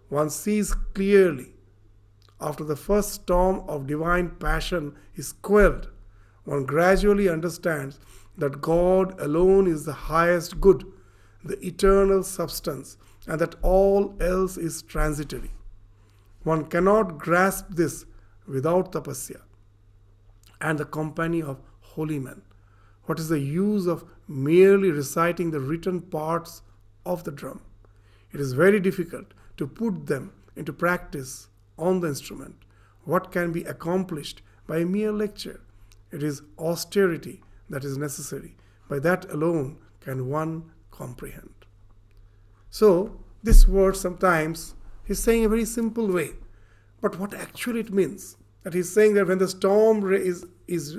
one 0.09 0.29
sees 0.29 0.73
clearly. 0.73 1.53
After 2.39 2.63
the 2.63 2.75
first 2.75 3.11
storm 3.13 3.63
of 3.67 3.87
divine 3.87 4.29
passion 4.39 4.95
is 5.15 5.33
quelled, 5.33 5.89
one 6.45 6.65
gradually 6.65 7.27
understands 7.27 7.99
that 8.37 8.61
God 8.61 9.19
alone 9.19 9.67
is 9.67 9.83
the 9.83 9.93
highest 9.93 10.61
good, 10.61 10.85
the 11.43 11.59
eternal 11.65 12.23
substance, 12.23 12.95
and 13.27 13.39
that 13.41 13.55
all 13.61 14.15
else 14.19 14.57
is 14.57 14.81
transitory. 14.81 15.51
One 16.43 16.65
cannot 16.65 17.17
grasp 17.17 17.65
this 17.71 18.05
without 18.47 18.93
tapasya 18.93 19.41
and 20.61 20.79
the 20.79 20.85
company 20.85 21.41
of 21.41 21.61
holy 21.81 22.19
men. 22.19 22.41
What 23.03 23.19
is 23.19 23.29
the 23.29 23.39
use 23.39 23.85
of 23.85 24.05
merely 24.27 24.91
reciting 24.91 25.51
the 25.51 25.59
written 25.59 26.01
parts 26.01 26.61
of 27.05 27.23
the 27.23 27.31
drum? 27.31 27.61
It 28.31 28.39
is 28.39 28.53
very 28.53 28.79
difficult 28.79 29.33
to 29.57 29.67
put 29.67 30.07
them 30.07 30.33
into 30.55 30.73
practice 30.73 31.49
on 31.77 31.99
the 31.99 32.09
instrument. 32.09 32.55
What 33.03 33.31
can 33.31 33.51
be 33.51 33.63
accomplished 33.63 34.41
by 34.67 34.83
mere 34.83 35.11
lecture? 35.11 35.61
It 36.11 36.23
is 36.23 36.41
austerity 36.57 37.41
that 37.69 37.83
is 37.83 37.97
necessary. 37.97 38.55
By 38.89 38.99
that 38.99 39.29
alone 39.31 39.77
can 40.01 40.29
one 40.29 40.71
comprehend. 40.91 41.56
So, 42.69 43.19
this 43.43 43.67
word 43.67 43.95
sometimes 43.95 44.75
he's 45.03 45.19
saying 45.19 45.45
a 45.45 45.49
very 45.49 45.65
simple 45.65 46.07
way. 46.07 46.31
But 47.01 47.19
what 47.19 47.33
actually 47.33 47.81
it 47.81 47.93
means? 47.93 48.37
That 48.63 48.73
he's 48.73 48.91
saying 48.91 49.13
that 49.13 49.27
when 49.27 49.37
the 49.37 49.47
storm 49.47 50.11
is, 50.13 50.45
is 50.67 50.97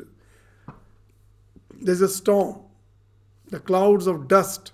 there's 1.81 2.01
a 2.01 2.09
storm, 2.09 2.61
the 3.51 3.61
clouds 3.61 4.07
of 4.07 4.29
dust 4.29 4.73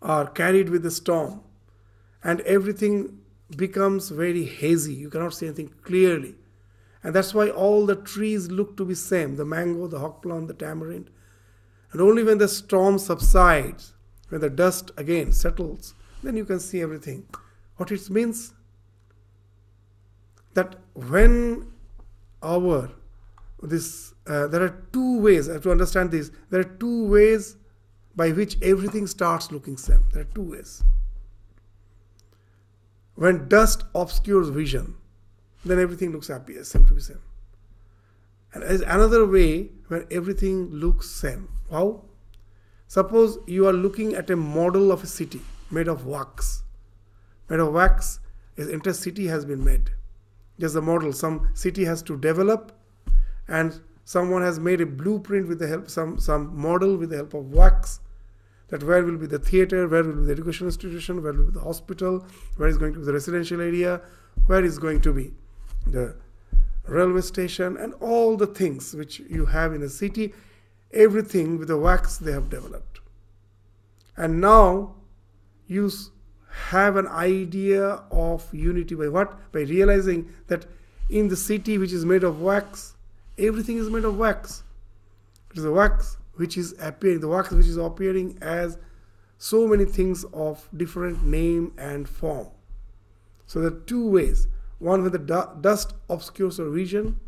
are 0.00 0.26
carried 0.26 0.68
with 0.68 0.82
the 0.82 0.90
storm, 0.90 1.40
and 2.22 2.40
everything 2.42 3.18
becomes 3.56 4.10
very 4.10 4.44
hazy. 4.44 4.94
You 4.94 5.10
cannot 5.10 5.34
see 5.34 5.46
anything 5.46 5.72
clearly. 5.82 6.34
And 7.02 7.14
that's 7.14 7.32
why 7.32 7.48
all 7.48 7.86
the 7.86 7.96
trees 7.96 8.50
look 8.50 8.76
to 8.76 8.84
be 8.84 8.94
same 8.94 9.36
the 9.36 9.44
mango, 9.44 9.86
the 9.86 10.00
hawk 10.00 10.22
plum, 10.22 10.46
the 10.46 10.54
tamarind. 10.54 11.10
And 11.92 12.00
only 12.00 12.22
when 12.22 12.38
the 12.38 12.48
storm 12.48 12.98
subsides, 12.98 13.94
when 14.28 14.40
the 14.40 14.50
dust 14.50 14.90
again 14.96 15.32
settles, 15.32 15.94
then 16.22 16.36
you 16.36 16.44
can 16.44 16.60
see 16.60 16.80
everything. 16.80 17.26
What 17.76 17.92
it 17.92 18.10
means? 18.10 18.54
That 20.54 20.76
when 20.94 21.72
our 22.42 22.90
this 23.62 24.14
uh, 24.26 24.46
there 24.46 24.62
are 24.62 24.84
two 24.92 25.20
ways 25.20 25.48
I 25.48 25.54
have 25.54 25.62
to 25.62 25.70
understand 25.70 26.10
this. 26.10 26.30
There 26.50 26.60
are 26.60 26.64
two 26.64 27.06
ways 27.08 27.56
by 28.14 28.30
which 28.30 28.56
everything 28.62 29.06
starts 29.06 29.50
looking 29.50 29.76
same. 29.76 30.04
There 30.12 30.22
are 30.22 30.32
two 30.34 30.42
ways. 30.42 30.82
When 33.14 33.48
dust 33.48 33.84
obscures 33.94 34.48
vision, 34.48 34.94
then 35.64 35.78
everything 35.78 36.12
looks 36.12 36.28
happy, 36.28 36.62
same 36.62 36.84
to 36.86 36.94
be 36.94 37.00
same. 37.00 37.20
And 38.54 38.62
as 38.62 38.80
another 38.80 39.26
way 39.26 39.70
where 39.88 40.06
everything 40.10 40.70
looks 40.70 41.10
same. 41.10 41.48
How? 41.70 42.04
Suppose 42.88 43.38
you 43.46 43.68
are 43.68 43.72
looking 43.72 44.14
at 44.14 44.30
a 44.30 44.36
model 44.36 44.90
of 44.90 45.04
a 45.04 45.06
city 45.06 45.42
made 45.70 45.88
of 45.88 46.06
wax. 46.06 46.62
Made 47.50 47.60
of 47.60 47.72
wax, 47.72 48.20
an 48.56 48.70
entire 48.70 48.94
city 48.94 49.26
has 49.26 49.44
been 49.44 49.62
made. 49.62 49.90
Just 50.58 50.74
a 50.74 50.80
model. 50.80 51.12
Some 51.12 51.50
city 51.54 51.84
has 51.84 52.02
to 52.04 52.16
develop, 52.16 52.72
and 53.46 53.80
someone 54.04 54.42
has 54.42 54.58
made 54.58 54.80
a 54.80 54.86
blueprint 54.86 55.48
with 55.48 55.58
the 55.58 55.68
help 55.68 55.90
some 55.90 56.18
some 56.18 56.58
model 56.58 56.96
with 56.96 57.10
the 57.10 57.16
help 57.16 57.34
of 57.34 57.52
wax. 57.52 58.00
That 58.68 58.82
where 58.82 59.02
will 59.04 59.16
be 59.16 59.26
the 59.26 59.38
theater, 59.38 59.86
where 59.86 60.02
will 60.02 60.14
be 60.14 60.26
the 60.26 60.32
education 60.32 60.66
institution, 60.66 61.22
where 61.22 61.32
will 61.32 61.46
be 61.46 61.52
the 61.52 61.60
hospital, 61.60 62.26
where 62.56 62.68
is 62.68 62.78
going 62.78 62.94
to 62.94 63.00
be 63.00 63.04
the 63.06 63.12
residential 63.12 63.60
area, 63.60 64.00
where 64.46 64.64
is 64.64 64.78
going 64.78 65.00
to 65.02 65.12
be 65.12 65.32
the 65.86 66.16
railway 66.86 67.20
station, 67.20 67.76
and 67.76 67.94
all 68.00 68.36
the 68.36 68.46
things 68.46 68.94
which 68.94 69.20
you 69.20 69.46
have 69.46 69.74
in 69.74 69.82
a 69.82 69.88
city, 69.88 70.34
everything 70.92 71.58
with 71.58 71.68
the 71.68 71.76
wax 71.76 72.16
they 72.16 72.32
have 72.32 72.50
developed. 72.50 73.00
And 74.16 74.40
now 74.40 74.96
you 75.66 75.90
have 76.50 76.96
an 76.96 77.06
idea 77.06 78.02
of 78.10 78.52
unity 78.52 78.94
by 78.94 79.08
what? 79.08 79.52
By 79.52 79.60
realizing 79.60 80.32
that 80.48 80.66
in 81.08 81.28
the 81.28 81.36
city 81.36 81.78
which 81.78 81.92
is 81.92 82.04
made 82.04 82.24
of 82.24 82.40
wax, 82.40 82.94
everything 83.36 83.78
is 83.78 83.88
made 83.90 84.04
of 84.04 84.18
wax. 84.18 84.62
It 85.50 85.58
is 85.58 85.62
the 85.62 85.72
wax 85.72 86.16
which 86.34 86.56
is 86.56 86.74
appearing, 86.80 87.20
the 87.20 87.28
wax 87.28 87.50
which 87.50 87.66
is 87.66 87.76
appearing 87.76 88.38
as 88.40 88.78
so 89.38 89.66
many 89.66 89.84
things 89.84 90.24
of 90.32 90.68
different 90.76 91.22
name 91.22 91.72
and 91.78 92.08
form. 92.08 92.48
So 93.46 93.60
there 93.60 93.70
are 93.70 93.80
two 93.80 94.08
ways. 94.08 94.48
One 94.78 95.02
when 95.02 95.12
the 95.12 95.18
du- 95.18 95.50
dust 95.60 95.94
obscures 96.08 96.58
your 96.58 96.70
vision 96.70 97.18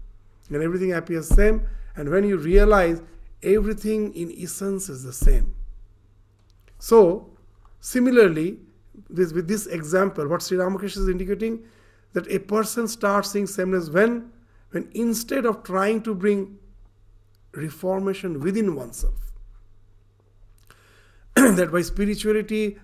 and 0.49 0.63
everything 0.63 0.93
appears 0.93 1.29
same, 1.29 1.67
and 1.97 2.09
when 2.09 2.25
you 2.25 2.37
realize 2.37 3.03
everything 3.43 4.15
in 4.15 4.33
essence 4.39 4.89
is 4.89 5.03
the 5.03 5.13
same. 5.13 5.55
So, 6.79 7.31
similarly, 7.81 8.59
this, 9.09 9.33
with 9.33 9.49
this 9.49 9.67
example, 9.67 10.29
what 10.29 10.43
Sri 10.43 10.59
Ramakrishna 10.59 11.03
is 11.03 11.09
indicating 11.09 11.65
that 12.13 12.31
a 12.31 12.39
person 12.39 12.89
starts 12.89 13.31
seeing 13.31 13.47
sameness 13.47 13.89
when, 13.89 14.31
when 14.71 14.91
instead 14.95 15.47
of 15.47 15.63
trying 15.63 16.03
to 16.03 16.15
bring 16.15 16.59
reformation 17.53 18.41
within 18.41 18.75
oneself, 18.75 19.33
that 21.35 21.71
by 21.73 21.83
spirituality, 21.83 22.79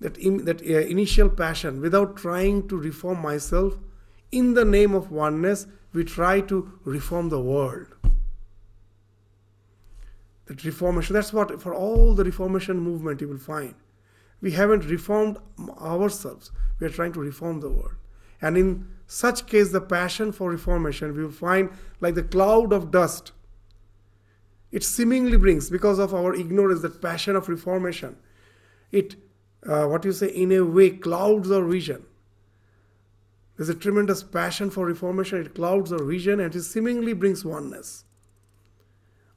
that, 0.00 0.16
in, 0.18 0.44
that 0.44 0.62
uh, 0.62 0.64
initial 0.64 1.28
passion, 1.28 1.80
without 1.80 2.16
trying 2.16 2.68
to 2.68 2.76
reform 2.76 3.20
myself, 3.20 3.74
in 4.30 4.54
the 4.54 4.64
name 4.64 4.94
of 4.94 5.10
oneness, 5.10 5.66
we 5.92 6.04
try 6.04 6.40
to 6.42 6.78
reform 6.84 7.30
the 7.30 7.40
world. 7.40 7.86
That 10.48 10.64
reformation, 10.64 11.14
that's 11.14 11.32
what 11.32 11.62
for 11.62 11.74
all 11.74 12.14
the 12.14 12.24
reformation 12.24 12.80
movement 12.80 13.20
you 13.20 13.28
will 13.28 13.38
find. 13.38 13.74
We 14.40 14.52
haven't 14.52 14.88
reformed 14.88 15.38
ourselves, 15.80 16.50
we 16.80 16.86
are 16.86 16.90
trying 16.90 17.12
to 17.12 17.20
reform 17.20 17.60
the 17.60 17.70
world. 17.70 17.96
And 18.40 18.56
in 18.56 18.88
such 19.06 19.46
case, 19.46 19.72
the 19.72 19.80
passion 19.80 20.32
for 20.32 20.50
reformation, 20.50 21.16
we 21.16 21.22
will 21.22 21.30
find 21.30 21.70
like 22.00 22.14
the 22.14 22.22
cloud 22.22 22.72
of 22.72 22.90
dust. 22.90 23.32
It 24.70 24.84
seemingly 24.84 25.36
brings, 25.36 25.70
because 25.70 25.98
of 25.98 26.14
our 26.14 26.34
ignorance, 26.34 26.82
that 26.82 27.00
passion 27.00 27.36
of 27.36 27.48
reformation, 27.48 28.16
it, 28.92 29.16
uh, 29.66 29.86
what 29.86 30.04
you 30.04 30.12
say, 30.12 30.28
in 30.28 30.52
a 30.52 30.64
way, 30.64 30.90
clouds 30.90 31.50
our 31.50 31.64
vision 31.64 32.04
there's 33.58 33.68
a 33.68 33.74
tremendous 33.74 34.22
passion 34.22 34.70
for 34.70 34.86
reformation. 34.86 35.40
It 35.40 35.54
clouds 35.56 35.92
our 35.92 36.02
vision 36.02 36.38
and 36.38 36.54
it 36.54 36.62
seemingly 36.62 37.12
brings 37.12 37.44
oneness. 37.44 38.04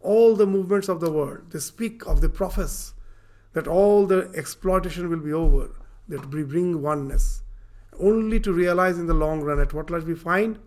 All 0.02 0.36
the 0.36 0.46
movements 0.46 0.90
of 0.90 1.00
the 1.00 1.12
world, 1.12 1.52
they 1.52 1.60
speak 1.60 2.06
of 2.06 2.22
the 2.22 2.30
profess 2.30 2.94
that 3.54 3.68
all 3.68 4.08
the 4.08 4.32
exploitation 4.36 5.10
will 5.10 5.20
be 5.20 5.34
over, 5.34 5.70
that 6.08 6.34
we 6.34 6.44
bring 6.44 6.82
oneness. 6.82 7.44
Only 8.00 8.40
to 8.40 8.54
realize 8.54 8.98
in 8.98 9.08
the 9.08 9.14
long 9.14 9.42
run 9.42 9.60
at 9.60 9.74
what 9.74 9.90
last 9.90 10.06
we 10.06 10.16
find 10.16 10.58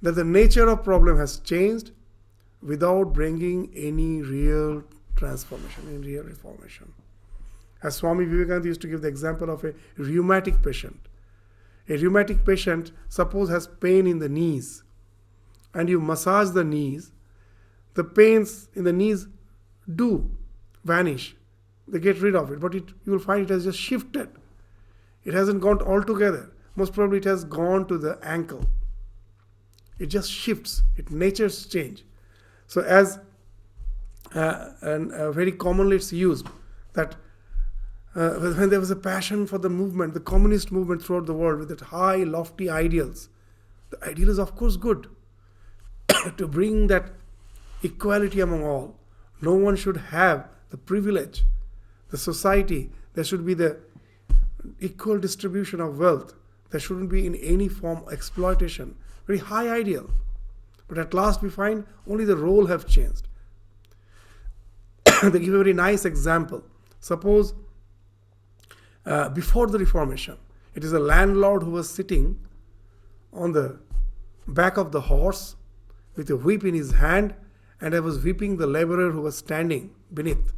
that 0.00 0.12
the 0.12 0.24
nature 0.24 0.68
of 0.68 0.84
problem 0.84 1.18
has 1.18 1.38
changed 1.38 1.92
without 2.62 3.12
bringing 3.12 3.70
any 3.74 4.22
real 4.22 4.82
transformation, 5.16 5.84
any 5.88 5.98
real 5.98 6.24
reformation. 6.24 6.92
As 7.82 7.96
Swami 7.96 8.24
Vivekananda 8.24 8.68
used 8.68 8.80
to 8.80 8.88
give 8.88 9.02
the 9.02 9.08
example 9.08 9.50
of 9.50 9.64
a 9.64 9.74
rheumatic 9.96 10.62
patient 10.62 11.08
a 11.88 11.96
rheumatic 11.96 12.44
patient, 12.44 12.92
suppose, 13.08 13.48
has 13.48 13.66
pain 13.66 14.06
in 14.06 14.18
the 14.18 14.28
knees, 14.28 14.82
and 15.72 15.88
you 15.88 16.00
massage 16.00 16.50
the 16.50 16.64
knees, 16.64 17.12
the 17.94 18.04
pains 18.04 18.68
in 18.74 18.84
the 18.84 18.92
knees 18.92 19.26
do 19.92 20.30
vanish. 20.84 21.34
They 21.86 21.98
get 21.98 22.20
rid 22.20 22.36
of 22.36 22.50
it, 22.52 22.60
but 22.60 22.74
it, 22.74 22.88
you 23.04 23.12
will 23.12 23.18
find 23.18 23.42
it 23.42 23.48
has 23.48 23.64
just 23.64 23.78
shifted. 23.78 24.28
It 25.24 25.34
hasn't 25.34 25.60
gone 25.60 25.80
altogether. 25.80 26.50
Most 26.76 26.92
probably, 26.92 27.18
it 27.18 27.24
has 27.24 27.44
gone 27.44 27.86
to 27.88 27.98
the 27.98 28.18
ankle. 28.22 28.66
It 29.98 30.06
just 30.06 30.30
shifts. 30.30 30.82
It 30.96 31.10
nature's 31.10 31.66
change. 31.66 32.04
So, 32.66 32.82
as 32.82 33.18
uh, 34.34 34.72
and 34.82 35.12
uh, 35.12 35.32
very 35.32 35.52
commonly 35.52 35.96
it's 35.96 36.12
used 36.12 36.46
that 36.92 37.16
uh, 38.14 38.30
when 38.30 38.68
there 38.68 38.80
was 38.80 38.90
a 38.90 38.96
passion 38.96 39.46
for 39.46 39.58
the 39.58 39.70
movement, 39.70 40.14
the 40.14 40.20
communist 40.20 40.72
movement 40.72 41.02
throughout 41.02 41.26
the 41.26 41.34
world 41.34 41.58
with 41.60 41.68
that 41.68 41.80
high, 41.80 42.16
lofty 42.16 42.68
ideals. 42.68 43.28
The 43.90 44.04
ideal 44.04 44.28
is, 44.28 44.38
of 44.38 44.56
course, 44.56 44.76
good 44.76 45.08
to 46.36 46.48
bring 46.48 46.88
that 46.88 47.10
equality 47.82 48.40
among 48.40 48.64
all. 48.64 48.98
No 49.40 49.54
one 49.54 49.76
should 49.76 49.96
have 49.96 50.48
the 50.70 50.76
privilege, 50.76 51.44
the 52.10 52.18
society, 52.18 52.90
there 53.14 53.24
should 53.24 53.44
be 53.44 53.54
the 53.54 53.78
equal 54.80 55.18
distribution 55.18 55.80
of 55.80 55.98
wealth. 55.98 56.34
There 56.70 56.80
shouldn't 56.80 57.10
be 57.10 57.26
in 57.26 57.34
any 57.36 57.68
form 57.68 58.04
exploitation. 58.10 58.96
Very 59.26 59.38
high 59.38 59.68
ideal. 59.68 60.10
But 60.86 60.98
at 60.98 61.14
last 61.14 61.42
we 61.42 61.50
find 61.50 61.86
only 62.06 62.24
the 62.24 62.36
role 62.36 62.66
have 62.66 62.86
changed. 62.86 63.28
they 65.22 65.38
give 65.38 65.54
a 65.54 65.58
very 65.58 65.72
nice 65.72 66.04
example. 66.04 66.62
Suppose 67.00 67.54
uh, 69.06 69.28
before 69.30 69.66
the 69.66 69.78
Reformation, 69.78 70.36
it 70.74 70.84
is 70.84 70.92
a 70.92 70.98
landlord 70.98 71.62
who 71.62 71.70
was 71.70 71.88
sitting 71.88 72.38
on 73.32 73.52
the 73.52 73.78
back 74.46 74.76
of 74.76 74.92
the 74.92 75.02
horse 75.02 75.56
with 76.16 76.30
a 76.30 76.36
whip 76.36 76.64
in 76.64 76.74
his 76.74 76.92
hand, 76.92 77.34
and 77.80 77.94
I 77.94 78.00
was 78.00 78.22
whipping 78.22 78.56
the 78.56 78.66
laborer 78.66 79.12
who 79.12 79.20
was 79.20 79.36
standing 79.36 79.94
beneath. 80.12 80.52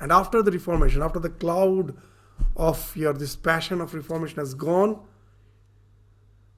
And 0.00 0.12
after 0.12 0.42
the 0.42 0.52
Reformation, 0.52 1.02
after 1.02 1.18
the 1.18 1.30
cloud 1.30 1.96
of 2.56 2.96
your 2.96 3.12
this 3.12 3.34
passion 3.34 3.80
of 3.80 3.94
Reformation 3.94 4.38
has 4.38 4.54
gone, 4.54 5.00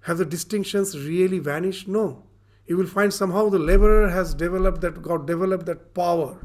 have 0.02 0.18
the 0.18 0.24
distinctions 0.24 0.98
really 0.98 1.38
vanished? 1.38 1.88
No. 1.88 2.24
You 2.66 2.76
will 2.76 2.86
find 2.86 3.12
somehow 3.12 3.48
the 3.48 3.58
laborer 3.58 4.08
has 4.10 4.34
developed 4.34 4.80
that 4.82 5.02
got 5.02 5.26
developed 5.26 5.66
that 5.66 5.94
power. 5.94 6.38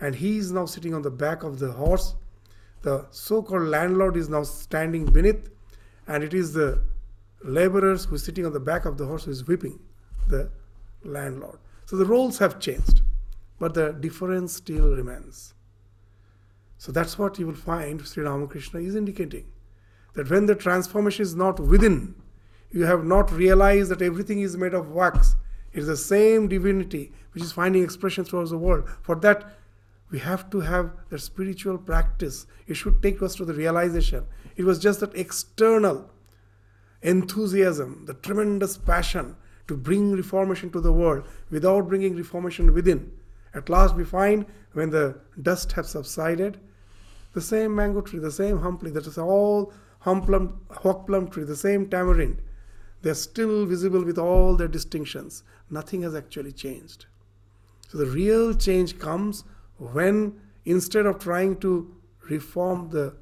And 0.00 0.14
he 0.14 0.38
is 0.38 0.52
now 0.52 0.66
sitting 0.66 0.94
on 0.94 1.02
the 1.02 1.10
back 1.10 1.42
of 1.42 1.58
the 1.58 1.72
horse. 1.72 2.14
The 2.82 3.06
so-called 3.10 3.68
landlord 3.68 4.16
is 4.16 4.28
now 4.28 4.42
standing 4.42 5.06
beneath, 5.06 5.48
and 6.06 6.22
it 6.22 6.34
is 6.34 6.52
the 6.52 6.82
laborers 7.42 8.04
who 8.04 8.16
is 8.16 8.24
sitting 8.24 8.44
on 8.44 8.52
the 8.52 8.60
back 8.60 8.84
of 8.84 8.98
the 8.98 9.06
horse 9.06 9.24
who 9.24 9.30
is 9.30 9.46
whipping 9.46 9.78
the 10.28 10.50
landlord. 11.04 11.58
So 11.86 11.96
the 11.96 12.04
roles 12.04 12.38
have 12.38 12.58
changed, 12.58 13.02
but 13.58 13.74
the 13.74 13.92
difference 13.92 14.52
still 14.54 14.94
remains. 14.94 15.54
So 16.78 16.92
that's 16.92 17.18
what 17.18 17.38
you 17.38 17.46
will 17.46 17.54
find 17.54 18.04
Sri 18.04 18.24
Ramakrishna 18.24 18.80
is 18.80 18.96
indicating. 18.96 19.46
That 20.14 20.28
when 20.28 20.46
the 20.46 20.56
transformation 20.56 21.22
is 21.22 21.34
not 21.34 21.60
within, 21.60 22.16
you 22.70 22.84
have 22.84 23.04
not 23.04 23.30
realized 23.30 23.90
that 23.90 24.02
everything 24.02 24.40
is 24.40 24.56
made 24.56 24.74
of 24.74 24.90
wax. 24.90 25.36
It 25.72 25.80
is 25.80 25.86
the 25.86 25.96
same 25.96 26.48
divinity 26.48 27.12
which 27.32 27.44
is 27.44 27.52
finding 27.52 27.84
expression 27.84 28.24
throughout 28.24 28.48
the 28.48 28.58
world. 28.58 28.88
For 29.02 29.14
that, 29.16 29.56
we 30.10 30.18
have 30.18 30.50
to 30.50 30.60
have 30.60 30.90
that 31.10 31.20
spiritual 31.20 31.78
practice. 31.78 32.46
It 32.66 32.74
should 32.74 33.00
take 33.02 33.22
us 33.22 33.34
to 33.36 33.44
the 33.44 33.54
realization. 33.54 34.26
It 34.56 34.64
was 34.64 34.78
just 34.78 35.00
that 35.00 35.14
external 35.14 36.10
enthusiasm, 37.02 38.06
the 38.06 38.14
tremendous 38.14 38.76
passion 38.76 39.36
to 39.68 39.76
bring 39.76 40.12
reformation 40.12 40.70
to 40.70 40.80
the 40.80 40.92
world 40.92 41.26
without 41.50 41.88
bringing 41.88 42.16
reformation 42.16 42.72
within. 42.72 43.12
At 43.54 43.68
last, 43.68 43.94
we 43.94 44.04
find 44.04 44.46
when 44.72 44.90
the 44.90 45.18
dust 45.42 45.72
has 45.72 45.90
subsided, 45.90 46.60
the 47.32 47.40
same 47.40 47.74
mango 47.74 48.00
tree, 48.00 48.18
the 48.18 48.30
same 48.30 48.58
humpli, 48.58 48.92
that 48.94 49.06
is 49.06 49.18
all 49.18 49.72
humplum, 50.04 50.58
hawk 50.70 51.06
plum 51.06 51.28
tree, 51.28 51.44
the 51.44 51.56
same 51.56 51.88
tamarind, 51.88 52.40
they're 53.02 53.14
still 53.14 53.66
visible 53.66 54.04
with 54.04 54.18
all 54.18 54.56
their 54.56 54.68
distinctions. 54.68 55.42
Nothing 55.70 56.02
has 56.02 56.14
actually 56.14 56.52
changed. 56.52 57.06
So 57.88 57.98
the 57.98 58.06
real 58.06 58.54
change 58.54 58.98
comes 58.98 59.44
when 59.78 60.40
instead 60.64 61.06
of 61.06 61.18
trying 61.18 61.58
to 61.60 61.94
reform 62.28 62.90
the 62.90 63.14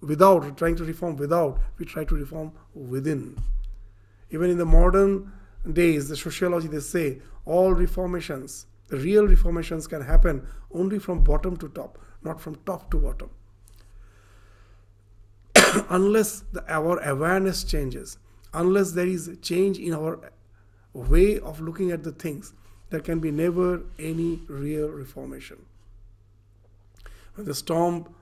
without, 0.00 0.56
trying 0.56 0.76
to 0.76 0.84
reform 0.84 1.16
without, 1.16 1.60
we 1.78 1.84
try 1.84 2.04
to 2.04 2.14
reform 2.14 2.52
within. 2.74 3.36
Even 4.30 4.50
in 4.50 4.58
the 4.58 4.66
modern 4.66 5.32
days, 5.72 6.08
the 6.08 6.16
sociology, 6.16 6.68
they 6.68 6.80
say 6.80 7.20
all 7.44 7.72
reformations, 7.72 8.66
the 8.88 8.96
real 8.96 9.26
reformations 9.26 9.86
can 9.86 10.02
happen 10.02 10.46
only 10.72 10.98
from 10.98 11.22
bottom 11.22 11.56
to 11.58 11.68
top, 11.68 11.98
not 12.22 12.40
from 12.40 12.56
top 12.66 12.90
to 12.90 12.98
bottom. 12.98 13.30
Unless 15.90 16.44
the, 16.52 16.64
our 16.72 16.98
awareness 17.00 17.64
changes, 17.64 18.18
unless 18.54 18.92
there 18.92 19.06
is 19.06 19.30
change 19.42 19.78
in 19.78 19.94
our 19.94 20.32
way 20.94 21.38
of 21.38 21.60
looking 21.60 21.90
at 21.90 22.02
the 22.02 22.12
things, 22.12 22.54
there 22.90 23.00
can 23.00 23.20
be 23.20 23.30
never 23.30 23.82
any 23.98 24.40
real 24.48 24.88
reformation. 24.88 25.66
When 27.34 27.46
the 27.46 27.54
storm 27.54 28.14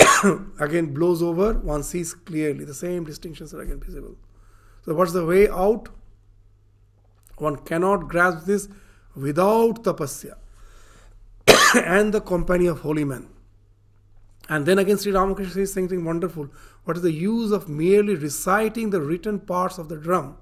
again 0.58 0.94
blows 0.94 1.22
over, 1.22 1.54
one 1.54 1.82
sees 1.82 2.14
clearly 2.14 2.64
the 2.64 2.74
same 2.74 3.04
distinctions 3.04 3.52
are 3.54 3.60
again 3.60 3.80
visible. 3.80 4.16
So, 4.84 4.94
what's 4.94 5.12
the 5.12 5.24
way 5.24 5.48
out? 5.48 5.88
One 7.40 7.56
cannot 7.56 8.08
grasp 8.08 8.46
this 8.46 8.68
without 9.14 9.84
tapasya 9.84 10.34
and 11.74 12.12
the 12.12 12.20
company 12.20 12.66
of 12.66 12.80
holy 12.80 13.04
men. 13.04 13.28
And 14.48 14.64
then 14.64 14.78
again, 14.78 14.96
Sri 14.96 15.12
Ramakrishna 15.12 15.52
says 15.52 15.72
something 15.74 16.04
wonderful. 16.04 16.48
What 16.84 16.96
is 16.96 17.02
the 17.02 17.12
use 17.12 17.52
of 17.52 17.68
merely 17.68 18.14
reciting 18.14 18.90
the 18.90 19.02
written 19.02 19.40
parts 19.40 19.76
of 19.76 19.88
the 19.88 19.96
drum? 19.96 20.38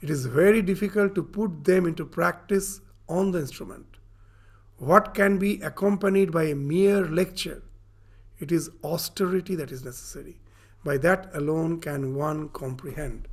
It 0.00 0.10
is 0.10 0.26
very 0.26 0.62
difficult 0.62 1.14
to 1.14 1.22
put 1.22 1.64
them 1.64 1.86
into 1.86 2.04
practice 2.04 2.80
on 3.08 3.30
the 3.30 3.40
instrument. 3.40 3.98
What 4.78 5.14
can 5.14 5.38
be 5.38 5.60
accompanied 5.60 6.32
by 6.32 6.44
a 6.44 6.54
mere 6.54 7.04
lecture? 7.04 7.62
It 8.38 8.52
is 8.52 8.70
austerity 8.84 9.54
that 9.56 9.72
is 9.72 9.84
necessary. 9.84 10.38
By 10.84 10.98
that 10.98 11.30
alone 11.34 11.80
can 11.80 12.14
one 12.14 12.48
comprehend. 12.50 13.26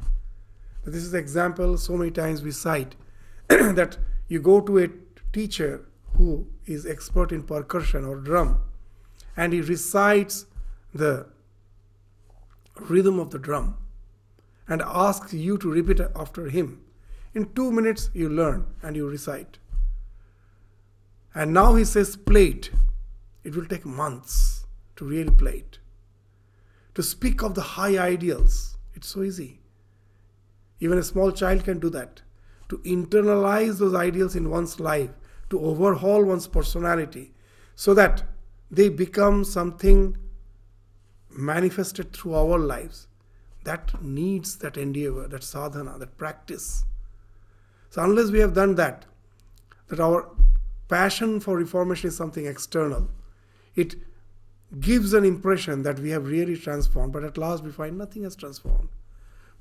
This 0.85 1.03
is 1.03 1.11
the 1.11 1.17
example 1.17 1.77
so 1.77 1.97
many 1.97 2.11
times 2.11 2.43
we 2.43 2.51
cite 2.51 2.95
that 3.47 3.97
you 4.27 4.39
go 4.39 4.61
to 4.61 4.77
a 4.79 4.89
teacher 5.33 5.85
who 6.13 6.47
is 6.65 6.85
expert 6.85 7.31
in 7.31 7.43
percussion 7.43 8.05
or 8.05 8.17
drum 8.17 8.61
and 9.35 9.51
he 9.51 9.61
recites 9.61 10.45
the 10.93 11.27
rhythm 12.79 13.19
of 13.19 13.31
the 13.31 13.39
drum 13.39 13.77
and 14.67 14.81
asks 14.81 15.33
you 15.33 15.57
to 15.57 15.71
repeat 15.71 15.99
after 16.15 16.49
him. 16.49 16.81
In 17.33 17.53
two 17.53 17.71
minutes, 17.71 18.09
you 18.13 18.29
learn 18.29 18.65
and 18.81 18.95
you 18.95 19.07
recite. 19.07 19.57
And 21.33 21.53
now 21.53 21.75
he 21.75 21.83
says, 21.83 22.15
play 22.15 22.45
it. 22.45 22.69
It 23.43 23.55
will 23.55 23.65
take 23.65 23.85
months 23.85 24.65
to 24.95 25.05
really 25.05 25.31
play 25.31 25.57
it. 25.57 25.79
To 26.95 27.03
speak 27.03 27.43
of 27.43 27.55
the 27.55 27.61
high 27.61 27.97
ideals, 27.97 28.77
it's 28.93 29.09
so 29.09 29.21
easy. 29.21 29.59
Even 30.79 30.97
a 30.97 31.03
small 31.03 31.31
child 31.31 31.63
can 31.63 31.79
do 31.79 31.89
that. 31.89 32.21
To 32.69 32.77
internalize 32.79 33.79
those 33.79 33.93
ideals 33.93 34.35
in 34.35 34.49
one's 34.49 34.79
life, 34.79 35.11
to 35.49 35.59
overhaul 35.59 36.23
one's 36.23 36.47
personality, 36.47 37.33
so 37.75 37.93
that 37.93 38.23
they 38.71 38.89
become 38.89 39.43
something 39.43 40.17
manifested 41.29 42.13
through 42.13 42.35
our 42.35 42.57
lives. 42.57 43.07
That 43.63 44.01
needs 44.01 44.57
that 44.57 44.77
endeavor, 44.77 45.27
that 45.27 45.43
sadhana, 45.43 45.97
that 45.99 46.17
practice. 46.17 46.85
So, 47.89 48.03
unless 48.03 48.31
we 48.31 48.39
have 48.39 48.53
done 48.53 48.75
that, 48.75 49.05
that 49.87 49.99
our 49.99 50.29
passion 50.87 51.39
for 51.39 51.57
reformation 51.57 52.09
is 52.09 52.17
something 52.17 52.45
external, 52.45 53.09
it 53.75 53.95
gives 54.79 55.13
an 55.13 55.25
impression 55.25 55.83
that 55.83 55.99
we 55.99 56.09
have 56.09 56.27
really 56.27 56.57
transformed, 56.57 57.13
but 57.13 57.23
at 57.23 57.37
last 57.37 57.63
we 57.63 57.71
find 57.71 57.97
nothing 57.97 58.23
has 58.23 58.35
transformed. 58.35 58.89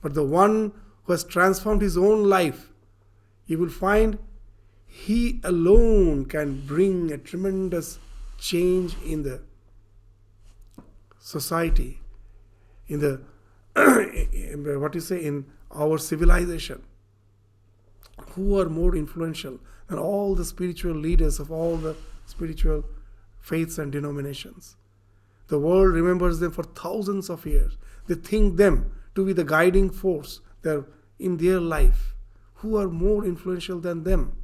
But 0.03 0.15
the 0.15 0.25
one 0.25 0.73
who 1.05 1.13
has 1.13 1.25
transformed 1.25 1.83
his 1.83 1.97
own 1.97 2.25
life, 2.25 2.71
you 3.47 3.59
will 3.59 3.69
find 3.69 4.19
he 4.87 5.41
alone 5.45 6.25
can 6.25 6.65
bring 6.67 7.13
a 7.13 7.19
tremendous 7.19 7.99
change 8.39 8.97
in 9.05 9.23
the 9.23 9.43
society, 11.19 12.01
in 12.87 13.01
the 13.01 13.21
what 14.79 14.95
you 14.95 15.01
say 15.01 15.25
in 15.25 15.47
our 15.75 15.99
civilization, 15.99 16.83
who 18.31 18.59
are 18.59 18.69
more 18.69 18.95
influential 18.95 19.59
than 19.89 19.99
all 19.99 20.35
the 20.35 20.45
spiritual 20.45 20.95
leaders 20.95 21.41
of 21.41 21.51
all 21.51 21.77
the 21.77 21.97
spiritual 22.27 22.85
faiths 23.41 23.79
and 23.79 23.93
denominations. 23.93 24.77
The 25.49 25.59
world 25.59 25.93
remembers 25.93 26.39
them 26.39 26.53
for 26.53 26.63
thousands 26.63 27.29
of 27.29 27.45
years. 27.45 27.77
They 28.07 28.15
think 28.15 28.57
them 28.57 28.93
to 29.15 29.27
be 29.27 29.33
the 29.33 29.45
guiding 29.45 29.91
force 29.91 30.41
in 31.19 31.37
their 31.37 31.61
life. 31.61 32.15
Who 32.57 32.77
are 32.77 32.89
more 32.89 33.25
influential 33.25 33.81
than 33.81 34.05
them? 34.05 34.37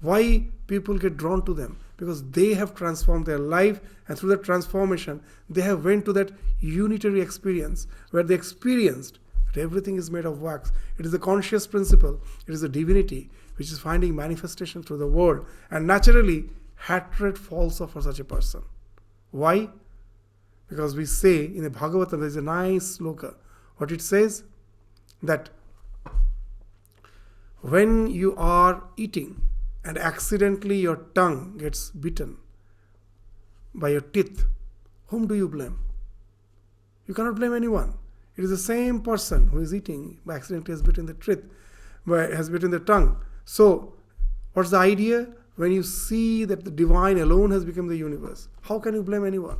Why 0.00 0.48
people 0.66 0.98
get 0.98 1.16
drawn 1.16 1.44
to 1.46 1.54
them? 1.54 1.78
because 1.96 2.30
they 2.30 2.54
have 2.54 2.74
transformed 2.74 3.26
their 3.26 3.38
life 3.38 3.80
and 4.08 4.18
through 4.18 4.30
that 4.30 4.44
transformation 4.44 5.22
they 5.48 5.62
have 5.62 5.84
went 5.84 6.04
to 6.04 6.12
that 6.12 6.30
unitary 6.60 7.20
experience 7.20 7.86
where 8.10 8.22
they 8.22 8.34
experienced 8.34 9.18
that 9.52 9.60
everything 9.60 9.96
is 9.96 10.10
made 10.10 10.24
of 10.24 10.40
wax 10.40 10.72
it 10.98 11.06
is 11.06 11.14
a 11.14 11.18
conscious 11.18 11.66
principle 11.66 12.20
it 12.46 12.52
is 12.52 12.62
a 12.62 12.68
divinity 12.68 13.30
which 13.56 13.70
is 13.70 13.78
finding 13.78 14.14
manifestation 14.14 14.82
through 14.82 14.96
the 14.96 15.06
world 15.06 15.46
and 15.70 15.86
naturally 15.86 16.48
hatred 16.88 17.38
falls 17.38 17.80
off 17.80 17.92
for 17.92 18.02
such 18.02 18.18
a 18.18 18.24
person 18.24 18.62
why 19.30 19.68
because 20.68 20.96
we 20.96 21.04
say 21.04 21.44
in 21.44 21.62
the 21.62 21.70
bhagavatam 21.70 22.18
there 22.18 22.24
is 22.24 22.36
a 22.36 22.42
nice 22.42 22.98
sloka 22.98 23.34
what 23.76 23.92
it 23.92 24.02
says 24.02 24.44
that 25.22 25.50
when 27.60 28.08
you 28.08 28.34
are 28.36 28.84
eating 28.96 29.42
and 29.84 29.96
accidentally 29.96 30.78
your 30.78 30.96
tongue 31.14 31.56
gets 31.58 31.90
bitten 31.90 32.36
by 33.74 33.88
your 33.88 34.00
teeth, 34.00 34.44
whom 35.06 35.26
do 35.26 35.34
you 35.34 35.48
blame? 35.48 35.78
You 37.06 37.14
cannot 37.14 37.36
blame 37.36 37.54
anyone. 37.54 37.94
It 38.36 38.44
is 38.44 38.50
the 38.50 38.56
same 38.56 39.00
person 39.00 39.48
who 39.48 39.60
is 39.60 39.74
eating 39.74 40.18
by 40.26 40.36
accident 40.36 40.66
has 40.66 40.82
bitten 40.82 41.06
the 41.06 41.14
teeth, 41.14 41.44
has 42.06 42.50
bitten 42.50 42.70
the 42.70 42.80
tongue. 42.80 43.16
So, 43.44 43.94
what's 44.54 44.70
the 44.70 44.78
idea? 44.78 45.28
When 45.56 45.70
you 45.70 45.84
see 45.84 46.44
that 46.46 46.64
the 46.64 46.70
divine 46.70 47.16
alone 47.18 47.52
has 47.52 47.64
become 47.64 47.86
the 47.86 47.96
universe, 47.96 48.48
how 48.62 48.80
can 48.80 48.94
you 48.94 49.02
blame 49.04 49.24
anyone? 49.24 49.58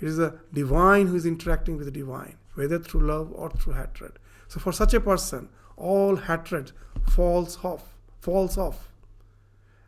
It 0.00 0.08
is 0.08 0.16
the 0.16 0.40
divine 0.52 1.06
who 1.06 1.14
is 1.14 1.24
interacting 1.24 1.76
with 1.76 1.86
the 1.86 1.92
divine, 1.92 2.36
whether 2.54 2.78
through 2.78 3.06
love 3.06 3.32
or 3.32 3.50
through 3.50 3.74
hatred. 3.74 4.18
So 4.48 4.60
for 4.60 4.72
such 4.72 4.94
a 4.94 5.00
person, 5.00 5.48
all 5.76 6.16
hatred 6.16 6.72
falls 7.08 7.64
off, 7.64 7.94
falls 8.20 8.58
off. 8.58 8.88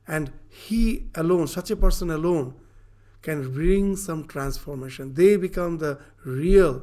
And 0.07 0.33
he 0.49 1.07
alone, 1.15 1.47
such 1.47 1.71
a 1.71 1.77
person 1.77 2.11
alone, 2.11 2.55
can 3.23 3.53
bring 3.53 3.97
some 3.97 4.27
transformation. 4.27 5.15
They 5.15 5.37
become 5.37 5.79
the 5.79 6.01
real 6.25 6.83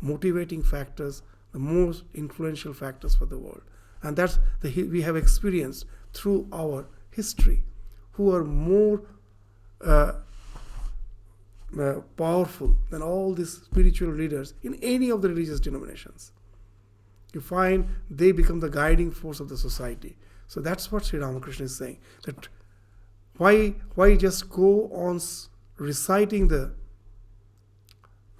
motivating 0.00 0.62
factors, 0.62 1.22
the 1.52 1.58
most 1.58 2.04
influential 2.14 2.72
factors 2.72 3.14
for 3.14 3.26
the 3.26 3.38
world. 3.38 3.62
And 4.02 4.16
that's 4.16 4.38
the 4.60 4.84
we 4.84 5.02
have 5.02 5.16
experienced 5.16 5.86
through 6.12 6.48
our 6.52 6.86
history, 7.10 7.64
who 8.12 8.34
are 8.34 8.44
more 8.44 9.02
uh, 9.80 10.12
uh, 11.78 12.00
powerful 12.16 12.76
than 12.90 13.02
all 13.02 13.34
these 13.34 13.52
spiritual 13.52 14.10
leaders 14.10 14.54
in 14.62 14.74
any 14.76 15.10
of 15.10 15.22
the 15.22 15.28
religious 15.28 15.60
denominations. 15.60 16.32
You 17.34 17.40
find 17.40 17.88
they 18.10 18.32
become 18.32 18.60
the 18.60 18.70
guiding 18.70 19.10
force 19.10 19.40
of 19.40 19.48
the 19.48 19.56
society. 19.56 20.16
So 20.46 20.60
that's 20.60 20.90
what 20.90 21.04
Sri 21.04 21.18
Ramakrishna 21.18 21.66
is 21.66 21.76
saying. 21.76 21.98
That 22.24 22.48
why 23.36 23.74
why 23.94 24.16
just 24.16 24.48
go 24.48 24.88
on 24.92 25.20
reciting 25.76 26.48
the 26.48 26.72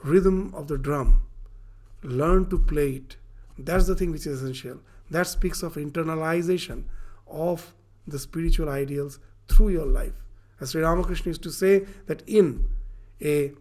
rhythm 0.03 0.53
of 0.55 0.69
the 0.69 0.79
drum? 0.79 1.23
Learn 2.03 2.49
to 2.49 2.59
play 2.59 2.93
it. 2.93 3.17
That's 3.59 3.87
the 3.87 3.95
thing 3.95 4.11
which 4.11 4.27
is 4.27 4.43
essential. 4.43 4.81
That 5.11 5.27
speaks 5.27 5.63
of 5.63 5.75
internalization 5.75 6.85
of 7.27 7.75
the 8.07 8.19
spiritual 8.19 8.69
ideals 8.69 9.19
through 9.49 9.71
your 9.71 9.87
life. 9.87 10.25
As 10.61 10.71
Sri 10.71 10.83
Ramakrishna 10.83 11.31
used 11.31 11.43
to 11.43 11.51
say 11.51 11.87
that 12.07 12.23
in 12.27 12.69
a 13.23 13.53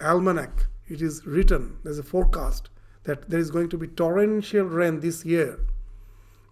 almanac. 0.00 0.66
It 0.88 1.02
is 1.02 1.26
written 1.26 1.78
there's 1.84 1.98
a 1.98 2.02
forecast 2.02 2.68
that 3.04 3.30
there 3.30 3.40
is 3.40 3.50
going 3.50 3.68
to 3.70 3.78
be 3.78 3.86
torrential 3.86 4.64
rain 4.64 5.00
this 5.00 5.24
year. 5.24 5.60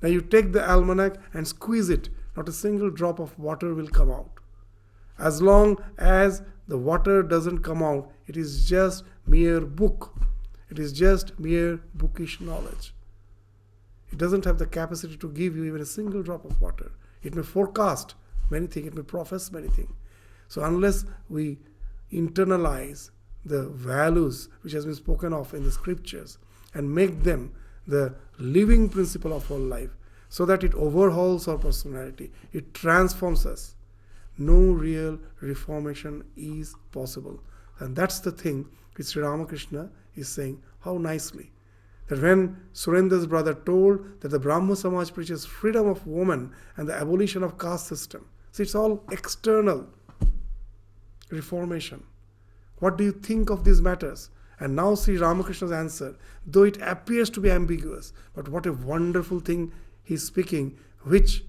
Now 0.03 0.09
you 0.09 0.21
take 0.21 0.53
the 0.53 0.69
almanac 0.69 1.17
and 1.33 1.47
squeeze 1.47 1.89
it. 1.89 2.09
Not 2.37 2.49
a 2.49 2.53
single 2.53 2.91
drop 2.91 3.19
of 3.19 3.39
water 3.39 3.75
will 3.75 3.89
come 3.89 4.11
out. 4.11 4.31
As 5.19 5.43
long 5.43 5.77
as 5.99 6.43
the 6.69 6.79
water 6.79 7.23
doesn't 7.23 7.61
come 7.61 7.83
out 7.83 8.13
it 8.27 8.37
is 8.37 8.69
just 8.69 9.05
mere 9.27 9.61
book. 9.63 10.15
It 10.71 10.79
is 10.79 10.93
just 10.93 11.39
mere 11.41 11.81
bookish 11.95 12.41
knowledge. 12.41 12.95
It 14.13 14.19
doesn't 14.19 14.45
have 14.45 14.59
the 14.59 14.67
capacity 14.67 15.17
to 15.17 15.29
give 15.31 15.57
you 15.57 15.65
even 15.65 15.81
a 15.81 15.87
single 15.87 16.23
drop 16.23 16.45
of 16.45 16.61
water. 16.61 16.93
It 17.23 17.35
may 17.35 17.43
forecast 17.43 18.15
many 18.51 18.67
things. 18.67 18.87
It 18.87 18.95
may 18.95 19.03
profess 19.03 19.51
many 19.51 19.69
things. 19.69 19.93
So 20.47 20.63
unless 20.63 21.05
we 21.29 21.59
internalize 22.13 23.11
the 23.45 23.69
values 23.69 24.49
which 24.63 24.73
has 24.73 24.85
been 24.85 24.95
spoken 24.95 25.33
of 25.33 25.55
in 25.55 25.65
the 25.65 25.71
scriptures 25.71 26.39
and 26.75 26.95
make 26.95 27.23
them 27.23 27.53
the 27.87 28.15
living 28.39 28.89
principle 28.89 29.33
of 29.33 29.51
our 29.51 29.59
life 29.59 29.91
so 30.29 30.45
that 30.45 30.63
it 30.63 30.75
overhauls 30.75 31.49
our 31.49 31.57
personality, 31.57 32.31
it 32.53 32.75
transforms 32.75 33.47
us. 33.47 33.75
No 34.37 34.73
real 34.73 35.19
reformation 35.41 36.23
is 36.37 36.75
possible. 36.93 37.43
And 37.79 37.97
that's 37.97 38.21
the 38.21 38.31
thing 38.31 38.69
which 38.95 39.09
Sri 39.09 39.23
Ramakrishna 39.23 39.91
is 40.15 40.29
saying 40.29 40.63
how 40.81 40.99
nicely. 40.99 41.53
That 42.09 42.23
when 42.23 42.57
Surendra's 42.73 43.27
brother 43.27 43.55
told 43.55 44.21
that 44.21 44.29
the 44.29 44.39
Brahmo 44.39 44.75
Samaj 44.75 45.13
preaches 45.13 45.45
freedom 45.45 45.87
of 45.87 46.07
woman 46.07 46.53
and 46.77 46.89
the 46.89 46.95
abolition 46.95 47.43
of 47.43 47.59
caste 47.59 47.87
system, 47.87 48.27
see, 48.53 48.63
it's 48.63 48.75
all 48.75 49.05
external 49.11 49.89
reformation. 51.31 52.05
What 52.79 52.97
do 52.97 53.05
you 53.05 53.13
think 53.13 53.51
of 53.51 53.65
these 53.65 53.81
matters? 53.81 54.31
And 54.61 54.75
now 54.75 54.95
Sri 54.95 55.17
Ramakrishna's 55.17 55.73
answer, 55.73 56.17
though 56.47 56.65
it 56.65 56.81
appears 56.81 57.31
to 57.31 57.41
be 57.41 57.51
ambiguous, 57.51 58.13
but 58.35 58.49
what 58.49 58.67
a 58.67 58.73
wonderful 58.73 59.41
thing 59.41 59.73
he's 60.03 60.25
speaking, 60.25 60.77
which 61.03 61.45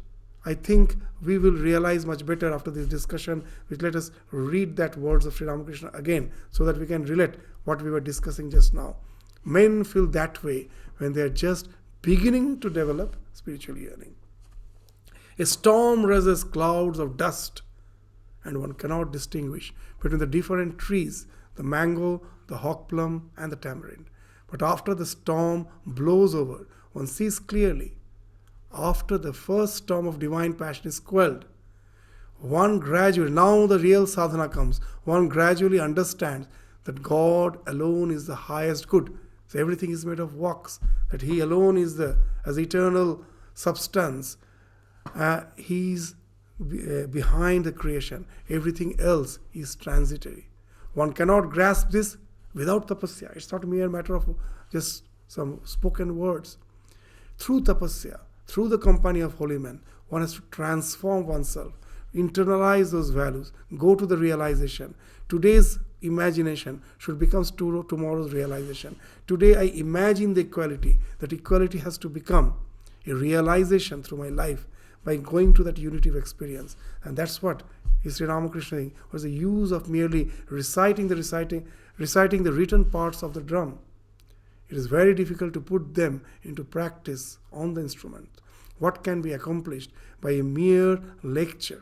I 0.46 0.54
think 0.54 0.96
we 1.22 1.38
will 1.38 1.52
realize 1.52 2.06
much 2.06 2.26
better 2.26 2.54
after 2.54 2.72
this 2.72 2.88
discussion. 2.88 3.44
Which 3.68 3.82
let 3.82 3.96
us 3.96 4.12
read 4.32 4.78
that 4.78 4.98
words 4.98 5.26
of 5.26 5.36
Sri 5.36 5.48
Ramakrishna 5.48 5.92
again 5.94 6.32
so 6.50 6.64
that 6.66 6.78
we 6.78 6.86
can 6.86 7.04
relate 7.04 7.36
what 7.66 7.82
we 7.82 7.92
were 7.92 8.00
discussing 8.00 8.50
just 8.50 8.74
now. 8.74 8.98
Men 9.44 9.84
feel 9.84 10.08
that 10.08 10.44
way 10.44 10.70
when 10.98 11.14
they 11.14 11.22
are 11.22 11.30
just 11.30 11.68
beginning 12.02 12.60
to 12.62 12.70
develop 12.70 13.16
spiritual 13.34 13.78
yearning. 13.78 14.16
A 15.38 15.46
storm 15.46 16.06
raises 16.06 16.44
clouds 16.44 17.00
of 17.00 17.18
dust 17.18 17.62
and 18.44 18.60
one 18.60 18.74
cannot 18.74 19.12
distinguish 19.12 19.74
between 20.02 20.20
the 20.20 20.28
different 20.28 20.78
trees 20.78 21.28
the 21.56 21.64
mango, 21.64 22.22
the 22.48 22.58
hawk 22.58 22.88
plum, 22.88 23.30
and 23.36 23.52
the 23.52 23.56
tamarind. 23.58 24.06
But 24.48 24.64
after 24.64 24.96
the 24.96 25.06
storm 25.06 25.68
blows 25.86 26.34
over, 26.34 26.66
one 26.94 27.06
sees 27.06 27.38
clearly. 27.38 27.98
After 28.74 29.18
the 29.18 29.34
first 29.34 29.76
storm 29.76 30.08
of 30.08 30.20
divine 30.20 30.54
passion 30.54 30.88
is 30.88 31.02
quelled, 31.02 31.46
one 32.40 32.80
gradually, 32.80 33.32
now 33.32 33.68
the 33.68 33.78
real 33.78 34.08
sadhana 34.08 34.48
comes, 34.48 34.80
one 35.04 35.28
gradually 35.28 35.80
understands 35.80 36.48
that 36.86 37.04
God 37.04 37.60
alone 37.68 38.10
is 38.10 38.26
the 38.26 38.36
highest 38.36 38.88
good. 38.88 39.18
So 39.48 39.60
everything 39.60 39.92
is 39.92 40.06
made 40.06 40.20
of 40.20 40.36
wax, 40.36 40.80
that 41.12 41.24
He 41.24 41.40
alone 41.42 41.78
is 41.78 41.98
the 41.98 42.18
as 42.46 42.58
eternal 42.58 43.26
substance. 43.54 44.38
Uh, 45.14 45.42
he's 45.58 46.16
uh, 46.62 47.08
behind 47.08 47.66
the 47.66 47.72
creation. 47.72 48.26
Everything 48.50 49.00
else 49.00 49.40
is 49.54 49.76
transitory. 49.76 50.50
One 50.94 51.14
cannot 51.14 51.50
grasp 51.50 51.92
this 51.92 52.18
without 52.54 52.88
tapasya. 52.88 53.36
It's 53.36 53.52
not 53.52 53.68
mere 53.68 53.90
matter 53.90 54.16
of 54.16 54.36
just 54.72 55.04
some 55.28 55.62
spoken 55.64 56.18
words. 56.18 56.58
Through 57.38 57.62
tapasya, 57.62 58.20
through 58.48 58.68
the 58.70 58.78
company 58.78 59.22
of 59.22 59.36
holy 59.36 59.58
men, 59.58 59.82
one 60.10 60.22
has 60.22 60.34
to 60.34 60.42
transform 60.52 61.28
oneself, 61.28 61.74
internalize 62.14 62.92
those 62.92 63.12
values, 63.12 63.54
go 63.78 63.96
to 63.96 64.06
the 64.06 64.18
realization. 64.18 64.96
Today's 65.30 65.80
imagination 66.02 66.82
should 66.98 67.20
become 67.20 67.44
tomorrow's 67.44 68.34
realization. 68.34 68.96
Today 69.28 69.56
I 69.56 69.64
imagine 69.64 70.34
the 70.34 70.42
equality. 70.42 70.98
That 71.20 71.32
equality 71.32 71.78
has 71.80 71.98
to 72.00 72.10
become 72.10 72.56
a 73.06 73.14
realization 73.14 74.04
through 74.04 74.18
my 74.18 74.30
life 74.30 74.66
by 75.10 75.16
going 75.16 75.56
to 75.56 75.64
that 75.64 75.80
unity 75.80 76.08
of 76.08 76.16
experience. 76.16 76.76
And 77.04 77.18
that's 77.18 77.42
what 77.42 77.64
Sri 78.08 78.28
Ramakrishna 78.28 78.92
was 79.12 79.24
the 79.24 79.32
use 79.32 79.72
of 79.72 79.90
merely 79.90 80.30
reciting 80.50 81.08
the 81.08 81.16
reciting, 81.16 81.68
reciting 81.98 82.44
the 82.44 82.52
written 82.52 82.86
parts 82.86 83.24
of 83.24 83.34
the 83.34 83.42
drum. 83.42 83.80
It 84.70 84.78
is 84.78 84.86
very 84.86 85.16
difficult 85.16 85.54
to 85.54 85.62
put 85.62 85.96
them 85.96 86.22
into 86.44 86.64
practice 86.64 87.40
on 87.52 87.74
the 87.74 87.82
instrument. 87.82 88.30
What 88.78 89.04
can 89.04 89.24
be 89.24 89.34
accomplished 89.34 89.92
by 90.22 90.34
a 90.34 90.44
mere 90.44 91.02
lecture? 91.24 91.82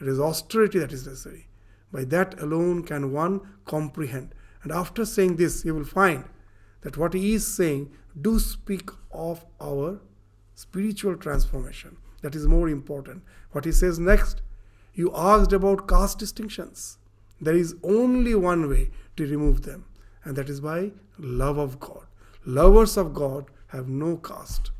It 0.00 0.08
is 0.08 0.18
austerity 0.18 0.80
that 0.80 0.92
is 0.92 1.06
necessary. 1.06 1.46
By 1.92 2.02
that 2.06 2.40
alone 2.42 2.82
can 2.82 3.12
one 3.12 3.40
comprehend. 3.66 4.34
And 4.64 4.72
after 4.72 5.04
saying 5.04 5.36
this, 5.36 5.64
you 5.64 5.76
will 5.76 5.84
find 5.84 6.24
that 6.80 6.96
what 6.96 7.14
he 7.14 7.34
is 7.34 7.46
saying 7.46 7.92
do 8.20 8.40
speak 8.40 8.90
of 9.12 9.46
our 9.60 10.00
spiritual 10.56 11.16
transformation 11.16 11.98
that 12.22 12.34
is 12.34 12.46
more 12.46 12.68
important. 12.68 13.22
What 13.52 13.64
he 13.64 13.72
says 13.72 13.98
next, 13.98 14.42
you 14.94 15.12
asked 15.14 15.52
about 15.52 15.86
caste 15.86 16.18
distinctions. 16.18 16.98
There 17.40 17.54
is 17.54 17.76
only 17.82 18.34
one 18.34 18.68
way 18.68 18.90
to 19.16 19.26
remove 19.26 19.62
them, 19.62 19.84
and 20.24 20.34
that 20.36 20.48
is 20.48 20.60
by 20.60 20.92
love 21.18 21.58
of 21.58 21.78
God. 21.78 22.06
Lovers 22.44 22.96
of 22.96 23.14
God 23.14 23.46
have 23.68 23.88
no 23.88 24.16
caste. 24.16 24.70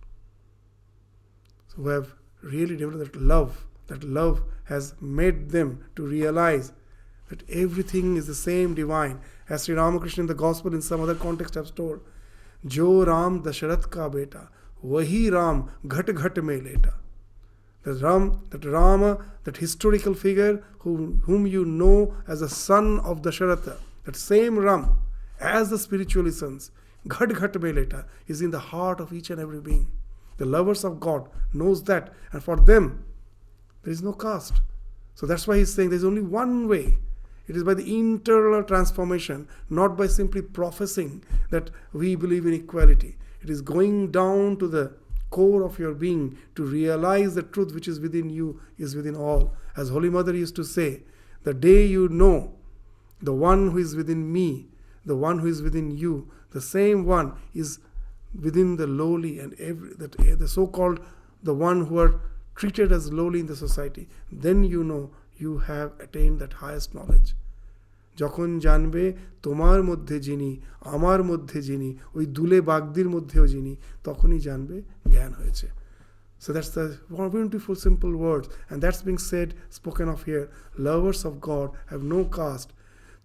So 1.68 1.82
we 1.82 1.92
have 1.92 2.14
really 2.42 2.76
developed 2.76 3.12
that 3.12 3.20
love. 3.20 3.66
That 3.86 4.04
love 4.04 4.42
has 4.64 4.94
made 5.00 5.50
them 5.50 5.84
to 5.96 6.06
realize 6.06 6.72
that 7.28 7.42
everything 7.48 8.16
is 8.16 8.26
the 8.26 8.34
same 8.34 8.74
divine. 8.74 9.20
As 9.48 9.64
Sri 9.64 9.74
Ramakrishna 9.74 10.22
in 10.22 10.26
the 10.26 10.34
Gospel 10.34 10.74
in 10.74 10.82
some 10.82 11.00
other 11.00 11.14
context 11.14 11.54
has 11.54 11.70
told, 11.70 12.00
Jo 12.66 13.04
Ram 13.04 13.42
Dasharath 13.42 13.90
ka 13.90 14.08
beta, 14.08 14.48
wahi 14.82 15.30
Ram 15.30 15.70
ghat 15.86 16.06
ghat 16.06 16.42
mein 16.42 16.64
leta. 16.64 16.94
That 17.84 18.02
Ram, 18.02 18.42
that 18.50 18.64
Rama, 18.64 19.24
that 19.44 19.56
historical 19.56 20.14
figure 20.14 20.64
whom, 20.80 21.22
whom 21.24 21.46
you 21.46 21.64
know 21.64 22.14
as 22.26 22.40
the 22.40 22.48
son 22.48 23.00
of 23.00 23.22
Dasharatha, 23.22 23.76
that 24.04 24.16
same 24.16 24.58
Ram, 24.58 24.98
as 25.40 25.70
the 25.70 25.78
spiritual 25.78 26.30
sons, 26.32 26.70
Ghat 27.06 27.30
Ghat 27.32 27.52
Beleta, 27.52 28.04
is 28.26 28.42
in 28.42 28.50
the 28.50 28.58
heart 28.58 29.00
of 29.00 29.12
each 29.12 29.30
and 29.30 29.40
every 29.40 29.60
being. 29.60 29.90
The 30.36 30.44
lovers 30.44 30.84
of 30.84 31.00
God 31.00 31.28
knows 31.52 31.82
that, 31.84 32.12
and 32.32 32.42
for 32.42 32.56
them, 32.56 33.04
there 33.82 33.92
is 33.92 34.02
no 34.02 34.12
caste. 34.12 34.60
So 35.14 35.26
that's 35.26 35.46
why 35.46 35.58
he's 35.58 35.72
saying 35.74 35.90
there's 35.90 36.04
only 36.04 36.22
one 36.22 36.68
way. 36.68 36.98
It 37.48 37.56
is 37.56 37.64
by 37.64 37.74
the 37.74 37.98
internal 37.98 38.62
transformation, 38.62 39.48
not 39.70 39.96
by 39.96 40.06
simply 40.06 40.42
professing 40.42 41.24
that 41.50 41.70
we 41.92 42.14
believe 42.14 42.44
in 42.44 42.52
equality. 42.52 43.16
It 43.42 43.50
is 43.50 43.62
going 43.62 44.10
down 44.10 44.58
to 44.58 44.68
the 44.68 44.92
core 45.30 45.62
of 45.62 45.78
your 45.78 45.94
being 45.94 46.38
to 46.54 46.62
realize 46.64 47.34
the 47.34 47.42
truth 47.42 47.74
which 47.74 47.88
is 47.88 48.00
within 48.00 48.30
you 48.30 48.60
is 48.78 48.96
within 48.96 49.16
all. 49.16 49.54
As 49.76 49.90
Holy 49.90 50.10
Mother 50.10 50.34
used 50.34 50.56
to 50.56 50.64
say, 50.64 51.02
the 51.42 51.54
day 51.54 51.84
you 51.84 52.08
know 52.08 52.54
the 53.20 53.34
one 53.34 53.70
who 53.70 53.78
is 53.78 53.94
within 53.96 54.32
me, 54.32 54.68
the 55.04 55.16
one 55.16 55.38
who 55.40 55.48
is 55.48 55.62
within 55.62 55.90
you, 55.90 56.30
the 56.50 56.60
same 56.60 57.04
one 57.04 57.34
is 57.54 57.78
within 58.40 58.76
the 58.76 58.86
lowly 58.86 59.38
and 59.38 59.54
every 59.58 59.94
that 59.94 60.18
eh, 60.20 60.34
the 60.34 60.48
so-called 60.48 61.00
the 61.42 61.54
one 61.54 61.86
who 61.86 61.98
are 61.98 62.20
treated 62.54 62.92
as 62.92 63.12
lowly 63.12 63.40
in 63.40 63.46
the 63.46 63.56
society, 63.56 64.08
then 64.30 64.64
you 64.64 64.82
know 64.82 65.10
you 65.36 65.58
have 65.58 65.92
attained 66.00 66.40
that 66.40 66.54
highest 66.54 66.94
knowledge. 66.94 67.34
যখন 68.21 68.47
জানবে 68.59 69.03
তোমার 69.45 69.79
মধ্যে 69.83 70.17
যিনি 70.19 70.51
আমার 70.95 71.19
মধ্যে 71.23 71.59
যিনি 71.69 71.89
ওই 72.17 72.25
দুলে 72.37 72.59
বাগদির 72.69 73.07
মধ্যেও 73.15 73.45
যিনি 73.47 73.73
তখনই 74.07 74.39
জানবে 74.47 74.75
জ্ঞান 75.13 75.33
হয়েছে 75.41 75.67
So 76.43 76.51
that's 76.51 76.71
the 76.77 76.85
beautiful, 77.37 77.75
simple 77.87 78.13
words. 78.17 78.49
And 78.69 78.77
that's 78.83 79.01
being 79.01 79.21
said, 79.31 79.49
spoken 79.69 80.07
of 80.09 80.19
here. 80.29 80.45
Lovers 80.77 81.23
of 81.23 81.33
God 81.39 81.67
have 81.91 82.03
no 82.03 82.25
caste. 82.25 82.69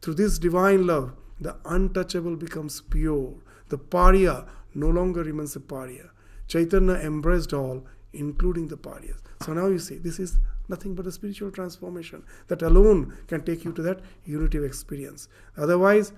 Through 0.01 0.15
this 0.15 0.39
divine 0.39 0.83
love, 0.87 1.09
the 1.41 1.57
untouchable 1.65 2.37
becomes 2.37 2.75
pure. 2.81 3.35
The 3.71 3.79
pariah 3.95 4.41
no 4.73 4.89
longer 4.89 5.23
remains 5.25 5.57
a 5.57 5.61
pariah. 5.61 6.11
Chaitanya 6.47 6.95
embraced 6.95 7.53
all, 7.53 7.79
including 8.13 8.69
the 8.69 8.77
pariahs. 8.77 9.21
So 9.45 9.53
now 9.53 9.67
you 9.67 9.81
see, 9.81 9.99
this 9.99 10.19
is 10.21 10.39
nothing 10.68 10.96
but 10.96 11.08
a 11.08 11.12
spiritual 11.12 11.52
transformation 11.52 12.24
that 12.48 12.62
alone 12.62 13.16
can 13.28 13.44
take 13.44 13.66
you 13.66 13.74
to 13.74 13.82
that 13.82 14.00
unitive 14.26 14.64
experience. 14.64 15.28
Otherwise, 15.58 16.14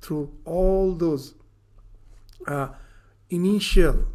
through 0.00 0.32
all 0.44 0.94
those 0.94 1.34
uh, 2.46 2.68
initial 3.28 4.06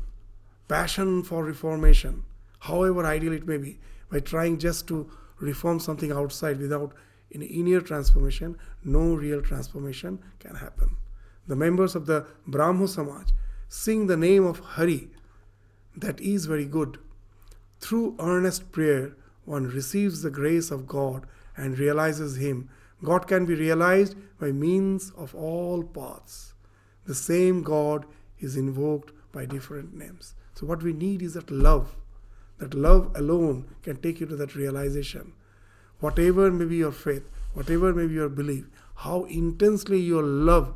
passion 0.68 1.24
for 1.24 1.44
reformation, 1.44 2.24
however 2.60 3.06
ideal 3.06 3.34
it 3.34 3.48
may 3.48 3.58
be, 3.58 3.80
by 4.12 4.20
trying 4.20 4.58
just 4.58 4.88
to 4.88 5.10
reform 5.40 5.80
something 5.80 6.12
outside 6.12 6.60
without 6.60 6.94
an 7.34 7.42
inner 7.42 7.82
transformation, 7.82 8.58
no 8.84 9.14
real 9.14 9.42
transformation 9.42 10.20
can 10.40 10.56
happen. 10.56 10.96
The 11.48 11.56
members 11.56 11.96
of 11.96 12.06
the 12.06 12.26
Brahmo 12.48 12.88
Samaj 12.88 13.32
sing 13.68 14.08
the 14.08 14.18
name 14.18 14.46
of 14.46 14.60
Hari. 14.60 15.10
That 15.96 16.20
is 16.20 16.46
very 16.46 16.66
good. 16.66 16.98
Through 17.80 18.16
earnest 18.20 18.72
prayer, 18.72 19.16
one 19.46 19.68
receives 19.68 20.22
the 20.22 20.30
grace 20.30 20.72
of 20.72 20.88
God 20.88 21.26
and 21.56 21.80
realizes 21.80 22.38
Him. 22.38 22.70
God 23.04 23.28
can 23.28 23.46
be 23.46 23.56
realized 23.56 24.16
by 24.40 24.52
means 24.52 25.12
of 25.12 25.36
all 25.36 25.84
paths. 25.84 26.54
The 27.06 27.16
same 27.16 27.62
God 27.62 28.06
is 28.40 28.56
invoked 28.56 29.12
by 29.32 29.46
different 29.46 29.94
names. 29.94 30.34
So, 30.56 30.66
what 30.66 30.82
we 30.82 30.94
need 30.94 31.22
is 31.22 31.34
that 31.34 31.52
love. 31.52 31.96
That 32.58 32.74
love 32.74 33.12
alone 33.16 33.66
can 33.84 33.98
take 33.98 34.20
you 34.20 34.26
to 34.28 34.36
that 34.38 34.56
realization. 34.56 35.34
Whatever 36.00 36.50
may 36.52 36.66
be 36.66 36.78
your 36.78 36.92
faith, 36.92 37.30
whatever 37.54 37.94
may 37.94 38.08
be 38.08 38.14
your 38.14 38.30
belief, 38.30 38.66
how 38.96 39.26
intensely 39.26 40.00
you 40.00 40.22
love 40.22 40.74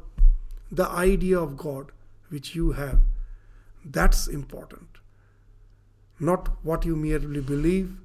the 0.72 0.88
idea 0.88 1.39
of 1.39 1.57
God 1.57 1.91
which 2.30 2.55
you 2.55 2.74
have, 2.74 2.99
that's 3.84 4.28
important. 4.28 4.88
Not 6.20 6.49
what 6.63 6.86
you 6.86 6.95
merely 6.95 7.41
believe, 7.41 7.97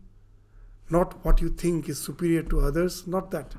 not 0.94 1.24
what 1.24 1.40
you 1.40 1.48
think 1.48 1.88
is 1.88 2.00
superior 2.00 2.42
to 2.42 2.60
others, 2.60 3.06
not 3.06 3.30
that. 3.30 3.54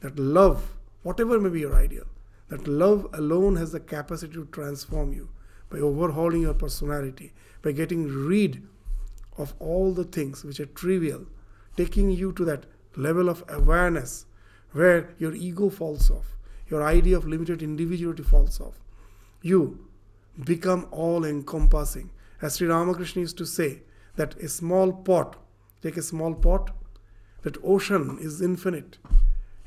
That 0.00 0.18
love, 0.18 0.76
whatever 1.02 1.40
may 1.40 1.50
be 1.50 1.60
your 1.60 1.74
ideal, 1.74 2.06
that 2.48 2.68
love 2.68 3.06
alone 3.12 3.56
has 3.56 3.72
the 3.72 3.80
capacity 3.80 4.34
to 4.34 4.46
transform 4.46 5.12
you 5.12 5.28
by 5.70 5.78
overhauling 5.78 6.42
your 6.42 6.54
personality, 6.54 7.32
by 7.62 7.72
getting 7.72 8.06
rid 8.08 8.62
of 9.36 9.54
all 9.58 9.92
the 9.92 10.04
things 10.04 10.44
which 10.44 10.60
are 10.60 10.66
trivial, 10.66 11.26
taking 11.76 12.10
you 12.10 12.32
to 12.32 12.44
that 12.44 12.66
level 12.96 13.28
of 13.28 13.44
awareness 13.48 14.26
where 14.72 15.14
your 15.18 15.34
ego 15.34 15.70
falls 15.70 16.10
off, 16.10 16.36
your 16.68 16.82
idea 16.82 17.16
of 17.16 17.26
limited 17.26 17.62
individuality 17.62 18.22
falls 18.22 18.60
off. 18.60 18.78
You 19.42 19.88
become 20.44 20.86
all 20.90 21.24
encompassing. 21.24 22.10
As 22.42 22.56
Sri 22.56 22.68
Ramakrishna 22.68 23.22
used 23.22 23.38
to 23.38 23.46
say, 23.46 23.82
that 24.16 24.36
a 24.36 24.48
small 24.48 24.92
pot 24.92 25.36
Take 25.84 25.98
a 25.98 26.02
small 26.02 26.32
pot. 26.32 26.70
That 27.42 27.58
ocean 27.62 28.16
is 28.18 28.40
infinite, 28.40 28.96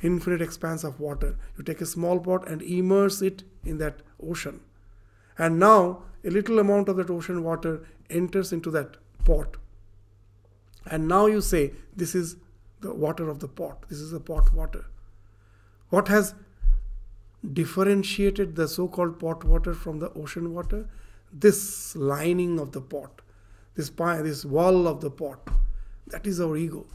infinite 0.01 0.41
expanse 0.41 0.83
of 0.83 0.99
water. 0.99 1.37
You 1.55 1.63
take 1.63 1.79
a 1.79 1.85
small 1.85 2.19
pot 2.19 2.47
and 2.49 2.63
immerse 2.63 3.21
it 3.21 3.43
in 3.63 3.77
that 3.77 3.99
ocean. 4.19 4.61
And 5.37 5.59
now 5.59 6.01
a 6.25 6.31
little 6.31 6.57
amount 6.57 6.89
of 6.89 6.95
that 6.97 7.11
ocean 7.11 7.43
water 7.43 7.85
enters 8.09 8.51
into 8.51 8.71
that 8.71 8.97
pot. 9.25 9.57
And 10.87 11.07
now 11.07 11.27
you 11.27 11.39
say, 11.39 11.73
This 11.95 12.15
is 12.15 12.37
the 12.81 12.95
water 12.95 13.29
of 13.29 13.37
the 13.39 13.47
pot. 13.47 13.87
This 13.87 13.99
is 13.99 14.09
the 14.09 14.19
pot 14.19 14.51
water. 14.51 14.85
What 15.89 16.07
has 16.07 16.33
differentiated 17.53 18.55
the 18.55 18.67
so 18.67 18.87
called 18.87 19.19
pot 19.19 19.43
water 19.43 19.75
from 19.75 19.99
the 19.99 20.11
ocean 20.13 20.51
water? 20.55 20.89
This 21.31 21.95
lining 21.95 22.59
of 22.59 22.71
the 22.71 22.81
pot, 22.81 23.21
this, 23.75 23.91
this 23.91 24.45
wall 24.45 24.87
of 24.87 25.01
the 25.01 25.11
pot 25.11 25.47
that 26.07 26.25
is 26.25 26.39
our 26.39 26.55
ego. 26.57 26.85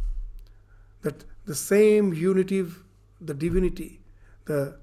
That 1.03 1.25
the 1.45 1.55
same 1.55 2.13
unity, 2.15 2.65
the 3.21 3.35
divinity, 3.35 4.01
the 4.47 4.79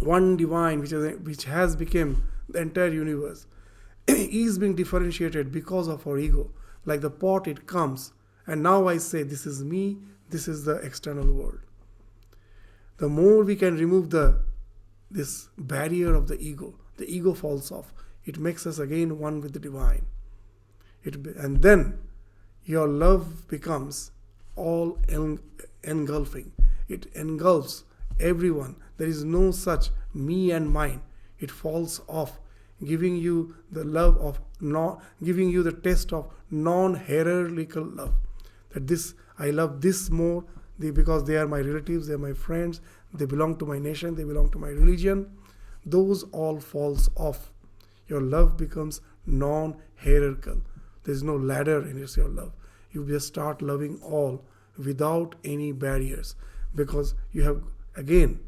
one 0.00 0.36
divine 0.36 0.80
which, 0.80 0.92
is, 0.92 1.18
which 1.20 1.44
has 1.44 1.76
become 1.76 2.24
the 2.48 2.60
entire 2.60 2.88
universe 2.88 3.46
is 4.08 4.58
being 4.58 4.74
differentiated 4.74 5.52
because 5.52 5.88
of 5.88 6.06
our 6.06 6.18
ego. 6.18 6.50
Like 6.84 7.00
the 7.00 7.10
pot, 7.10 7.46
it 7.46 7.66
comes, 7.66 8.12
and 8.46 8.62
now 8.62 8.88
I 8.88 8.96
say, 8.98 9.22
This 9.22 9.44
is 9.44 9.62
me, 9.62 9.98
this 10.30 10.48
is 10.48 10.64
the 10.64 10.76
external 10.76 11.32
world. 11.32 11.60
The 12.96 13.08
more 13.08 13.44
we 13.44 13.56
can 13.56 13.76
remove 13.76 14.10
the 14.10 14.40
this 15.10 15.48
barrier 15.56 16.14
of 16.14 16.28
the 16.28 16.38
ego, 16.38 16.74
the 16.96 17.06
ego 17.08 17.32
falls 17.34 17.70
off. 17.72 17.92
It 18.24 18.38
makes 18.38 18.66
us 18.66 18.78
again 18.78 19.18
one 19.18 19.40
with 19.40 19.52
the 19.52 19.58
divine. 19.58 20.04
It, 21.02 21.14
and 21.14 21.62
then 21.62 21.98
your 22.68 22.86
love 22.86 23.48
becomes 23.48 24.10
all 24.54 24.98
engulfing. 25.82 26.52
It 26.86 27.06
engulfs 27.14 27.84
everyone. 28.20 28.76
There 28.98 29.08
is 29.08 29.24
no 29.24 29.52
such 29.52 29.88
me 30.12 30.50
and 30.50 30.70
mine. 30.70 31.00
It 31.38 31.50
falls 31.50 32.02
off, 32.06 32.38
giving 32.84 33.16
you 33.16 33.56
the 33.72 33.84
love 33.84 34.18
of 34.18 34.40
not 34.60 35.02
giving 35.24 35.48
you 35.48 35.62
the 35.62 35.72
test 35.72 36.12
of 36.12 36.30
non-hierarchical 36.50 37.84
love. 37.84 38.12
That 38.70 38.86
this 38.86 39.14
I 39.38 39.48
love 39.48 39.80
this 39.80 40.10
more 40.10 40.44
because 40.78 41.24
they 41.24 41.38
are 41.38 41.48
my 41.48 41.60
relatives, 41.60 42.06
they 42.06 42.14
are 42.14 42.18
my 42.18 42.34
friends, 42.34 42.82
they 43.14 43.24
belong 43.24 43.56
to 43.58 43.66
my 43.66 43.78
nation, 43.78 44.14
they 44.14 44.24
belong 44.24 44.50
to 44.50 44.58
my 44.58 44.68
religion. 44.68 45.38
Those 45.86 46.24
all 46.32 46.60
falls 46.60 47.08
off. 47.16 47.50
Your 48.08 48.20
love 48.20 48.58
becomes 48.58 49.00
non-hierarchical. 49.24 50.60
There 51.04 51.14
is 51.14 51.22
no 51.22 51.36
ladder 51.36 51.88
in 51.88 51.96
your 51.96 52.28
love 52.28 52.52
you 52.92 53.06
just 53.06 53.26
start 53.26 53.62
loving 53.62 54.00
all 54.02 54.44
without 54.76 55.34
any 55.44 55.72
barriers 55.72 56.34
because 56.74 57.14
you 57.32 57.42
have 57.42 57.62
again 57.96 58.38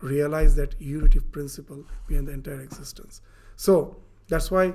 realized 0.00 0.56
that 0.56 0.80
unity 0.80 1.20
principle 1.20 1.84
behind 2.06 2.28
the 2.28 2.32
entire 2.32 2.60
existence. 2.60 3.20
So 3.56 3.96
that's 4.28 4.50
why 4.50 4.74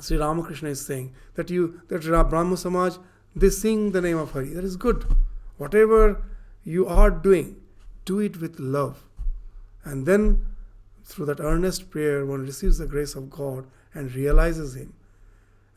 Sri 0.00 0.16
Ramakrishna 0.16 0.70
is 0.70 0.84
saying 0.84 1.14
that 1.34 1.50
you 1.50 1.80
that 1.88 2.02
Brahmo 2.30 2.54
Samaj 2.54 2.98
they 3.36 3.50
sing 3.50 3.90
the 3.90 4.00
name 4.00 4.16
of 4.16 4.30
Hari. 4.30 4.50
That 4.50 4.64
is 4.64 4.76
good. 4.76 5.04
Whatever 5.56 6.22
you 6.62 6.86
are 6.86 7.10
doing, 7.10 7.60
do 8.04 8.20
it 8.20 8.40
with 8.40 8.60
love. 8.60 9.04
And 9.84 10.06
then 10.06 10.46
through 11.04 11.26
that 11.26 11.40
earnest 11.40 11.90
prayer, 11.90 12.24
one 12.24 12.46
receives 12.46 12.78
the 12.78 12.86
grace 12.86 13.14
of 13.14 13.30
God 13.30 13.66
and 13.92 14.14
realizes 14.14 14.76
Him. 14.76 14.94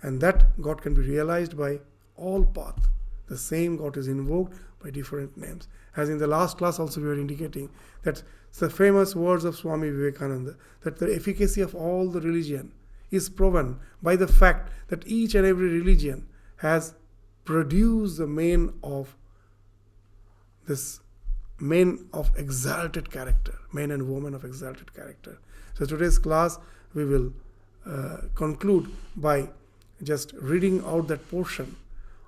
And 0.01 0.21
that 0.21 0.61
God 0.61 0.81
can 0.81 0.93
be 0.93 1.01
realized 1.01 1.57
by 1.57 1.79
all 2.17 2.45
path. 2.45 2.87
The 3.27 3.37
same 3.37 3.77
God 3.77 3.97
is 3.97 4.07
invoked 4.07 4.57
by 4.83 4.89
different 4.89 5.37
names. 5.37 5.67
As 5.95 6.09
in 6.09 6.17
the 6.17 6.27
last 6.27 6.57
class, 6.57 6.79
also 6.79 7.01
we 7.01 7.07
were 7.07 7.19
indicating 7.19 7.69
that 8.03 8.23
the 8.59 8.69
famous 8.69 9.15
words 9.15 9.45
of 9.45 9.55
Swami 9.55 9.89
Vivekananda 9.89 10.55
that 10.81 10.97
the 10.97 11.13
efficacy 11.13 11.61
of 11.61 11.75
all 11.75 12.09
the 12.09 12.21
religion 12.21 12.71
is 13.11 13.29
proven 13.29 13.79
by 14.01 14.15
the 14.15 14.27
fact 14.27 14.71
that 14.87 15.07
each 15.07 15.35
and 15.35 15.45
every 15.45 15.69
religion 15.69 16.27
has 16.57 16.95
produced 17.45 18.17
the 18.17 18.27
men 18.27 18.73
of 18.83 19.15
this 20.67 20.99
men 21.59 22.07
of 22.13 22.31
exalted 22.35 23.09
character, 23.09 23.55
men 23.71 23.89
and 23.91 24.13
women 24.13 24.33
of 24.33 24.43
exalted 24.43 24.93
character. 24.93 25.39
So 25.75 25.85
today's 25.85 26.19
class 26.19 26.59
we 26.93 27.05
will 27.05 27.33
uh, 27.85 28.17
conclude 28.35 28.91
by 29.15 29.49
just 30.03 30.33
reading 30.33 30.83
out 30.85 31.07
that 31.07 31.29
portion 31.29 31.75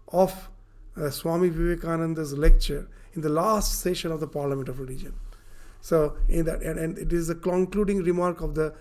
of 0.10 0.50
uh, 0.98 1.10
Swami 1.10 1.50
Vivekananda's 1.50 2.34
lecture 2.34 2.88
in 3.14 3.22
the 3.22 3.30
last 3.30 3.80
session 3.80 4.12
of 4.12 4.20
the 4.20 4.28
Parliament 4.28 4.70
of 4.70 4.80
Religion. 4.80 5.14
So, 5.82 6.18
in 6.28 6.46
that, 6.46 6.62
and, 6.62 6.78
and 6.78 6.98
it 6.98 7.14
is 7.14 7.28
the 7.28 7.36
concluding 7.36 8.04
remark 8.04 8.42
of 8.42 8.56
the 8.56 8.74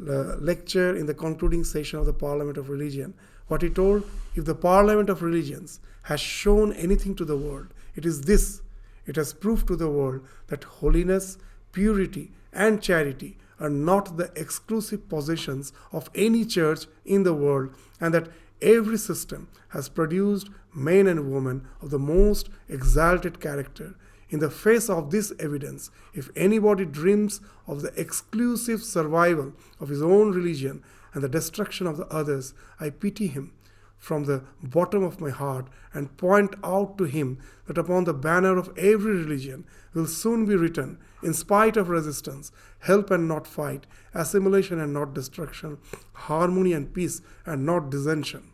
uh, 0.00 0.36
lecture 0.36 0.96
in 0.96 1.06
the 1.06 1.14
concluding 1.14 1.64
session 1.64 1.98
of 1.98 2.06
the 2.06 2.12
Parliament 2.12 2.56
of 2.56 2.70
Religion. 2.70 3.14
What 3.48 3.62
he 3.62 3.70
told, 3.70 4.04
if 4.34 4.44
the 4.44 4.54
Parliament 4.54 5.08
of 5.08 5.22
Religions 5.22 5.80
has 6.02 6.20
shown 6.20 6.72
anything 6.72 7.14
to 7.16 7.24
the 7.24 7.36
world, 7.36 7.68
it 7.94 8.04
is 8.04 8.22
this. 8.22 8.62
It 9.06 9.16
has 9.16 9.32
proved 9.32 9.68
to 9.68 9.76
the 9.76 9.90
world 9.90 10.26
that 10.48 10.64
holiness, 10.64 11.38
purity, 11.72 12.32
and 12.52 12.82
charity 12.82 13.36
are 13.60 13.70
not 13.70 14.16
the 14.16 14.30
exclusive 14.36 15.08
possessions 15.08 15.72
of 15.92 16.10
any 16.14 16.44
church 16.44 16.86
in 17.04 17.22
the 17.22 17.34
world, 17.34 17.70
and 18.00 18.12
that 18.12 18.28
every 18.60 18.98
system 18.98 19.48
has 19.68 19.88
produced 19.88 20.48
men 20.74 21.06
and 21.06 21.32
women 21.32 21.66
of 21.80 21.90
the 21.90 21.98
most 21.98 22.48
exalted 22.68 23.40
character. 23.40 23.94
In 24.28 24.40
the 24.40 24.50
face 24.50 24.90
of 24.90 25.10
this 25.10 25.32
evidence, 25.38 25.90
if 26.12 26.30
anybody 26.34 26.84
dreams 26.84 27.40
of 27.66 27.82
the 27.82 27.98
exclusive 28.00 28.82
survival 28.82 29.52
of 29.78 29.88
his 29.88 30.02
own 30.02 30.32
religion 30.32 30.82
and 31.14 31.22
the 31.22 31.28
destruction 31.28 31.86
of 31.86 31.96
the 31.96 32.06
others, 32.06 32.52
I 32.80 32.90
pity 32.90 33.28
him 33.28 33.52
from 33.98 34.24
the 34.24 34.44
bottom 34.62 35.02
of 35.02 35.20
my 35.20 35.30
heart 35.30 35.68
and 35.92 36.16
point 36.16 36.54
out 36.62 36.96
to 36.98 37.04
him 37.04 37.38
that 37.66 37.78
upon 37.78 38.04
the 38.04 38.14
banner 38.14 38.56
of 38.56 38.70
every 38.76 39.14
religion 39.14 39.64
will 39.94 40.06
soon 40.06 40.46
be 40.46 40.54
written, 40.54 40.98
in 41.22 41.32
spite 41.32 41.76
of 41.76 41.88
resistance, 41.88 42.52
help 42.80 43.10
and 43.10 43.26
not 43.26 43.46
fight, 43.46 43.86
assimilation 44.14 44.78
and 44.80 44.92
not 44.92 45.14
destruction, 45.14 45.78
harmony 46.12 46.72
and 46.72 46.92
peace 46.92 47.22
and 47.44 47.64
not 47.64 47.90
dissension. 47.90 48.52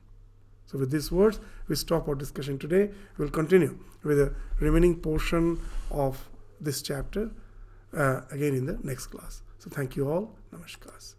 So, 0.67 0.79
with 0.79 0.91
these 0.91 1.13
words, 1.13 1.39
we 1.69 1.77
stop 1.77 2.09
our 2.09 2.15
discussion 2.15 2.59
today. 2.59 2.91
We'll 3.19 3.29
continue 3.29 3.79
with 4.03 4.17
the 4.17 4.35
remaining 4.59 5.01
portion 5.01 5.61
of 5.91 6.31
this 6.61 6.81
chapter 6.81 7.31
uh, 7.95 8.23
again 8.31 8.55
in 8.55 8.65
the 8.65 8.79
next 8.83 9.09
class. 9.09 9.43
So, 9.59 9.69
thank 9.69 9.97
you 9.97 10.09
all. 10.09 10.35
Namaskars. 10.51 11.17